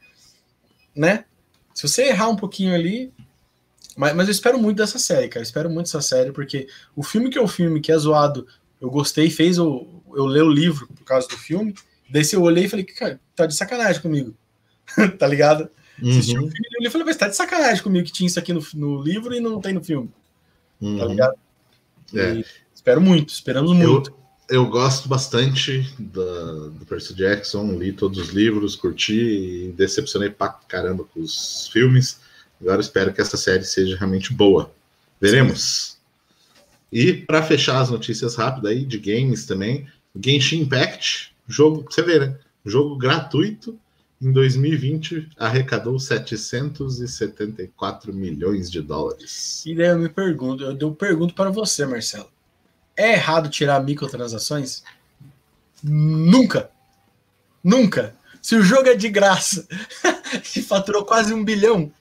[0.96, 1.26] né?
[1.74, 3.14] Se você errar um pouquinho ali,
[3.96, 5.42] mas, mas eu espero muito dessa série, cara.
[5.42, 8.48] Eu espero muito dessa série, porque o filme que é o filme que é zoado,
[8.80, 11.74] eu gostei, fez eu, eu ler o livro por causa do filme.
[12.10, 14.34] Daí eu olhei e falei, cara, tá de sacanagem comigo.
[15.20, 15.70] tá ligado?
[16.02, 16.10] Uhum.
[16.12, 18.66] Assisti o filme e falei, mas tá de sacanagem comigo que tinha isso aqui no,
[18.74, 20.10] no livro e não tem no filme.
[20.80, 20.98] Tá uhum.
[20.98, 21.36] Tá ligado?
[22.16, 22.44] É.
[22.74, 24.10] espero muito, esperamos muito.
[24.10, 24.18] Eu,
[24.50, 30.50] eu gosto bastante da, do Percy Jackson, li todos os livros, curti e decepcionei pra
[30.50, 32.20] caramba com os filmes.
[32.60, 34.72] Agora espero que essa série seja realmente boa.
[35.22, 35.98] Veremos.
[36.92, 39.88] E para fechar as notícias rápidas aí de games também,
[40.20, 42.36] Genshin Impact, jogo, você vê, né?
[42.66, 43.80] Jogo gratuito
[44.22, 49.64] em 2020 arrecadou 774 milhões de dólares.
[49.66, 52.30] E daí eu me pergunto, eu pergunto para você, Marcelo.
[53.00, 54.84] É errado tirar microtransações?
[55.82, 56.70] Nunca.
[57.64, 58.14] Nunca.
[58.42, 59.68] Se o jogo é de graça
[60.56, 61.92] e faturou quase um bilhão,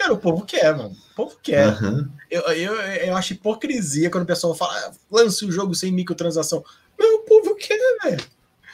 [0.00, 0.96] Cara, o povo quer, mano.
[1.12, 1.78] O povo quer.
[1.82, 2.08] Uhum.
[2.30, 6.64] Eu, eu, eu acho hipocrisia quando o pessoal fala, ah, lance o jogo sem microtransação.
[6.98, 8.24] Mas o povo quer, velho.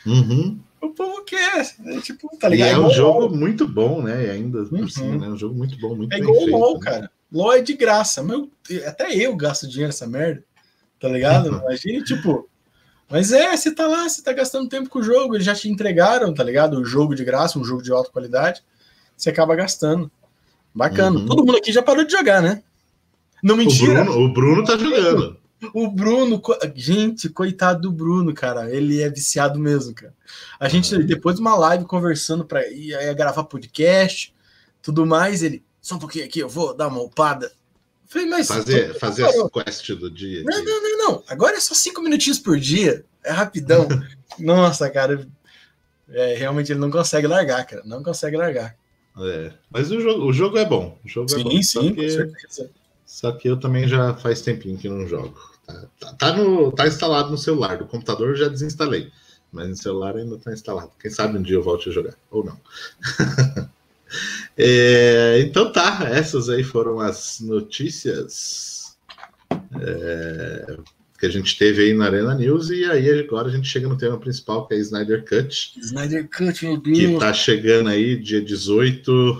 [0.07, 0.61] Uhum.
[0.80, 1.66] O povo quer.
[1.84, 2.68] É, tipo, tá ligado?
[2.68, 4.26] E é, um jogo muito bom, né?
[4.26, 4.68] E ainda uhum.
[4.68, 5.26] por cima, né?
[5.26, 6.80] Um jogo muito bom, muito É igual o LOL, né?
[6.80, 7.11] cara.
[7.32, 8.24] LOL é de graça.
[8.87, 10.45] Até eu gasto dinheiro nessa merda.
[11.01, 11.49] Tá ligado?
[11.49, 12.49] Imagina, tipo.
[13.09, 15.68] Mas é, você tá lá, você tá gastando tempo com o jogo, eles já te
[15.68, 16.78] entregaram, tá ligado?
[16.78, 18.64] O jogo de graça, um jogo de alta qualidade,
[19.16, 20.11] você acaba gastando.
[20.74, 21.20] Bacana.
[21.20, 21.26] Uhum.
[21.26, 22.62] Todo mundo aqui já parou de jogar, né?
[23.42, 24.03] Não mentira.
[24.03, 25.36] O Bruno, o Bruno tá jogando.
[25.72, 26.42] O Bruno,
[26.74, 28.70] gente, coitado do Bruno, cara.
[28.70, 30.12] Ele é viciado mesmo, cara.
[30.61, 31.07] A gente, uhum.
[31.07, 34.34] depois de uma live conversando para ir gravar podcast,
[34.82, 35.64] tudo mais, ele.
[35.80, 37.53] Só um pouquinho aqui, eu vou dar uma upada.
[38.07, 38.46] Falei, mas.
[38.46, 40.42] Fazer, tô, fazer as quest do dia.
[40.44, 41.24] Não, não, não, não.
[41.28, 43.04] Agora é só cinco minutinhos por dia.
[43.24, 43.88] É rapidão.
[44.38, 45.26] Nossa, cara.
[46.09, 47.82] É, realmente ele não consegue largar, cara.
[47.84, 48.76] Não consegue largar.
[49.18, 50.98] É, mas o jogo, o jogo é bom.
[51.04, 51.62] O jogo sim, é bom.
[51.62, 52.70] Sim, que, com certeza.
[53.04, 55.34] Só que eu também já faz tempinho que não jogo.
[55.66, 57.78] Tá, tá, tá, no, tá instalado no celular.
[57.78, 59.11] Do computador eu já desinstalei.
[59.50, 60.92] Mas no celular ainda tá instalado.
[61.00, 62.14] Quem sabe um dia eu volte a jogar.
[62.30, 62.61] Ou não.
[64.56, 68.96] É, então tá, essas aí foram as notícias
[69.80, 70.76] é,
[71.18, 73.96] que a gente teve aí na Arena News, e aí agora a gente chega no
[73.96, 75.72] tema principal, que é Snyder Cut.
[75.78, 76.98] Snyder Cut, meu Deus.
[76.98, 79.38] Que tá chegando aí, dia 18,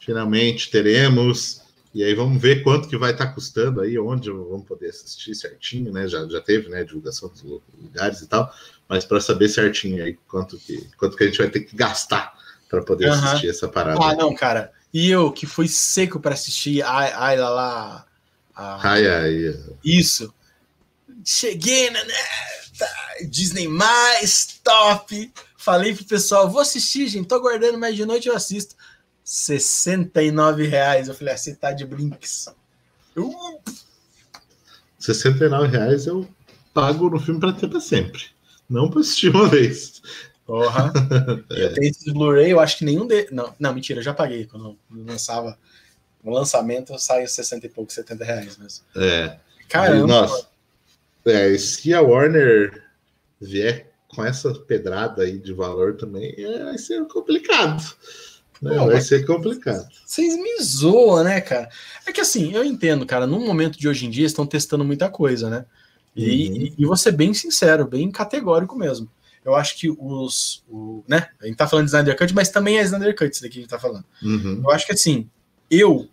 [0.00, 1.62] finalmente teremos.
[1.94, 5.34] E aí vamos ver quanto que vai estar tá custando aí, onde vamos poder assistir
[5.34, 6.08] certinho, né?
[6.08, 7.42] Já, já teve, né, divulgação dos
[7.80, 8.52] lugares e tal,
[8.88, 12.34] mas para saber certinho aí quanto que, quanto que a gente vai ter que gastar
[12.74, 13.14] para poder uhum.
[13.14, 14.02] assistir essa parada.
[14.02, 14.72] Ah, não, cara.
[14.92, 18.06] E eu que fui seco para assistir, ai, ai lá lá.
[18.54, 19.64] Ai, ai.
[19.84, 20.32] Isso.
[21.24, 22.02] Cheguei, né?
[22.04, 22.14] né
[22.78, 22.86] tá,
[23.28, 25.32] Disney mais top.
[25.56, 27.26] Falei pro pessoal, vou assistir, gente.
[27.26, 28.74] Tô aguardando mais de noite eu assisto.
[29.24, 31.08] 69 reais.
[31.08, 32.48] Eu falei, ah, você tá de brinks.
[33.16, 33.60] Uh!
[34.98, 36.28] 69 reais eu
[36.72, 38.26] pago no filme para ter para sempre.
[38.68, 40.02] Não para assistir uma vez.
[40.46, 40.92] Porra.
[41.50, 43.28] Eu tenho esse Blu-ray, eu acho que nenhum de.
[43.30, 44.46] Não, não, mentira, eu já paguei.
[44.46, 45.58] Quando lançava
[46.22, 48.84] no lançamento, sai 60 e pouco, 70 reais mesmo.
[48.96, 49.38] É.
[49.68, 50.06] Caramba.
[50.06, 50.48] Nossa.
[51.24, 52.84] É, se a Warner
[53.40, 57.82] vier com essa pedrada aí de valor também, é, vai ser complicado.
[58.60, 58.78] Né?
[58.78, 59.88] Pô, vai ser complicado.
[60.06, 61.68] Vocês me zoam, né, cara?
[62.06, 65.08] É que assim, eu entendo, cara, no momento de hoje em dia estão testando muita
[65.08, 65.64] coisa, né?
[66.14, 66.56] E, uhum.
[66.56, 69.08] e, e vou ser bem sincero, bem categórico mesmo.
[69.44, 70.64] Eu acho que os.
[70.68, 71.28] O, né?
[71.40, 73.58] A gente tá falando de Snyder Cut, mas também é Snyder Cut isso daqui que
[73.58, 74.04] a gente tá falando.
[74.22, 74.62] Uhum.
[74.64, 75.28] Eu acho que assim,
[75.70, 76.08] eu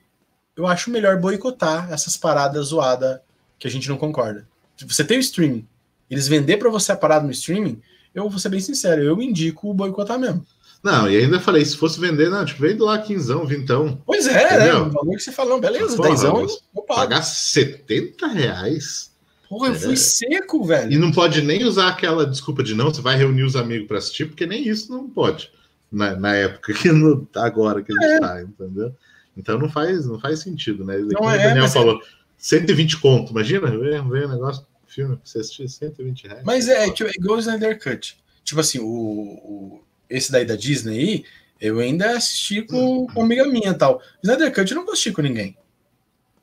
[0.56, 3.20] eu acho melhor boicotar essas paradas zoadas
[3.58, 4.48] que a gente não concorda.
[4.86, 5.68] Você tem o streaming,
[6.10, 7.82] eles vender para você a parada no streaming,
[8.14, 10.46] eu vou ser bem sincero, eu indico boicotar mesmo.
[10.84, 14.02] Não, e ainda falei, se fosse vender, não, tipo, vende lá quinzão, vintão.
[14.04, 14.74] Pois é, né?
[14.74, 17.02] O valor que você falou, beleza, Porra, dezão, eu pago.
[17.02, 19.11] Pagar 70 reais?
[19.52, 19.98] Porra, eu fui é.
[19.98, 20.94] seco, velho.
[20.94, 23.98] E não pode nem usar aquela desculpa de não, você vai reunir os amigos para
[23.98, 25.52] assistir, porque nem isso não pode.
[25.92, 28.20] Na, na época que no, agora que a gente é.
[28.22, 28.96] tá, entendeu?
[29.36, 30.98] Então não faz, não faz sentido, né?
[31.00, 32.06] Não é, o Daniel falou, é...
[32.38, 36.44] 120 conto, imagina, vem, vem um negócio, filme, você assistir 120 reais.
[36.46, 38.18] Mas é, tipo, é igual o Snyder Cut.
[38.46, 41.26] Tipo assim, o, o esse daí da Disney aí,
[41.60, 44.02] eu ainda assisti com, com uma amiga minha e tal.
[44.24, 45.58] Snyder Cut eu não vou assistir com ninguém.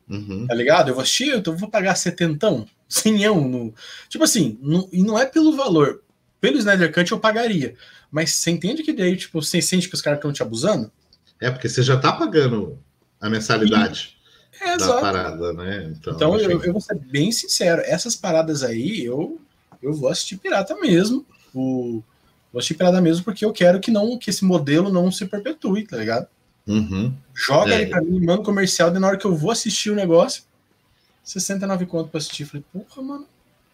[0.08, 0.46] Uhum.
[0.46, 0.88] Tá ligado?
[0.88, 3.46] Eu vou assistir, eu vou pagar setentão, senhão.
[3.46, 3.74] No...
[4.08, 6.02] Tipo assim, não, e não é pelo valor.
[6.40, 7.74] Pelo Snyder Cut eu pagaria.
[8.10, 10.90] Mas você entende que daí, tipo, você sente que os caras estão te abusando?
[11.40, 12.78] É, porque você já tá pagando
[13.20, 14.16] a mensalidade
[14.60, 14.64] e...
[14.64, 15.00] é, da exato.
[15.00, 15.92] parada, né?
[15.96, 19.40] Então, então eu, eu, vou ser bem sincero, essas paradas aí eu,
[19.82, 21.26] eu vou assistir pirata mesmo.
[21.54, 22.02] O,
[22.52, 25.86] Vou assistir pelada mesmo porque eu quero que não que esse modelo não se perpetue,
[25.86, 26.26] tá ligado?
[26.68, 27.14] Uhum.
[27.34, 27.76] Joga é.
[27.78, 30.42] aí pra mim, manda comercial, e na hora que eu vou assistir o negócio,
[31.24, 32.44] 69 conto pra assistir.
[32.44, 33.26] Falei, porra, mano.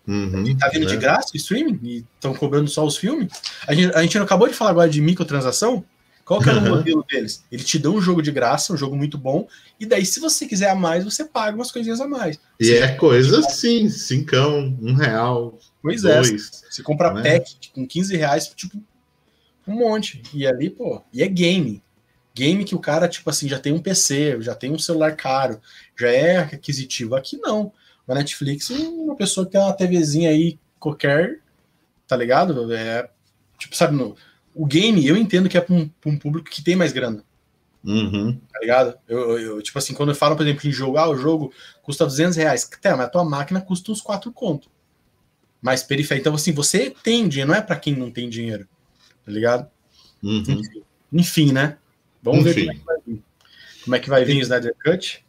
[0.06, 0.88] Uhum, tá vindo é.
[0.88, 1.80] de graça o streaming?
[1.82, 3.32] E estão cobrando só os filmes?
[3.66, 5.84] A gente, a gente não acabou de falar agora de microtransação?
[6.24, 6.66] Qual que era uhum.
[6.66, 7.44] o modelo deles?
[7.52, 9.46] Ele te dá um jogo de graça, um jogo muito bom,
[9.78, 12.40] e daí, se você quiser a mais, você paga umas coisinhas a mais.
[12.58, 15.58] E você é coisa assim, cincão, um real.
[15.82, 16.72] Pois é, dois, é.
[16.72, 17.22] Você compra né?
[17.22, 18.80] pack com 15 reais, tipo,
[19.68, 20.22] um monte.
[20.32, 21.82] E ali, pô, e é game.
[22.34, 25.60] Game que o cara, tipo assim, já tem um PC, já tem um celular caro,
[25.98, 27.14] já é aquisitivo.
[27.14, 27.72] Aqui não.
[28.06, 31.38] Na Netflix, uma pessoa que tem uma TVzinha aí qualquer,
[32.06, 32.74] tá ligado?
[32.74, 33.08] É,
[33.56, 34.16] tipo, sabe, no,
[34.54, 37.24] o game eu entendo que é para um, um, público que tem mais grana.
[37.84, 38.38] Uhum.
[38.52, 38.98] Tá ligado?
[39.06, 42.04] Eu, eu, tipo assim, quando eu falo, por exemplo, em jogo, ah, o jogo custa
[42.04, 42.68] 200 reais.
[42.80, 44.68] Tá, mas a tua máquina custa uns 4 conto.
[45.62, 46.22] Mais periférica.
[46.22, 48.66] Então, assim, você tem dinheiro, não é para quem não tem dinheiro.
[49.24, 49.68] Tá ligado?
[50.22, 50.62] Uhum.
[51.12, 51.78] Enfim, né?
[52.24, 52.66] Vamos Enfim.
[52.66, 53.22] ver como é que vai vir.
[53.84, 55.24] Como é que vai vir o Snyder Cut?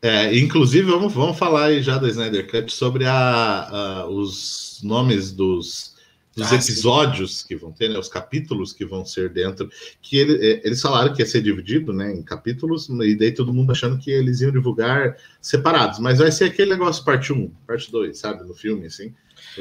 [0.00, 5.32] É, inclusive, vamos, vamos falar aí já do Snyder Cut sobre a, a os nomes
[5.32, 5.96] dos
[6.38, 7.48] dos ah, episódios sim.
[7.48, 9.68] que vão ter, né, os capítulos que vão ser dentro,
[10.00, 13.52] que ele, é, eles falaram que ia ser dividido né, em capítulos, e daí todo
[13.52, 17.90] mundo achando que eles iam divulgar separados, mas vai ser aquele negócio parte 1, parte
[17.90, 19.12] 2, sabe, no filme, assim.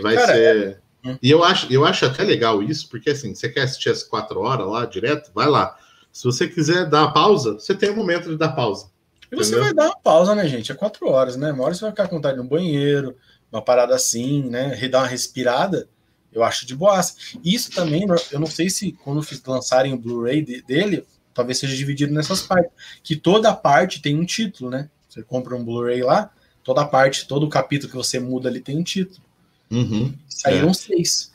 [0.02, 0.80] Vai Cara, ser.
[1.04, 1.18] É...
[1.22, 4.42] E eu acho, eu acho até legal isso, porque assim, você quer assistir as quatro
[4.42, 5.76] horas lá direto, vai lá.
[6.18, 8.90] Se você quiser dar pausa, você tem um momento de dar pausa.
[9.32, 9.66] E você entendeu?
[9.66, 10.72] vai dar uma pausa, né, gente?
[10.72, 11.52] É quatro horas, né?
[11.52, 13.16] Uma hora você vai ficar com vontade no banheiro,
[13.52, 14.76] uma parada assim, né?
[14.88, 15.88] Dar uma respirada
[16.34, 17.36] eu acho de boas.
[17.46, 21.06] Isso também, eu não sei se quando lançarem o Blu-ray de, dele,
[21.36, 22.72] talvez seja dividido nessas partes.
[23.04, 24.90] Que toda parte tem um título, né?
[25.08, 26.32] Você compra um Blu-ray lá,
[26.64, 29.22] toda parte, todo o capítulo que você muda ali tem um título.
[29.70, 30.74] Uhum, Saíram é.
[30.74, 31.32] seis.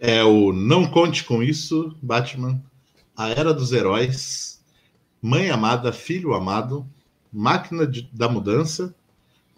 [0.00, 2.60] É o Não Conte Com Isso, Batman,
[3.18, 4.60] A Era dos Heróis,
[5.20, 6.88] Mãe Amada, Filho Amado,
[7.32, 8.94] Máquina de, da Mudança,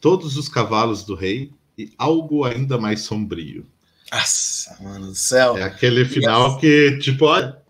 [0.01, 3.67] Todos os Cavalos do Rei e Algo Ainda Mais Sombrio.
[4.11, 5.59] Nossa, mano do céu.
[5.59, 7.27] É aquele final que, tipo,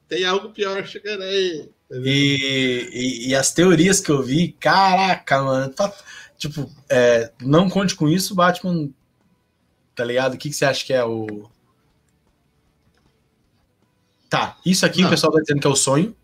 [0.08, 1.68] tem algo pior chegando aí.
[1.90, 5.92] E, e, e, as teorias que eu vi, caraca, mano, tá,
[6.38, 8.88] tipo, é, não conte com isso, Batman,
[9.96, 10.34] tá ligado?
[10.34, 11.50] O que, que você acha que é o.
[14.30, 15.08] Tá, isso aqui não.
[15.08, 16.16] o pessoal tá dizendo que é o sonho.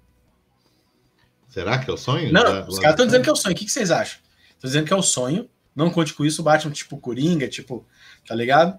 [1.49, 2.33] Será que é o sonho?
[2.33, 3.53] Não, Já, os caras estão dizendo que é o sonho.
[3.53, 4.21] O que, que vocês acham?
[4.51, 5.51] Estão dizendo que é o sonho.
[5.75, 7.85] Não conte com isso, Batman, tipo Coringa, tipo,
[8.27, 8.79] tá ligado?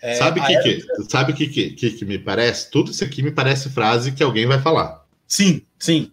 [0.00, 2.70] É, sabe o que, que, sabe que, que, que, me parece?
[2.70, 5.04] Tudo isso aqui me parece frase que alguém vai falar.
[5.26, 6.12] Sim, sim.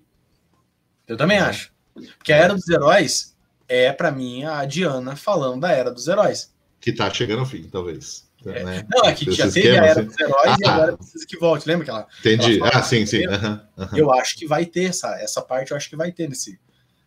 [1.07, 1.71] Eu também acho.
[2.17, 3.35] Porque a Era dos Heróis
[3.67, 6.53] é, para mim, a Diana falando da Era dos Heróis.
[6.79, 8.24] Que tá chegando ao fim, talvez.
[8.45, 8.63] É.
[8.63, 8.87] Né?
[8.89, 10.07] Não, é que já teve esquema, a Era assim.
[10.07, 11.67] dos Heróis ah, e agora precisa que volte.
[11.67, 12.07] Lembra que ela.
[12.19, 12.59] Entendi.
[12.59, 13.25] Ela ah, sim, sim.
[13.27, 13.97] Uhum, uhum.
[13.97, 16.59] Eu acho que vai ter essa, essa parte, eu acho que vai ter nesse.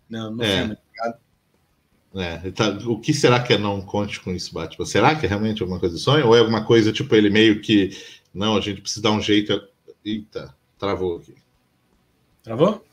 [0.09, 0.57] No, no é.
[0.59, 1.19] filme, tá
[2.17, 4.87] é, tá, o que será que é não conte com isso, Batman?
[4.87, 6.27] Será que é realmente alguma coisa de sonho?
[6.27, 7.91] Ou é alguma coisa, tipo, ele meio que.
[8.33, 9.61] Não, a gente precisa dar um jeito.
[10.05, 11.35] Eita, travou aqui.
[12.43, 12.85] Travou?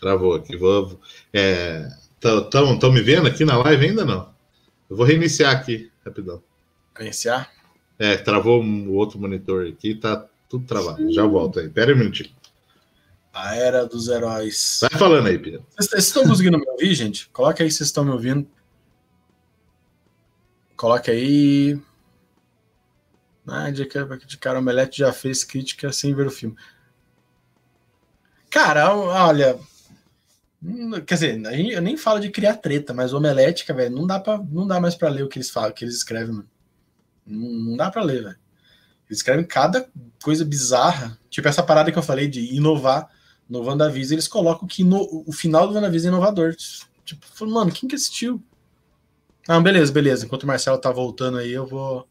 [0.00, 0.56] Travou aqui.
[0.56, 1.00] Vou.
[1.32, 4.32] Estão é, me vendo aqui na live ainda não?
[4.88, 6.42] Eu vou reiniciar aqui, rapidão.
[6.96, 7.50] Reiniciar?
[7.98, 11.12] É, travou o outro monitor aqui, tá tudo travado.
[11.12, 11.68] Já volto aí.
[11.68, 12.30] Pera aí um minutinho.
[13.32, 14.78] A era dos heróis.
[14.80, 15.64] Vai falando aí, Pedro.
[15.78, 17.28] Vocês estão conseguindo me ouvir, gente?
[17.30, 18.48] Coloca aí se vocês estão me ouvindo.
[20.76, 21.78] Coloca aí.
[23.46, 23.88] Ah, de,
[24.26, 26.56] de cara, Omelete já fez crítica sem ver o filme.
[28.50, 29.58] Cara, olha.
[30.62, 31.42] Hum, quer dizer,
[31.72, 34.94] eu nem falo de criar treta, mas Omelete, velho, não dá para não dá mais
[34.94, 36.48] para ler o que eles falam, o que eles escrevem, mano.
[37.28, 38.38] Não, não dá para ler, velho.
[39.08, 39.88] Eles escrevem cada
[40.22, 43.08] coisa bizarra, tipo essa parada que eu falei de inovar
[43.48, 46.54] no WandaVision, eles colocam que no, o final do WandaVision é inovador.
[47.04, 48.42] Tipo, mano, quem que assistiu?
[49.48, 50.26] Ah, beleza, beleza.
[50.26, 52.06] Enquanto o Marcelo tá voltando aí, eu vou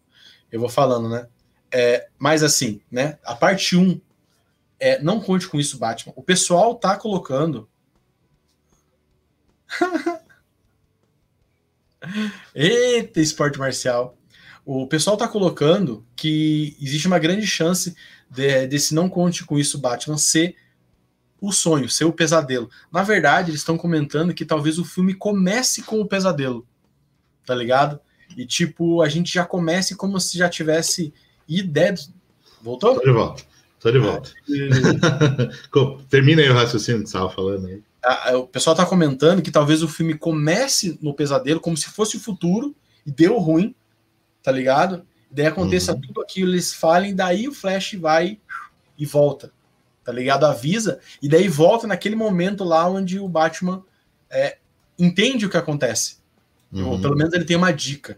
[0.51, 1.27] eu vou falando, né?
[1.71, 3.19] É, mas assim, né?
[3.23, 4.01] A parte 1
[4.79, 6.13] é não conte com isso, Batman.
[6.15, 7.69] O pessoal tá colocando
[12.55, 14.16] Eita, esporte marcial.
[14.67, 17.95] O pessoal tá colocando que existe uma grande chance
[18.29, 20.55] de, desse não conte com isso Batman ser
[21.39, 22.69] o sonho, ser o pesadelo.
[22.91, 26.67] Na verdade, eles estão comentando que talvez o filme comece com o pesadelo
[27.47, 27.99] tá ligado?
[28.35, 31.13] E tipo, a gente já comece como se já tivesse
[31.47, 31.95] ideia.
[32.61, 32.95] Voltou?
[32.95, 33.43] Tô de volta.
[33.79, 34.31] Tô de volta.
[34.49, 38.35] É, Termina aí o raciocínio que você estava falando aí.
[38.35, 42.19] o pessoal tá comentando que talvez o filme comece no pesadelo, como se fosse o
[42.19, 43.73] futuro, e deu ruim,
[44.47, 45.05] tá ligado?
[45.29, 45.99] Daí aconteça uhum.
[45.99, 48.39] tudo aquilo, eles falem, daí o Flash vai
[48.97, 49.51] e volta,
[50.05, 50.45] tá ligado?
[50.45, 53.83] Avisa, e daí volta naquele momento lá onde o Batman
[54.29, 54.57] é,
[54.97, 56.19] entende o que acontece.
[56.71, 56.91] Uhum.
[56.91, 58.17] Ou pelo menos ele tem uma dica.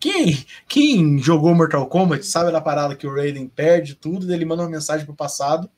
[0.00, 4.62] Quem, quem jogou Mortal Kombat sabe da parada que o Raiden perde tudo, ele manda
[4.62, 5.68] uma mensagem pro passado,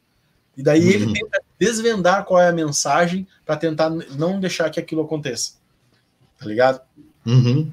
[0.57, 0.91] e daí uhum.
[0.91, 5.55] ele tenta desvendar qual é a mensagem para tentar não deixar que aquilo aconteça.
[6.39, 6.81] Tá ligado?
[7.27, 7.69] Uhum.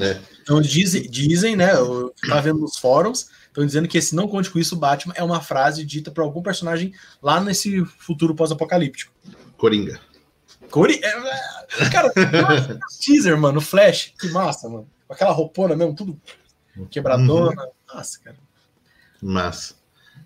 [0.00, 0.39] É.
[0.50, 1.72] Então dizem, dizem, né?
[1.72, 5.22] Eu tá vendo nos fóruns, estão dizendo que esse não conte com isso, Batman é
[5.22, 6.92] uma frase dita para algum personagem
[7.22, 9.12] lá nesse futuro pós-apocalíptico.
[9.56, 10.00] Coringa.
[10.68, 11.00] Cori...
[11.04, 12.12] É, cara,
[13.00, 14.88] teaser, mano, Flash, que massa, mano.
[15.06, 16.20] Com aquela roupona mesmo, tudo
[16.90, 17.62] quebradona.
[17.62, 17.70] Uhum.
[17.94, 18.36] Nossa, cara.
[19.22, 19.76] Massa,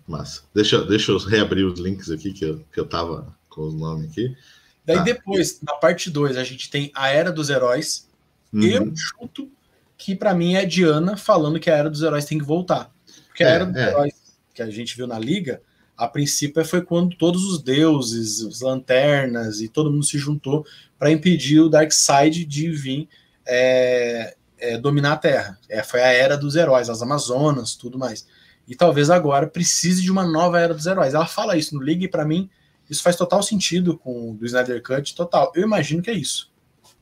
[0.07, 0.41] massa.
[0.55, 4.09] Deixa, deixa eu reabrir os links aqui que eu, que eu tava com os nomes
[4.09, 4.35] aqui.
[4.83, 5.03] Daí tá.
[5.03, 8.09] depois, na parte 2, a gente tem a Era dos Heróis.
[8.51, 8.63] Uhum.
[8.63, 9.51] Eu chuto
[9.97, 12.91] que para mim é Diana falando que a Era dos Heróis tem que voltar.
[13.27, 13.89] Porque a é, Era dos é.
[13.89, 14.13] Heróis
[14.53, 15.61] que a gente viu na Liga
[15.97, 20.65] a princípio foi quando todos os deuses, as lanternas e todo mundo se juntou
[20.99, 23.07] para impedir o Darkseid de vir
[23.45, 25.59] é, é, dominar a Terra.
[25.69, 28.27] É, foi a era dos heróis, as Amazonas, tudo mais.
[28.67, 31.13] E talvez agora precise de uma nova era dos heróis.
[31.13, 32.49] Ela fala isso no Liga e para mim
[32.89, 35.51] isso faz total sentido com o do Snyder Cut, total.
[35.55, 36.51] Eu imagino que é isso.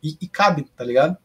[0.03, 1.17] E, e cabe, tá ligado?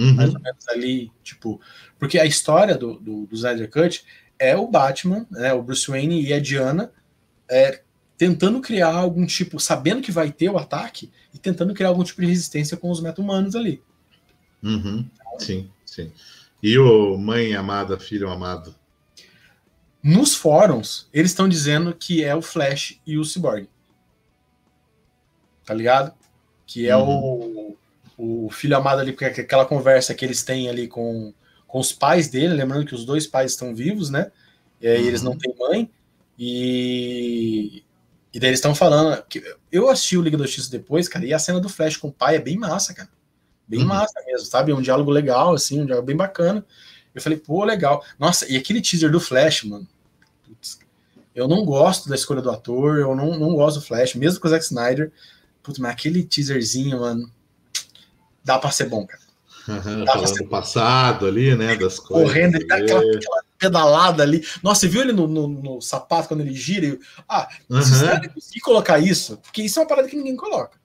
[0.00, 0.14] Uhum.
[0.14, 1.60] Mais ou menos ali, tipo.
[1.98, 4.02] Porque a história do, do, do Snyder Cut
[4.38, 6.90] é o Batman, né, o Bruce Wayne e a Diana
[7.50, 7.82] é,
[8.16, 12.22] tentando criar algum tipo, sabendo que vai ter o ataque, e tentando criar algum tipo
[12.22, 13.82] de resistência com os meta-humanos ali.
[14.62, 15.06] Uhum.
[15.38, 16.10] Sim, sim.
[16.62, 18.74] E o mãe amada, filho amado?
[20.02, 23.68] Nos fóruns, eles estão dizendo que é o Flash e o Cyborg.
[25.66, 26.14] Tá ligado?
[26.66, 27.08] Que é uhum.
[27.08, 27.76] o,
[28.22, 31.32] o filho amado ali, porque é aquela conversa que eles têm ali com,
[31.66, 34.30] com os pais dele, lembrando que os dois pais estão vivos, né?
[34.78, 35.08] E aí uhum.
[35.08, 35.90] eles não têm mãe.
[36.38, 37.82] E,
[38.32, 39.22] e daí eles estão falando.
[39.26, 39.42] que
[39.72, 42.12] Eu assisti o Liga da Justiça depois, cara, e a cena do Flash com o
[42.12, 43.08] pai é bem massa, cara.
[43.66, 43.86] Bem uhum.
[43.86, 44.70] massa mesmo, sabe?
[44.70, 46.62] É um diálogo legal, assim, um diálogo bem bacana.
[47.14, 48.04] Eu falei, pô, legal.
[48.18, 49.88] Nossa, e aquele teaser do Flash, mano.
[50.46, 50.78] Putz,
[51.34, 54.46] Eu não gosto da escolha do ator, eu não, não gosto do Flash, mesmo com
[54.46, 55.10] o Zack Snyder.
[55.62, 57.30] Putz, mas aquele teaserzinho, mano,
[58.44, 59.22] dá pra ser bom, cara.
[59.68, 61.76] Uhum, falando do passado ali, né?
[61.76, 62.28] Das coisas.
[62.28, 64.44] Correndo, ele dá aquela, aquela, pedalada ali.
[64.62, 66.86] Nossa, você viu ele no, no, no sapato quando ele gira?
[66.86, 67.82] E, ah, uhum.
[67.82, 70.80] se você conseguir colocar isso, porque isso é uma parada que ninguém coloca.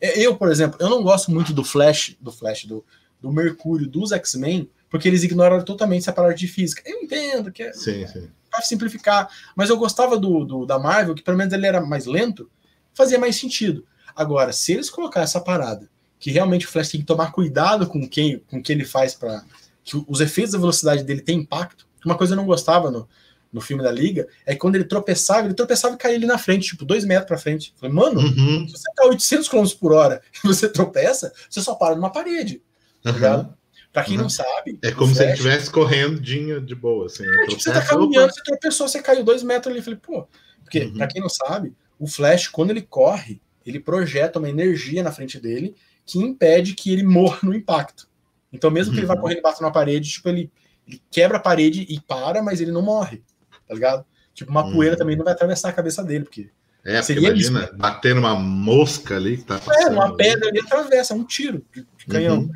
[0.00, 2.84] É, eu, por exemplo, eu não gosto muito do Flash, do Flash, do,
[3.20, 6.82] do Mercúrio, dos X-Men, porque eles ignoram totalmente essa parte de física.
[6.84, 8.28] Eu entendo que é sim, sim.
[8.50, 12.06] para simplificar, mas eu gostava do, do, da Marvel, que pelo menos ele era mais
[12.06, 12.50] lento,
[12.94, 13.86] fazia mais sentido.
[14.14, 15.88] Agora, se eles colocar essa parada,
[16.20, 19.42] que realmente o Flash tem que tomar cuidado com quem, com que ele faz para
[19.82, 21.88] que os efeitos da velocidade dele têm impacto.
[22.04, 23.08] Uma coisa eu não gostava no,
[23.50, 26.36] no filme da Liga é que quando ele tropeçava, ele tropeçava e caía ali na
[26.36, 27.72] frente, tipo, dois metros para frente.
[27.74, 28.68] Eu falei, mano, uhum.
[28.68, 32.62] se você tá 800 km por hora e você tropeça, você só para numa parede.
[33.02, 33.54] Tá ligado?
[33.90, 34.24] Pra quem uhum.
[34.24, 34.78] não sabe.
[34.82, 37.06] É como se ele estivesse correndo de boa.
[37.06, 39.78] Assim, é, tipo, você tá caminhando, você tropeçou, você caiu dois metros ali.
[39.78, 40.28] Eu falei, pô.
[40.62, 40.92] Porque, uhum.
[40.98, 45.40] pra quem não sabe, o Flash, quando ele corre, ele projeta uma energia na frente
[45.40, 45.74] dele
[46.10, 48.08] que impede que ele morra no impacto.
[48.52, 49.20] Então, mesmo que ele vá uhum.
[49.20, 50.50] correndo e bata na parede, tipo, ele,
[50.86, 53.22] ele, quebra a parede e para, mas ele não morre.
[53.68, 54.04] Tá ligado?
[54.34, 54.98] Tipo, uma poeira uhum.
[54.98, 56.50] também não vai atravessar a cabeça dele, porque.
[56.84, 59.86] É, seria imagina, isso, bater numa mosca ali que tá passando.
[59.86, 62.50] É, uma pedra ali atravessa, um tiro de, de canhão, uhum.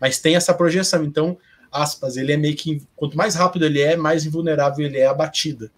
[0.00, 1.04] mas tem essa projeção.
[1.04, 1.38] Então,
[1.70, 2.82] aspas, ele é meio que.
[2.96, 5.70] Quanto mais rápido ele é, mais invulnerável ele é à batida.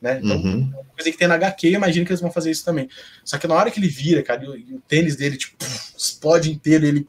[0.00, 0.20] Né?
[0.22, 0.72] Então, uhum.
[0.72, 2.88] É coisa que tem na HQ, imagino que eles vão fazer isso também.
[3.24, 5.56] Só que na hora que ele vira, cara, e o, e o tênis dele, tipo,
[5.96, 7.06] explode inteiro, ele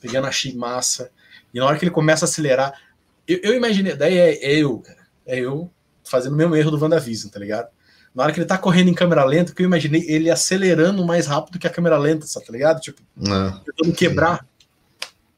[0.00, 1.10] pegando a massa.
[1.52, 2.78] E na hora que ele começa a acelerar,
[3.26, 5.70] eu, eu imaginei, daí é, é, eu, cara, é eu
[6.04, 7.68] fazendo o mesmo erro do WandaVision, tá ligado?
[8.14, 11.26] Na hora que ele tá correndo em câmera lenta, que eu imaginei ele acelerando mais
[11.26, 12.80] rápido que a câmera lenta, tá ligado?
[12.80, 13.60] Tipo, Não.
[13.60, 14.46] tentando quebrar.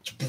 [0.02, 0.24] Tipo,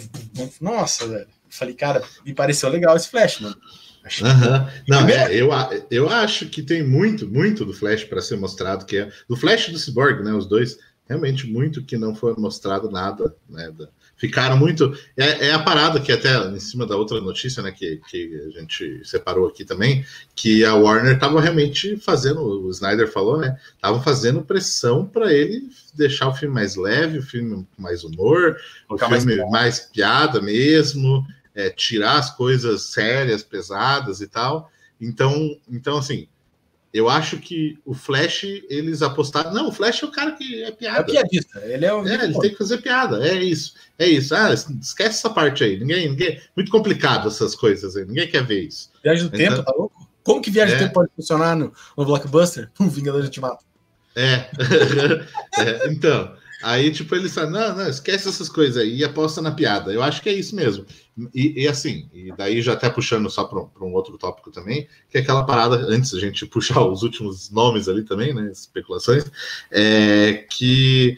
[0.60, 1.28] nossa, velho.
[1.50, 3.56] Falei, cara, me pareceu legal esse flash, mano.
[4.04, 4.68] Uhum.
[4.88, 5.50] Não, é, eu,
[5.92, 9.68] eu acho que tem muito, muito do Flash para ser mostrado, que é do Flash
[9.68, 10.34] e do Cyborg, né?
[10.34, 10.78] Os dois,
[11.08, 13.72] realmente muito que não foi mostrado nada, né?
[13.72, 13.90] Da,
[14.20, 14.94] ficaram muito.
[15.18, 18.60] É, é, a parada que até em cima da outra notícia, né, que, que a
[18.60, 24.02] gente separou aqui também, que a Warner estava realmente fazendo, o Snyder falou, né, estava
[24.02, 28.58] fazendo pressão para ele deixar o filme mais leve, o filme com mais humor,
[28.90, 31.26] o filme mais, mais piada mesmo,
[31.60, 34.72] é, tirar as coisas sérias, pesadas e tal.
[35.00, 36.28] Então, então assim,
[36.94, 39.54] eu acho que o Flash, eles apostaram.
[39.54, 41.02] Não, o Flash é o cara que é piada.
[41.02, 41.60] É piadista.
[41.66, 42.08] Ele é o.
[42.08, 43.28] É, ele tem que fazer piada.
[43.28, 43.74] É isso.
[43.98, 44.34] É isso.
[44.34, 45.78] Ah, esquece essa parte aí.
[45.78, 46.42] Ninguém, ninguém.
[46.56, 48.06] Muito complicado essas coisas aí.
[48.06, 48.90] Ninguém quer ver isso.
[49.04, 50.10] Viagem do então, tempo, tá louco?
[50.24, 50.78] Como que viagem é.
[50.78, 52.70] do tempo pode funcionar no, no blockbuster?
[52.80, 53.66] Um Vingador Ultimato.
[54.16, 54.50] É.
[55.60, 55.88] é.
[55.92, 59.94] Então, Aí, tipo, eles falam, não, não, esquece essas coisas aí e aposta na piada.
[59.94, 60.86] Eu acho que é isso mesmo.
[61.34, 64.88] E, e assim, e daí já até puxando só para um, um, outro tópico também,
[65.10, 69.26] que é aquela parada, antes a gente puxar os últimos nomes ali também, né, especulações,
[69.72, 71.18] é que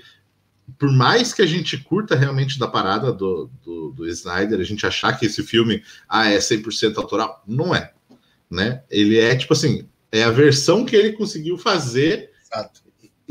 [0.78, 4.86] por mais que a gente curta realmente da parada do, do, do Snyder, a gente
[4.86, 7.92] achar que esse filme ah, é 100% autoral, não é,
[8.50, 8.84] né?
[8.90, 12.82] Ele é, tipo assim, é a versão que ele conseguiu fazer Exato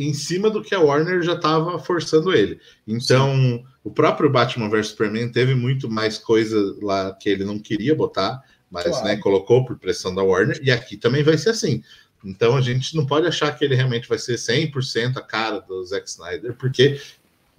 [0.01, 2.59] em cima do que a Warner já estava forçando ele.
[2.87, 3.65] Então, Sim.
[3.85, 8.43] o próprio Batman vs Superman teve muito mais coisa lá que ele não queria botar,
[8.71, 9.05] mas claro.
[9.05, 11.83] né, colocou por pressão da Warner, e aqui também vai ser assim.
[12.25, 15.85] Então a gente não pode achar que ele realmente vai ser 100% a cara do
[15.85, 17.01] Zack Snyder, porque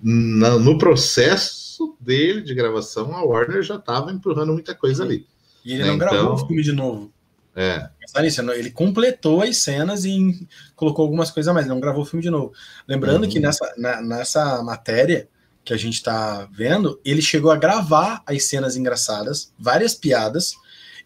[0.02, 5.28] no processo dele de gravação, a Warner já estava empurrando muita coisa ali.
[5.64, 5.90] E ele né?
[5.90, 7.14] não gravou então, o filme de novo.
[7.56, 7.90] É.
[8.22, 12.24] Nisso, ele completou as cenas e colocou algumas coisas a mais, não gravou o filme
[12.24, 12.54] de novo.
[12.88, 13.30] Lembrando uhum.
[13.30, 15.28] que nessa, na, nessa matéria
[15.64, 20.56] que a gente está vendo, ele chegou a gravar as cenas engraçadas, várias piadas.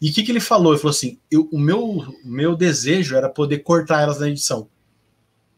[0.01, 0.73] E o que, que ele falou?
[0.73, 4.69] Ele falou assim: eu, o meu, meu desejo era poder cortar elas na edição.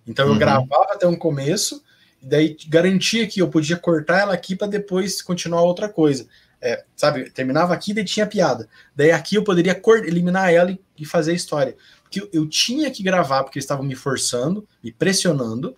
[0.06, 0.40] Então eu uhum.
[0.40, 1.84] gravava até um começo,
[2.22, 6.28] e daí garantia que eu podia cortar ela aqui para depois continuar outra coisa.
[6.62, 8.68] É, sabe, terminava aqui e tinha piada.
[8.96, 11.76] Daí aqui eu poderia eliminar ela e, e fazer a história.
[12.02, 15.76] Porque eu, eu, tinha que gravar, porque eles estavam me forçando, me pressionando,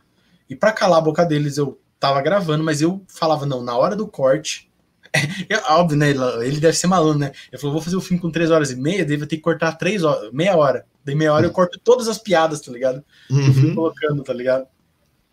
[0.50, 3.96] e para calar a boca deles eu tava gravando, mas eu falava, não, na hora
[3.96, 4.70] do corte.
[5.50, 6.12] É, óbvio, né?
[6.12, 7.32] Ele deve ser maluco, né?
[7.52, 9.42] Ele falou: vou fazer o filme com três horas e meia, daí vai ter que
[9.42, 10.86] cortar três horas, meia hora.
[11.04, 13.04] Daí meia hora eu corto todas as piadas, tá ligado?
[13.28, 13.48] Uhum.
[13.48, 14.68] Eu fui colocando, tá ligado?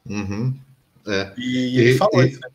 [0.06, 0.58] Uhum.
[1.06, 1.32] É.
[1.36, 2.48] E, e ele falou e, isso, né?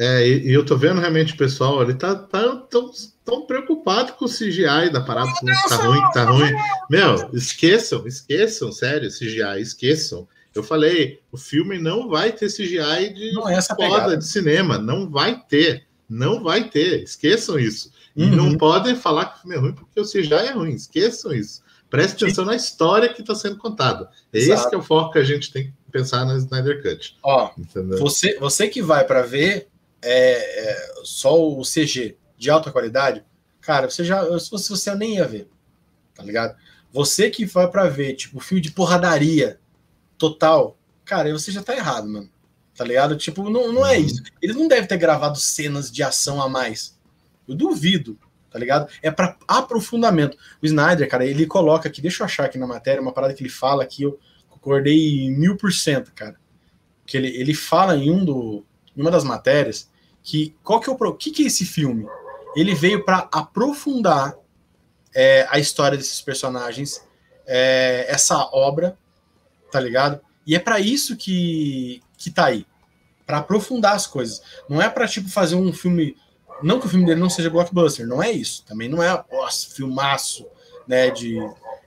[0.00, 2.92] É, e, e, eu tô vendo realmente o pessoal ali tá, tá tão,
[3.24, 6.52] tão preocupado com o CGI da parada, que tá ruim, tá ruim.
[6.88, 10.28] Meu, esqueçam, esqueçam, sério, CGI, esqueçam.
[10.54, 14.78] Eu falei, o filme não vai ter CGI de não é essa foda de cinema,
[14.78, 17.90] não vai ter, não vai ter, esqueçam isso.
[18.14, 18.36] E uhum.
[18.36, 21.60] não podem falar que o filme é ruim porque o CGI é ruim, esqueçam isso.
[21.90, 24.10] Preste atenção na história que está sendo contada.
[24.32, 24.60] É Exato.
[24.60, 27.16] esse que é o foco que a gente tem que pensar na Snyder Cut.
[27.22, 27.50] Ó,
[27.98, 29.68] você, você que vai para ver
[30.02, 33.24] é, é, só o CG de alta qualidade,
[33.60, 35.48] cara, você já, se você, você nem ia ver,
[36.14, 36.56] tá ligado?
[36.92, 39.60] Você que vai para ver, tipo, filme de porradaria
[40.16, 42.30] total, cara, você já tá errado, mano.
[42.74, 43.16] Tá ligado?
[43.16, 44.04] Tipo, não, não é uhum.
[44.04, 44.22] isso.
[44.40, 46.96] Eles não devem ter gravado cenas de ação a mais.
[47.46, 48.16] Eu duvido,
[48.50, 48.88] tá ligado?
[49.02, 50.36] É para aprofundamento.
[50.62, 53.42] O Snyder, cara, ele coloca aqui, deixa eu achar aqui na matéria, uma parada que
[53.42, 54.18] ele fala aqui, eu
[54.48, 56.36] concordei mil por cento, cara.
[57.04, 58.64] Que ele, ele fala em um do,
[58.96, 59.87] em uma das matérias
[60.28, 62.06] que qual que é o que, que é esse filme?
[62.54, 64.36] Ele veio para aprofundar
[65.14, 67.02] é, a história desses personagens,
[67.46, 68.98] é, essa obra,
[69.72, 70.20] tá ligado?
[70.46, 72.66] E é para isso que, que tá aí,
[73.26, 74.42] para aprofundar as coisas.
[74.68, 76.14] Não é para tipo fazer um filme,
[76.62, 78.66] não que o filme dele não seja blockbuster, não é isso.
[78.66, 80.46] Também não é, nossa, filmaço,
[80.86, 81.38] né, de,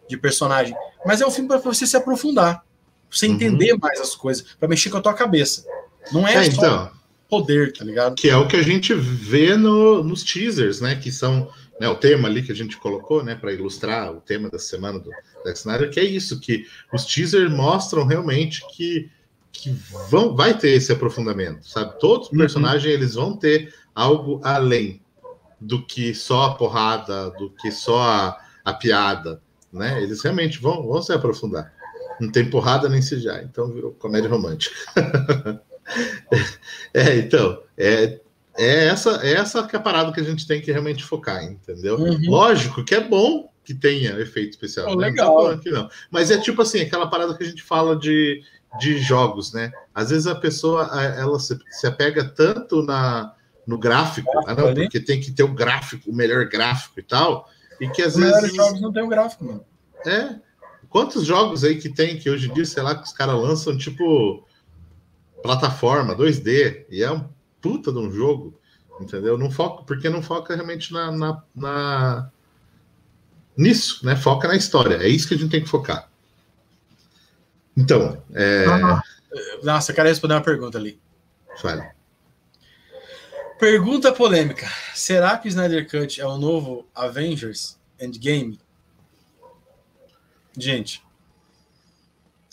[0.10, 0.76] de personagem,
[1.06, 2.66] mas é um filme para você se aprofundar, pra
[3.08, 3.36] você uhum.
[3.36, 5.64] entender mais as coisas, para mexer com a tua cabeça.
[6.12, 7.01] Não é, é só então,
[7.32, 8.16] poder, tá ligado?
[8.16, 11.96] Que é o que a gente vê no, nos teasers, né, que são né, o
[11.96, 15.10] tema ali que a gente colocou, né, para ilustrar o tema da semana do
[15.46, 19.10] Zack Snyder, que é isso, que os teasers mostram realmente que,
[19.50, 19.74] que
[20.10, 21.98] vão, vai ter esse aprofundamento, sabe?
[22.02, 22.40] Todos os uhum.
[22.40, 22.92] personagens uhum.
[22.92, 25.02] eles vão ter algo além
[25.60, 30.04] do que só a porrada, do que só a, a piada, né?
[30.04, 31.72] Eles realmente vão, vão se aprofundar.
[32.20, 34.76] Não tem porrada nem CGI, então virou comédia romântica.
[36.94, 38.20] é, então, é,
[38.58, 41.44] é essa, é essa que é a parada que a gente tem que realmente focar,
[41.44, 41.98] entendeu?
[41.98, 42.20] Uhum.
[42.28, 44.92] Lógico que é bom que tenha efeito especial.
[44.92, 45.08] Oh, né?
[45.08, 45.58] Legal.
[45.58, 45.90] Não, não.
[46.10, 48.44] Mas é tipo assim, aquela parada que a gente fala de,
[48.80, 49.72] de jogos, né?
[49.94, 53.34] Às vezes a pessoa ela se, se apega tanto na,
[53.66, 57.48] no gráfico, ah, não, porque tem que ter o gráfico, o melhor gráfico e tal,
[57.80, 58.52] e que às vezes.
[58.52, 59.66] Os jogos não tem o gráfico, mano.
[60.06, 60.36] É.
[60.90, 63.78] Quantos jogos aí que tem que hoje em dia, sei lá, que os caras lançam
[63.78, 64.46] tipo
[65.42, 67.28] plataforma 2D, e é um
[67.62, 68.60] puta de um jogo,
[69.00, 69.38] entendeu?
[69.38, 72.32] Não foca, porque não foca realmente na, na, na,
[73.56, 74.16] nisso, né?
[74.16, 74.96] Foca na história.
[74.96, 76.10] É isso que a gente tem que focar.
[77.76, 78.66] Então, é...
[79.64, 81.00] Nossa, eu quero responder uma pergunta ali.
[81.58, 81.90] Fale.
[83.60, 84.68] Pergunta polêmica.
[84.96, 88.60] Será que o Snyder Cut é o novo Avengers Endgame?
[90.58, 91.04] Gente,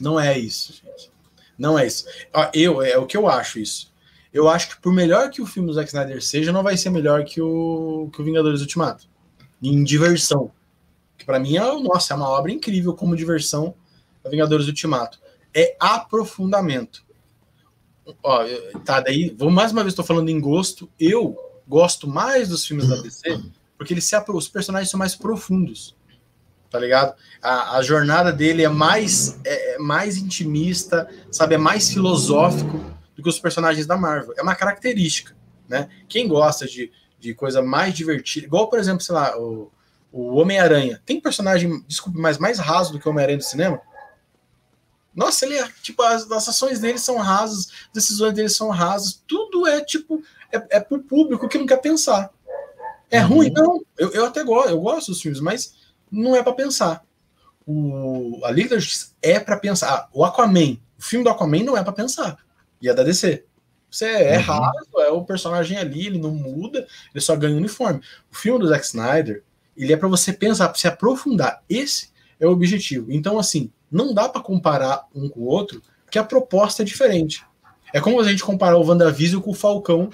[0.00, 1.10] não é isso, gente.
[1.58, 2.04] Não é isso.
[2.54, 3.92] Eu, é o que eu acho isso.
[4.32, 6.90] Eu acho que por melhor que o filme do Zack Snyder seja, não vai ser
[6.90, 9.08] melhor que o, que o Vingadores Ultimato.
[9.60, 10.52] Em diversão.
[11.16, 13.74] Que para mim é, nossa, é uma obra incrível como diversão
[14.24, 15.18] a Vingadores Ultimato.
[15.52, 17.04] É aprofundamento.
[18.22, 18.44] Ó,
[18.84, 20.88] tá, daí, vou mais uma vez, estou falando em gosto.
[20.98, 21.36] Eu
[21.66, 23.40] gosto mais dos filmes da DC
[23.78, 25.96] porque eles se, os personagens são mais profundos
[26.70, 27.14] tá ligado?
[27.42, 31.54] A, a jornada dele é mais, é, é, mais intimista, sabe?
[31.54, 32.78] É mais filosófico
[33.16, 34.34] do que os personagens da Marvel.
[34.36, 35.36] É uma característica,
[35.68, 35.88] né?
[36.08, 39.70] Quem gosta de, de coisa mais divertida, igual, por exemplo, sei lá, o,
[40.12, 41.00] o Homem-Aranha.
[41.04, 43.80] Tem personagem, desculpe, mas mais raso do que o Homem-Aranha do cinema?
[45.14, 49.20] Nossa, ele é, tipo, as, as ações dele são rasas, as decisões dele são rasas,
[49.26, 52.30] tudo é, tipo, é, é pro público que não quer pensar.
[53.10, 53.28] É uhum.
[53.28, 53.50] ruim?
[53.50, 55.74] Não, eu, eu até gosto, eu gosto dos filmes, mas
[56.10, 57.04] não é para pensar.
[57.66, 59.92] O, a Liga da Justiça é para pensar.
[59.92, 62.36] Ah, o Aquaman, o filme do Aquaman não é para pensar.
[62.80, 63.44] E é da DC.
[63.90, 64.42] Você é uhum.
[64.42, 68.00] raso, é o personagem ali, ele não muda, ele só ganha uniforme.
[68.30, 69.42] O filme do Zack Snyder,
[69.76, 71.62] ele é para você pensar, para se aprofundar.
[71.68, 73.10] Esse é o objetivo.
[73.10, 77.44] Então, assim, não dá para comparar um com o outro, que a proposta é diferente.
[77.92, 80.10] É como a gente comparar o WandaVision com o Falcão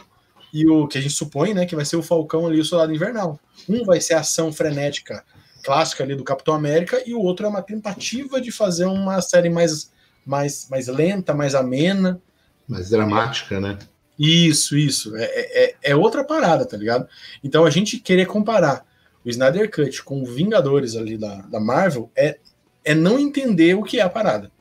[0.53, 2.95] e o que a gente supõe, né, que vai ser o Falcão ali o Soldado
[2.95, 3.41] Invernal.
[3.69, 5.25] Um vai ser ação frenética,
[5.65, 9.49] clássica ali do Capitão América, e o outro é uma tentativa de fazer uma série
[9.49, 9.91] mais,
[10.25, 12.21] mais, mais lenta, mais amena.
[12.69, 13.79] Mais dramática, né?
[14.19, 15.17] Isso, isso.
[15.17, 17.09] É, é, é, outra parada, tá ligado?
[17.43, 18.87] Então a gente querer comparar
[19.25, 22.39] o Snyder Cut com o Vingadores ali da, da Marvel é,
[22.85, 24.53] é não entender o que é a parada.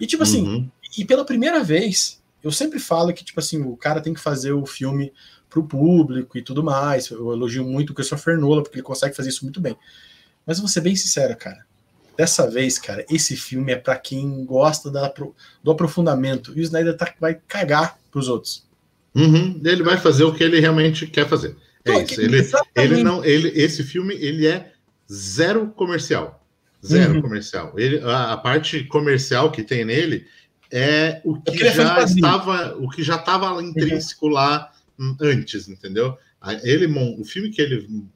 [0.00, 0.70] E tipo assim, uhum.
[0.98, 4.52] e pela primeira vez, eu sempre falo que, tipo assim, o cara tem que fazer
[4.52, 5.12] o filme
[5.56, 7.10] para o público e tudo mais.
[7.10, 9.76] Eu elogio muito o Christopher Nolan, porque ele consegue fazer isso muito bem.
[10.46, 11.64] Mas vou ser bem sincero, cara.
[12.16, 15.12] Dessa vez, cara, esse filme é para quem gosta da,
[15.62, 16.52] do aprofundamento.
[16.56, 18.66] E o Snyder tá, vai cagar pros outros.
[19.14, 21.56] Uhum, ele vai fazer o que ele realmente quer fazer.
[21.84, 22.20] É Pô, isso.
[22.20, 24.72] Ele, ele não, ele, esse filme ele é
[25.10, 26.42] zero comercial.
[26.84, 27.22] Zero uhum.
[27.22, 27.72] comercial.
[27.76, 30.26] Ele, a, a, parte comercial que tem nele
[30.70, 34.32] é o que já estava, o que já estava intrínseco uhum.
[34.32, 34.70] lá
[35.20, 36.16] antes, entendeu?
[36.62, 38.06] Ele, o filme que ele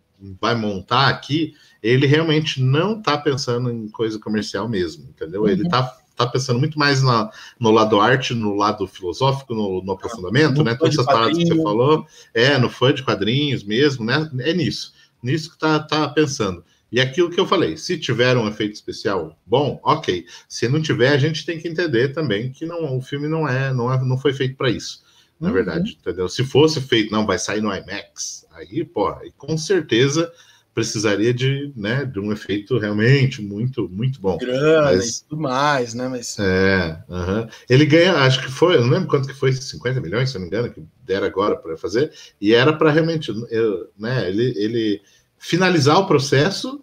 [0.41, 5.43] vai montar aqui, ele realmente não está pensando em coisa comercial mesmo, entendeu?
[5.43, 5.49] Uhum.
[5.49, 9.93] Ele está tá pensando muito mais na, no lado arte, no lado filosófico, no, no
[9.93, 10.75] aprofundamento, no né?
[10.75, 14.31] Todas essas paradas que você falou, é, no fã de quadrinhos mesmo, né?
[14.41, 14.93] É nisso.
[15.23, 16.63] Nisso que tá, tá pensando.
[16.93, 20.27] E aquilo que eu falei, se tiver um efeito especial bom, ok.
[20.49, 23.73] Se não tiver, a gente tem que entender também que não, o filme não é,
[23.73, 25.03] não, é, não foi feito para isso.
[25.41, 25.55] Na uhum.
[25.55, 26.29] verdade, entendeu?
[26.29, 30.31] Se fosse feito, não, vai sair no IMAX, aí, pô, aí com certeza
[30.73, 34.39] precisaria de, né, de um efeito realmente muito, muito bom.
[34.39, 36.09] Grana Mas, e tudo mais, né?
[36.09, 36.39] Mas...
[36.39, 37.51] É, uh -huh.
[37.69, 40.43] ele ganha, acho que foi, eu não lembro quanto que foi, 50 milhões, se não
[40.43, 45.03] me engano, que deram agora para fazer, e era para realmente, eu, né, ele, ele
[45.39, 46.83] finalizar o processo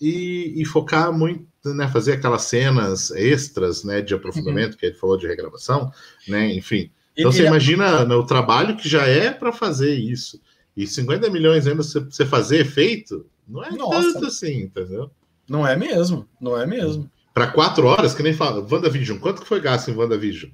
[0.00, 4.78] e, e focar muito, né, fazer aquelas cenas extras, né, de aprofundamento, uhum.
[4.78, 5.90] que ele falou de regravação,
[6.28, 6.90] né, enfim.
[7.16, 7.46] Então você é...
[7.46, 10.40] imagina né, o trabalho que já é para fazer isso.
[10.76, 14.14] E 50 milhões ainda você fazer efeito, não é Nossa.
[14.14, 15.10] tanto assim, entendeu?
[15.48, 17.08] Não é mesmo, não é mesmo.
[17.32, 20.50] Para quatro horas, que nem fala, WandaVision, quanto que foi gasto em WandaVision?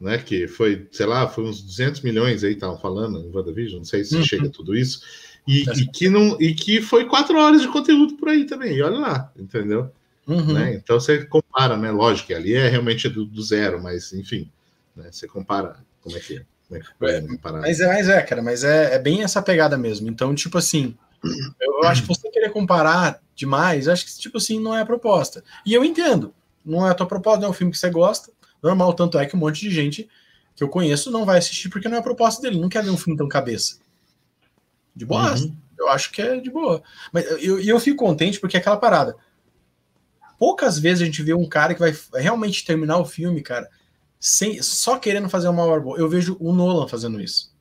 [0.00, 3.84] Né, que foi, sei lá, foi uns 200 milhões aí, estavam falando em WandaVision, não
[3.84, 4.24] sei se uhum.
[4.24, 5.00] chega tudo isso.
[5.46, 8.82] E, e, que não, e que foi quatro horas de conteúdo por aí também, e
[8.82, 9.90] olha lá, entendeu?
[10.26, 10.54] Uhum.
[10.54, 10.74] Né?
[10.74, 11.90] Então você compara, né?
[11.90, 14.50] Lógico que ali é realmente do, do zero, mas enfim,
[14.96, 15.08] né?
[15.10, 16.44] você compara como é que é.
[17.02, 17.20] É,
[17.60, 20.08] mas é, mas é, cara, mas é, é bem essa pegada mesmo.
[20.08, 20.96] Então, tipo assim,
[21.60, 25.44] eu acho que você querer comparar demais, acho que, tipo assim, não é a proposta.
[25.66, 26.34] E eu entendo,
[26.64, 28.32] não é a tua proposta, não é um filme que você gosta,
[28.62, 30.08] normal, tanto é que um monte de gente
[30.54, 32.90] que eu conheço não vai assistir porque não é a proposta dele, não quer ver
[32.90, 33.78] um filme tão cabeça.
[34.94, 35.54] De boa, uhum.
[35.78, 36.82] eu acho que é de boa.
[37.12, 39.16] Mas eu, eu fico contente porque é aquela parada.
[40.38, 43.70] Poucas vezes a gente vê um cara que vai realmente terminar o filme, cara,
[44.22, 45.98] sem, só querendo fazer uma obra boa.
[45.98, 47.52] Eu vejo o Nolan fazendo isso.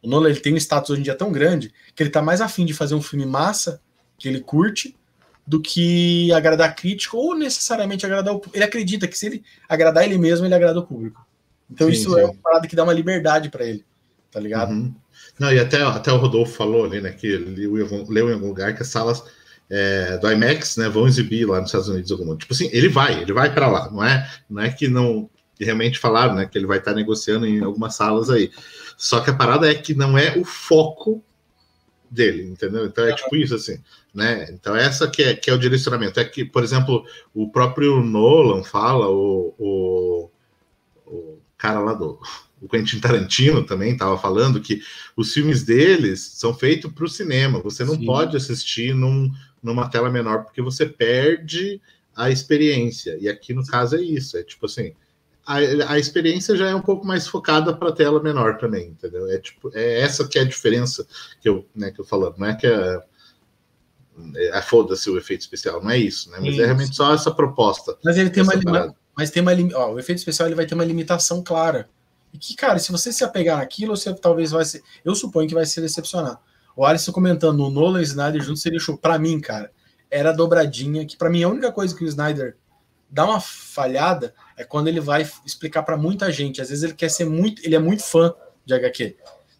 [0.00, 2.40] O Nolan ele tem um status hoje em dia tão grande que ele tá mais
[2.40, 3.80] afim de fazer um filme massa,
[4.16, 4.96] que ele curte,
[5.44, 8.56] do que agradar crítico ou necessariamente agradar o público.
[8.56, 11.26] Ele acredita que se ele agradar ele mesmo, ele agrada o público.
[11.68, 12.20] Então sim, isso sim.
[12.20, 13.84] é uma parada que dá uma liberdade para ele,
[14.30, 14.70] tá ligado?
[14.70, 14.94] Uhum.
[15.36, 17.66] Não, e até, até o Rodolfo falou ali, né, que ele
[18.08, 19.20] leu em algum lugar que as salas
[19.68, 22.36] é, do IMAX, né, vão exibir lá nos Estados Unidos algum.
[22.36, 25.28] Tipo assim, ele vai, ele vai para lá, não é, não é que não
[25.60, 28.50] realmente falaram, né, que ele vai estar negociando em algumas salas aí.
[28.96, 31.22] Só que a parada é que não é o foco
[32.10, 32.86] dele, entendeu?
[32.86, 33.78] Então é tipo isso assim,
[34.14, 34.46] né?
[34.50, 36.20] Então essa que é, que é o direcionamento.
[36.20, 40.30] É que, por exemplo, o próprio Nolan fala, o, o,
[41.06, 42.18] o cara lá do
[42.64, 44.80] o Quentin Tarantino também estava falando que
[45.14, 47.60] os filmes deles são feitos para o cinema.
[47.60, 48.06] Você não Sim.
[48.06, 49.30] pode assistir num,
[49.62, 51.78] numa tela menor porque você perde
[52.16, 53.18] a experiência.
[53.20, 54.94] E aqui no caso é isso, é tipo assim,
[55.46, 55.56] a,
[55.92, 59.30] a experiência já é um pouco mais focada para tela menor também, entendeu?
[59.30, 61.06] É tipo, é essa que é a diferença
[61.40, 63.00] que eu, né, que eu falando, não é que é,
[64.36, 66.38] é foda-se o efeito especial, não é isso, né?
[66.38, 66.62] Mas é isso.
[66.62, 67.96] é realmente só essa proposta.
[68.02, 70.84] Mas ele tem uma, mas tem uma ó, o efeito especial ele vai ter uma
[70.84, 71.88] limitação clara.
[72.32, 75.54] E que, cara, se você se apegar naquilo, você talvez vai ser, eu suponho que
[75.54, 76.40] vai se decepcionar.
[76.76, 78.98] O Alisson comentando, o Nolan e o Snyder juntos seria show.
[78.98, 79.70] Para mim, cara,
[80.10, 82.56] era dobradinha, que para mim a única coisa que o Snyder
[83.08, 86.60] dá uma falhada é quando ele vai explicar para muita gente.
[86.60, 88.34] Às vezes ele quer ser muito, ele é muito fã
[88.64, 89.16] de HQ.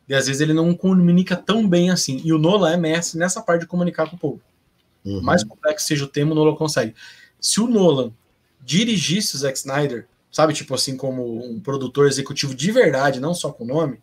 [0.09, 2.21] E às vezes ele não comunica tão bem assim.
[2.25, 4.41] E o Nolan é mestre nessa parte de comunicar com o povo.
[5.05, 5.23] Uhum.
[5.23, 6.95] Mais complexo seja o tema, o Nolan consegue.
[7.41, 8.13] Se o Nolan
[8.65, 13.53] dirigisse o Zack Snyder, sabe, tipo assim, como um produtor executivo de verdade, não só
[13.53, 14.01] com nome,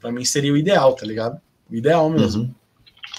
[0.00, 1.40] para mim seria o ideal, tá ligado?
[1.70, 2.42] O ideal mesmo.
[2.42, 2.54] Uhum.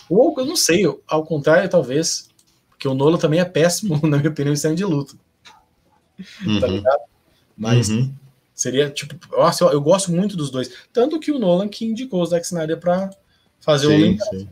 [0.09, 2.29] Ou eu não sei, ao contrário, talvez,
[2.69, 5.15] porque o Nolan também é péssimo, na minha opinião, em cena de luta.
[6.45, 6.59] Uhum.
[6.59, 7.01] Tá ligado?
[7.57, 8.13] Mas uhum.
[8.53, 10.71] seria tipo, nossa, eu, eu, gosto muito dos dois.
[10.91, 13.09] Tanto que o Nolan que indicou o Zack Snyder para
[13.59, 14.19] fazer sim, o Link.
[14.31, 14.47] Né?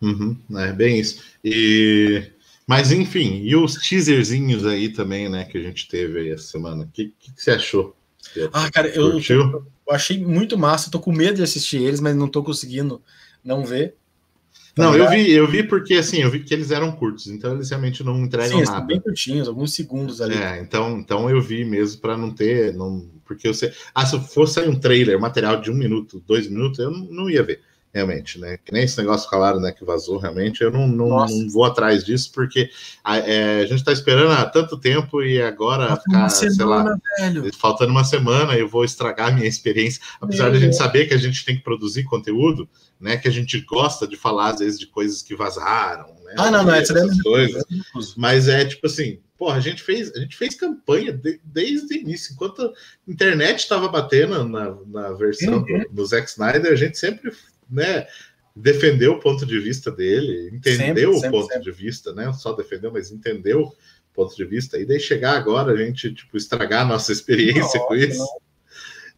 [0.00, 0.36] Uhum.
[0.56, 1.22] É bem isso.
[1.44, 2.30] E
[2.68, 6.84] mas enfim, e os teaserzinhos aí também, né, que a gente teve aí essa semana.
[6.84, 7.96] O que, que, que, você achou?
[8.20, 10.90] Você ah, cara, eu, eu, achei muito massa.
[10.90, 13.00] Tô com medo de assistir eles, mas não tô conseguindo
[13.42, 13.94] não ver.
[14.78, 17.54] Tá não, eu vi, eu vi porque assim, eu vi que eles eram curtos, então
[17.54, 18.86] eles realmente não entregam Sim, nada.
[18.86, 20.36] bem curtinhos, alguns segundos ali.
[20.36, 24.16] É, então, então eu vi mesmo para não ter, não, porque eu sei, ah, se
[24.32, 27.60] fosse um trailer, material de um minuto, dois minutos, eu não, não ia ver
[27.92, 28.58] realmente, né?
[28.64, 29.72] Que nem esse negócio falaram, né?
[29.72, 30.62] Que vazou realmente.
[30.62, 32.70] Eu não, não, não vou atrás disso, porque
[33.02, 37.50] a, é, a gente está esperando há tanto tempo e agora ficar, sei lá, velho.
[37.54, 40.02] faltando uma semana, eu vou estragar a minha experiência.
[40.20, 42.68] Apesar da gente saber que a gente tem que produzir conteúdo,
[43.00, 43.16] né?
[43.16, 46.08] Que a gente gosta de falar, às vezes, de coisas que vazaram.
[46.24, 46.82] Né, ah, não, não, é
[47.22, 47.64] coisas.
[48.16, 51.96] Mas é tipo assim, Porra, a gente fez, a gente fez campanha de, desde o
[51.96, 52.34] início.
[52.34, 52.72] Enquanto a
[53.06, 55.84] internet estava batendo na, na versão uhum.
[55.84, 57.30] do, do Zack Snyder, a gente sempre
[57.70, 58.06] né,
[58.58, 61.64] defendeu o ponto de vista dele, entendeu sempre, o ponto sempre.
[61.64, 62.32] de vista, né?
[62.32, 63.74] Só defendeu, mas entendeu o
[64.12, 64.78] ponto de vista.
[64.78, 68.26] E daí chegar agora, a gente, tipo, estragar a nossa experiência com isso.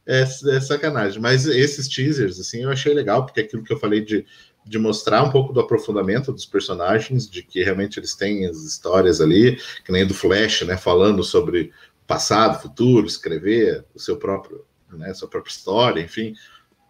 [0.06, 1.20] É, é, sacanagem.
[1.20, 4.26] Mas esses teasers, assim, eu achei legal, porque aquilo que eu falei de,
[4.66, 9.20] de mostrar um pouco do aprofundamento dos personagens, de que realmente eles têm as histórias
[9.20, 10.76] ali, que nem do Flash, né?
[10.76, 11.72] Falando sobre
[12.06, 15.14] passado, futuro, escrever o seu próprio, né?
[15.14, 16.34] Sua própria história, enfim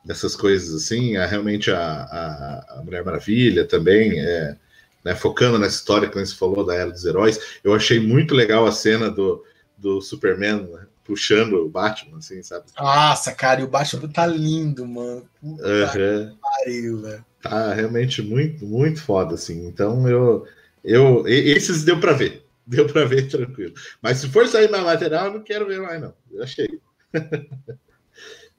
[0.04, 4.56] dessas coisas assim, a, realmente a, a, Mulher Maravilha também, é,
[5.04, 8.66] né, focando nessa história que você falou da Era dos Heróis, eu achei muito legal
[8.66, 9.44] a cena do,
[9.76, 12.66] do Superman né, puxando o Batman, assim, sabe?
[12.78, 15.28] Nossa, cara, e o Batman tá lindo, mano.
[15.42, 16.36] Uhum.
[16.40, 17.24] Pariu, velho.
[17.42, 19.66] Tá realmente muito, muito foda, assim.
[19.66, 20.46] Então eu,
[20.84, 23.74] eu esses deu para ver, deu para ver tranquilo.
[24.00, 26.14] Mas se for sair na lateral, eu não quero ver mais, não.
[26.30, 26.80] Eu achei.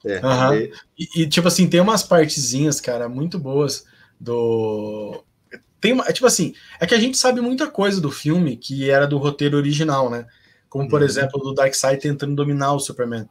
[0.04, 0.54] É, uhum.
[0.54, 0.72] e...
[0.98, 3.84] E, e, tipo assim, tem umas partezinhas, cara, muito boas
[4.18, 5.24] do.
[5.80, 8.88] Tem uma, é, tipo assim, é que a gente sabe muita coisa do filme que
[8.88, 10.26] era do roteiro original, né?
[10.68, 11.06] Como, por uhum.
[11.06, 13.28] exemplo, do Darkseid tentando dominar o Superman.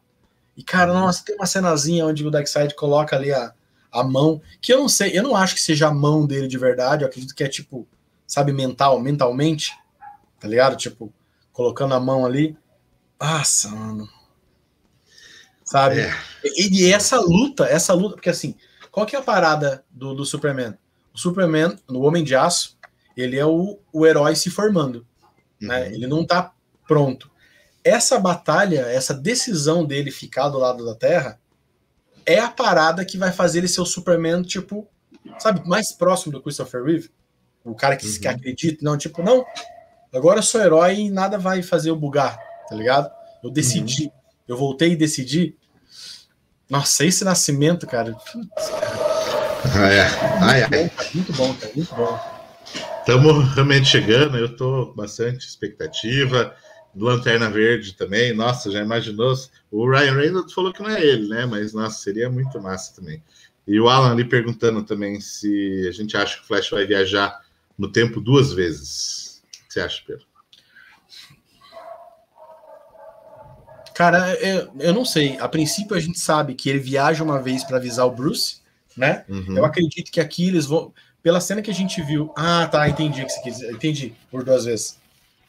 [0.56, 1.00] E, cara, uhum.
[1.00, 3.54] nossa, tem uma cenazinha onde o Darkseid coloca ali a,
[3.92, 6.58] a mão, que eu não sei, eu não acho que seja a mão dele de
[6.58, 7.88] verdade, eu acredito que é tipo,
[8.28, 9.72] sabe, mental, mentalmente,
[10.40, 10.76] tá ligado?
[10.76, 11.12] Tipo,
[11.54, 12.58] colocando a mão ali.
[13.20, 14.21] Nossa, mano
[15.72, 16.02] sabe?
[16.02, 16.14] É.
[16.44, 18.56] E, e, essa luta, essa luta, porque assim,
[18.92, 20.78] qual que é a parada do, do Superman?
[21.14, 22.78] O Superman, no Homem de Aço,
[23.16, 25.06] ele é o, o herói se formando,
[25.60, 25.84] né?
[25.84, 25.90] uhum.
[25.90, 25.94] né?
[25.94, 26.52] Ele não tá
[26.86, 27.32] pronto.
[27.84, 31.40] Essa batalha, essa decisão dele ficar do lado da Terra,
[32.26, 34.88] é a parada que vai fazer ele ser o Superman, tipo,
[35.40, 37.10] sabe, mais próximo do Christopher Reeve.
[37.64, 38.20] O cara que, uhum.
[38.20, 39.46] que acredita, não, tipo, não,
[40.14, 42.38] agora eu sou herói e nada vai fazer eu bugar,
[42.68, 43.10] tá ligado?
[43.44, 44.12] Eu decidi, uhum.
[44.50, 45.56] eu voltei e decidi,
[46.72, 48.14] nossa, esse nascimento, cara.
[48.14, 50.08] Putz, cara.
[50.42, 50.92] Ai, ai.
[51.14, 51.74] Muito bom, cara.
[51.76, 52.20] Muito bom.
[53.00, 56.56] Estamos realmente chegando, eu estou bastante expectativa.
[56.96, 59.34] Lanterna Verde também, nossa, já imaginou?
[59.70, 61.46] O Ryan Reynolds falou que não é ele, né?
[61.46, 63.22] Mas nossa, seria muito massa também.
[63.68, 67.42] E o Alan ali perguntando também se a gente acha que o Flash vai viajar
[67.78, 69.42] no tempo duas vezes.
[69.46, 70.31] O que você acha, Pedro?
[73.94, 75.38] Cara, eu, eu não sei.
[75.40, 78.58] A princípio a gente sabe que ele viaja uma vez para avisar o Bruce,
[78.96, 79.24] né?
[79.28, 79.58] Uhum.
[79.58, 80.94] Eu acredito que aqui eles vão.
[81.22, 82.34] Pela cena que a gente viu.
[82.36, 84.98] Ah, tá, entendi o que você quis Entendi, por duas vezes.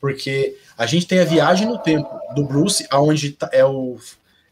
[0.01, 3.97] Porque a gente tem a viagem no tempo do Bruce, aonde tá, é o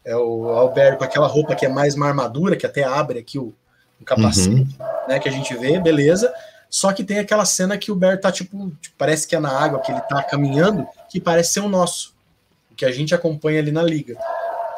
[0.03, 3.37] é o Alberto com aquela roupa que é mais uma armadura, que até abre aqui
[3.37, 3.53] o,
[3.99, 4.67] o capacete, uhum.
[5.07, 5.19] né?
[5.19, 6.33] Que a gente vê, beleza.
[6.69, 9.51] Só que tem aquela cena que o Bert tá tipo, tipo, parece que é na
[9.51, 12.15] água, que ele tá caminhando, que parece ser o nosso
[12.75, 14.17] que a gente acompanha ali na liga.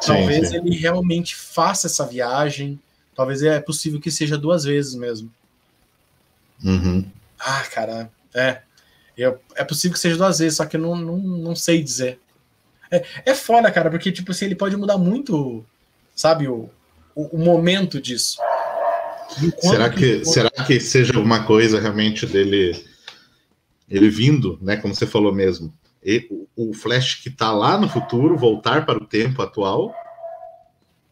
[0.04, 0.56] Talvez sim, sim.
[0.56, 2.78] ele realmente faça essa viagem.
[3.14, 5.32] Talvez é possível que seja duas vezes mesmo.
[6.62, 7.08] Uhum.
[7.38, 8.62] Ah, cara, é.
[9.16, 12.18] Eu, é possível que seja duas vezes, só que eu não, não, não sei dizer.
[12.90, 15.64] É, é foda, cara, porque, tipo assim, ele pode mudar muito,
[16.14, 16.68] sabe, o,
[17.14, 18.38] o, o momento disso.
[19.60, 22.84] Será que, que, será que seja alguma coisa realmente dele
[23.88, 25.72] ele vindo, né, como você falou mesmo,
[26.56, 29.94] o Flash que está lá no futuro voltar para o tempo atual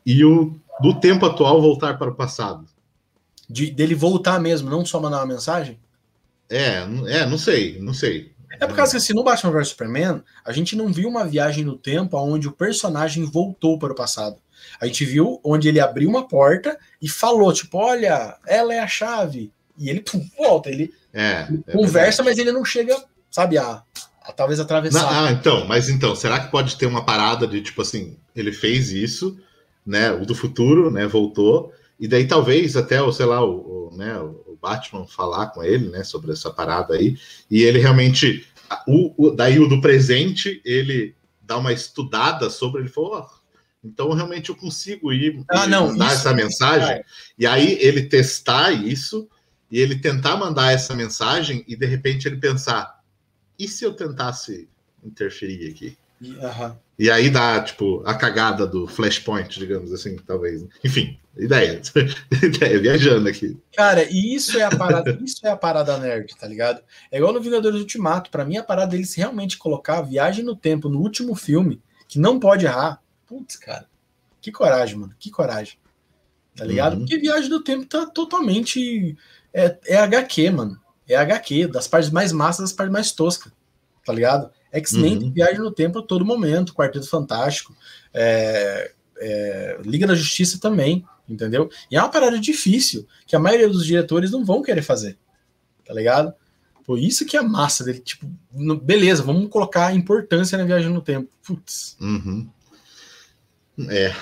[0.04, 2.66] e o do tempo atual voltar para o passado.
[3.48, 5.78] De, dele voltar mesmo, não só mandar uma mensagem?
[6.48, 8.32] É, é, não sei, não sei.
[8.60, 11.64] É por causa que assim, no Batman vs Superman, a gente não viu uma viagem
[11.64, 14.36] no tempo onde o personagem voltou para o passado.
[14.80, 18.86] A gente viu onde ele abriu uma porta e falou, tipo, olha, ela é a
[18.86, 19.52] chave.
[19.76, 22.96] E ele pum, volta, ele, é, é conversa, mas ele não chega,
[23.30, 23.82] sabe, a
[24.36, 25.26] talvez atravessar.
[25.26, 28.90] ah, então, mas então, será que pode ter uma parada de tipo assim, ele fez
[28.92, 29.38] isso,
[29.84, 30.12] né?
[30.12, 31.06] O do futuro, né?
[31.06, 35.62] Voltou, e daí talvez até, o, sei lá, o, o né, o Batman falar com
[35.62, 37.16] ele, né, sobre essa parada aí,
[37.50, 38.46] e ele realmente.
[38.88, 43.42] O, o daí o do presente, ele dá uma estudada sobre, ele falou, oh,
[43.84, 47.04] então realmente eu consigo ir ah, não, mandar isso, essa mensagem, é.
[47.38, 49.28] e aí ele testar isso,
[49.70, 53.01] e ele tentar mandar essa mensagem, e de repente ele pensar
[53.62, 54.68] e se eu tentasse
[55.04, 55.96] interferir aqui?
[56.20, 56.76] Uhum.
[56.98, 60.64] E aí dá, tipo, a cagada do flashpoint, digamos assim, talvez.
[60.82, 61.80] Enfim, ideia.
[62.42, 63.56] ideia, viajando aqui.
[63.76, 66.82] Cara, e isso é a parada, isso é a parada nerd, tá ligado?
[67.10, 68.30] É igual no Vingadores Ultimato.
[68.30, 72.18] para mim, a parada deles realmente colocar a viagem no tempo no último filme, que
[72.18, 73.00] não pode errar.
[73.26, 73.86] Putz, cara.
[74.40, 75.14] Que coragem, mano.
[75.20, 75.78] Que coragem.
[76.56, 76.94] Tá ligado?
[76.94, 76.98] Uhum.
[77.00, 79.16] Porque viagem do tempo tá totalmente.
[79.54, 83.51] É, é HQ, mano é HQ, das partes mais massas, das partes mais toscas,
[84.04, 84.50] tá ligado?
[84.72, 85.32] X-Men uhum.
[85.32, 87.76] viaja no tempo a todo momento, Quarteto Fantástico,
[88.12, 91.70] é, é, Liga da Justiça também, entendeu?
[91.90, 95.18] E é uma parada difícil que a maioria dos diretores não vão querer fazer,
[95.84, 96.32] tá ligado?
[96.84, 101.00] Pô, isso que é massa dele, tipo, no, beleza, vamos colocar importância na viagem no
[101.00, 101.30] tempo.
[101.44, 101.96] Putz.
[102.00, 102.48] Uhum.
[103.88, 104.12] É,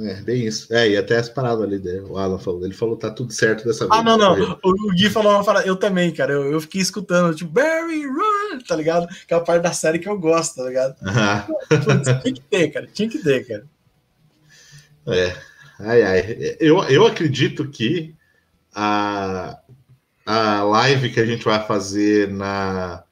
[0.00, 0.72] é, bem isso.
[0.74, 2.00] É, e até as paradas ali, né?
[2.00, 4.00] o Alan falou, ele falou tá tudo certo dessa vez.
[4.00, 4.58] Ah, não, não.
[4.62, 6.32] O Gui falou uma parada, eu também, cara.
[6.32, 9.06] Eu, eu fiquei escutando, tipo, Barry, run, tá ligado?
[9.26, 10.96] Que é a parte da série que eu gosto, tá ligado?
[11.06, 11.46] Ah.
[12.22, 12.88] Tinha que ter, cara.
[12.92, 13.66] Tinha que ter, cara.
[15.06, 15.36] É.
[15.78, 16.56] Ai, ai.
[16.58, 18.16] Eu, eu acredito que
[18.74, 19.60] a,
[20.26, 23.03] a live que a gente vai fazer na,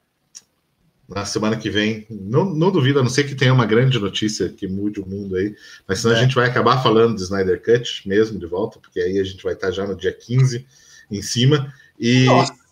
[1.15, 4.49] na semana que vem, não, não duvido, a não ser que tenha uma grande notícia
[4.49, 5.55] que mude o mundo aí,
[5.87, 6.19] mas senão é.
[6.19, 9.43] a gente vai acabar falando de Snyder Cut mesmo de volta, porque aí a gente
[9.43, 10.67] vai estar já no dia 15
[11.11, 11.73] em cima.
[11.99, 12.63] E, Nossa.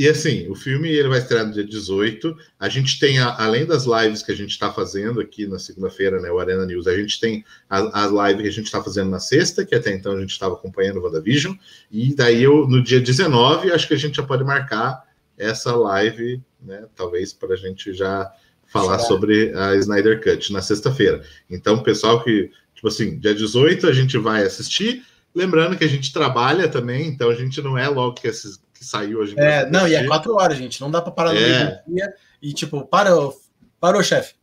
[0.00, 2.34] E assim, o filme ele vai estrear no dia 18.
[2.58, 6.18] A gente tem, a, além das lives que a gente está fazendo aqui na segunda-feira,
[6.22, 9.10] né, o Arena News, a gente tem a, a live que a gente está fazendo
[9.10, 11.54] na sexta, que até então a gente estava acompanhando o WandaVision.
[11.90, 15.04] E daí, eu, no dia 19, acho que a gente já pode marcar
[15.36, 18.32] essa live, né, talvez para a gente já
[18.66, 21.22] falar sobre a Snyder Cut na sexta-feira.
[21.48, 25.04] Então, pessoal que, tipo assim, dia 18 a gente vai assistir.
[25.34, 28.84] Lembrando que a gente trabalha também, então a gente não é logo que esses que
[28.86, 29.34] saiu hoje.
[29.38, 30.80] É, não, e é quatro horas, gente.
[30.80, 31.42] Não dá para parar no é.
[31.42, 33.38] meio do dia e, tipo, parou,
[33.78, 34.34] parou, chefe.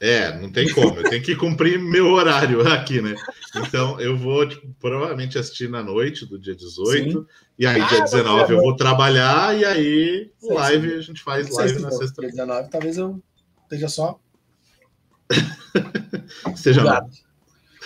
[0.00, 0.98] É, não tem como.
[0.98, 3.14] Eu tenho que cumprir meu horário aqui, né?
[3.56, 7.10] Então, eu vou tipo, provavelmente assistir na noite do dia 18.
[7.10, 7.26] Sim.
[7.58, 9.56] E aí, ah, dia 19, eu vou trabalhar.
[9.56, 10.96] E aí, sim, live, sim.
[10.96, 12.20] a gente faz live na sexta.
[12.22, 13.22] Dia 19, talvez eu
[13.64, 14.18] esteja só.
[16.54, 16.82] esteja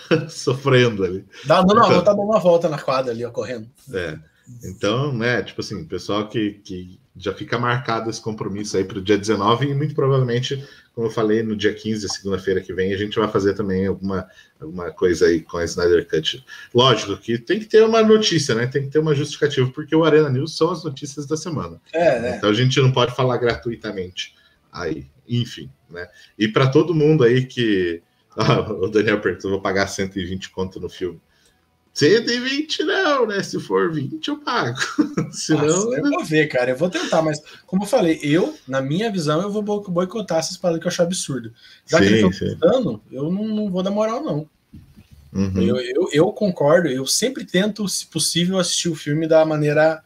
[0.28, 1.26] sofrendo ali.
[1.44, 1.88] Dá, não, não, então...
[1.90, 3.68] vou estar dando uma volta na quadra ali, ocorrendo.
[3.92, 4.18] É.
[4.64, 9.02] Então, né, tipo assim, pessoal que, que já fica marcado esse compromisso aí para o
[9.02, 10.64] dia 19 e muito provavelmente,
[10.94, 14.26] como eu falei, no dia 15, segunda-feira que vem, a gente vai fazer também alguma,
[14.60, 16.44] alguma coisa aí com a Snyder Cut.
[16.74, 18.66] Lógico que tem que ter uma notícia, né?
[18.66, 21.80] Tem que ter uma justificativa, porque o Arena News são as notícias da semana.
[21.92, 22.36] É, né?
[22.36, 24.34] Então a gente não pode falar gratuitamente
[24.72, 26.08] aí, enfim, né?
[26.38, 28.02] E para todo mundo aí que.
[28.36, 31.20] Ah, o Daniel perguntou: vou pagar 120 conto no filme.
[31.98, 33.42] 120 não, né?
[33.42, 34.78] Se for 20, eu pago.
[35.32, 35.66] Senão.
[35.66, 36.70] Nossa, eu vou ver, cara.
[36.70, 40.56] Eu vou tentar, mas como eu falei, eu, na minha visão, eu vou boicotar essas
[40.56, 41.52] paradas que eu acho absurdo.
[41.86, 44.48] Já sim, que eles estão eu não, não, vou dar moral, não.
[45.32, 45.60] Uhum.
[45.60, 50.02] Eu, eu, eu, concordo, eu sempre tento, se possível, assistir o filme da maneira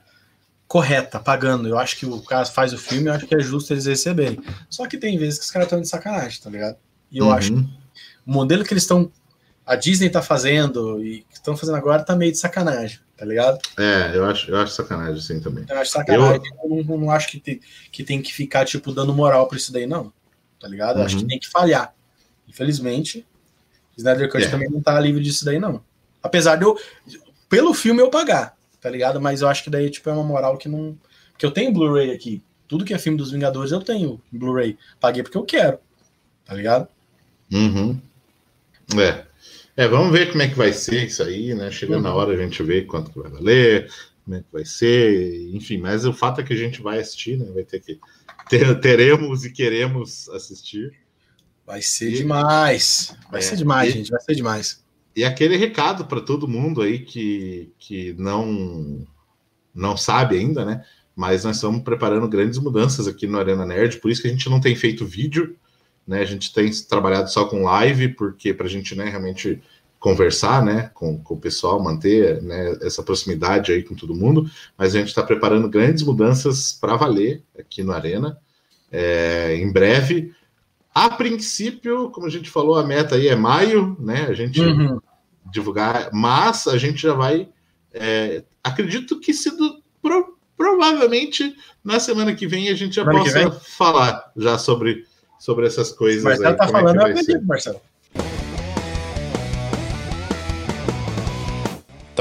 [0.67, 1.69] correta, pagando.
[1.69, 4.41] Eu acho que o cara faz o filme, eu acho que é justo eles receberem.
[4.71, 6.79] Só que tem vezes que os caras estão de sacanagem, tá ligado?
[7.11, 7.33] E eu uhum.
[7.33, 7.61] acho que
[8.27, 9.13] o modelo que eles estão
[9.73, 13.59] a Disney tá fazendo e que estão fazendo agora tá meio de sacanagem, tá ligado?
[13.79, 15.65] É, eu acho, eu acho sacanagem, sim, também.
[15.67, 17.59] Eu acho sacanagem, eu, eu não, não, acho que tem,
[17.91, 20.13] que tem que ficar, tipo, dando moral pra isso daí, não.
[20.61, 20.97] Tá ligado?
[20.97, 21.07] Eu uhum.
[21.07, 21.29] acho que uhum.
[21.29, 21.95] tem que falhar.
[22.47, 23.27] Infelizmente,
[23.97, 24.51] Snyder Cut é.
[24.51, 25.83] também não tá livre disso daí, não.
[26.23, 26.79] Apesar de eu,
[27.49, 29.23] pelo filme, eu pagar, tá ligado?
[29.23, 30.97] Mas eu acho que daí, tipo, é uma moral que não.
[31.39, 32.43] Que eu tenho Blu-ray aqui.
[32.69, 34.77] Tudo que é filme dos Vingadores eu tenho Blu-ray.
[35.01, 35.79] Paguei porque eu quero,
[36.45, 36.87] tá ligado?
[37.51, 37.99] Uhum.
[39.01, 39.32] É.
[39.77, 41.71] É, vamos ver como é que vai ser isso aí, né?
[41.71, 42.03] Chegando uhum.
[42.03, 43.91] na hora a gente vê quanto que vai valer,
[44.25, 47.39] como é que vai ser, enfim, mas o fato é que a gente vai assistir,
[47.39, 47.51] né?
[47.53, 47.99] Vai ter que
[48.51, 50.93] ter, teremos e queremos assistir.
[51.67, 53.17] Vai ser e, demais.
[53.31, 54.11] Vai é, ser demais, e, gente.
[54.11, 54.85] Vai ser demais.
[55.17, 59.07] E aquele recado para todo mundo aí que, que não
[59.75, 60.85] não sabe ainda, né?
[61.17, 64.49] Mas nós estamos preparando grandes mudanças aqui no Arena Nerd, por isso que a gente
[64.51, 65.57] não tem feito vídeo
[66.07, 66.21] né?
[66.21, 69.63] A gente tem trabalhado só com live, porque para a gente né, realmente
[70.03, 74.95] conversar né, com, com o pessoal, manter né, essa proximidade aí com todo mundo, mas
[74.95, 78.37] a gente está preparando grandes mudanças para valer aqui no Arena.
[78.91, 80.35] É, em breve.
[80.93, 84.27] A princípio, como a gente falou, a meta aí é maio, né?
[84.29, 85.01] A gente uhum.
[85.51, 87.49] divulgar, mas a gente já vai.
[87.95, 93.51] É, acredito que se do, pro, provavelmente na semana que vem a gente já semana
[93.51, 95.07] possa falar já sobre
[95.43, 96.23] sobre essas coisas.
[96.23, 97.81] Marcelo aí, tá falando, é eu acredito, Marcelo.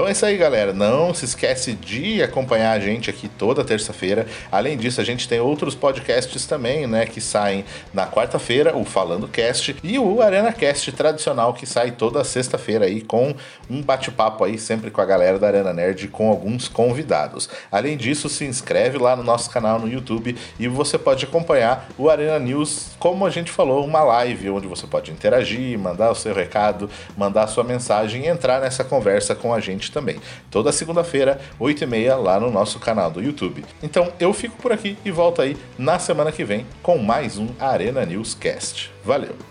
[0.02, 0.73] Então é isso aí, galera.
[0.73, 4.26] Não se esquece de acompanhar a gente aqui toda terça-feira.
[4.52, 7.64] Além disso, a gente tem outros podcasts também, né, que saem
[7.94, 12.99] na quarta-feira, o Falando Cast e o Arena Cast tradicional que sai toda sexta-feira aí
[12.99, 13.36] com
[13.69, 17.48] um bate-papo aí sempre com a galera da Arena Nerd com alguns convidados.
[17.72, 22.10] Além disso, se inscreve lá no nosso canal no YouTube e você pode acompanhar o
[22.10, 26.34] Arena News, como a gente falou, uma live onde você pode interagir, mandar o seu
[26.34, 30.19] recado, mandar a sua mensagem e entrar nessa conversa com a gente também.
[30.49, 33.63] Toda segunda-feira, 8h30, lá no nosso canal do YouTube.
[33.81, 37.47] Então eu fico por aqui e volto aí na semana que vem com mais um
[37.59, 38.91] Arena News Cast.
[39.03, 39.51] Valeu!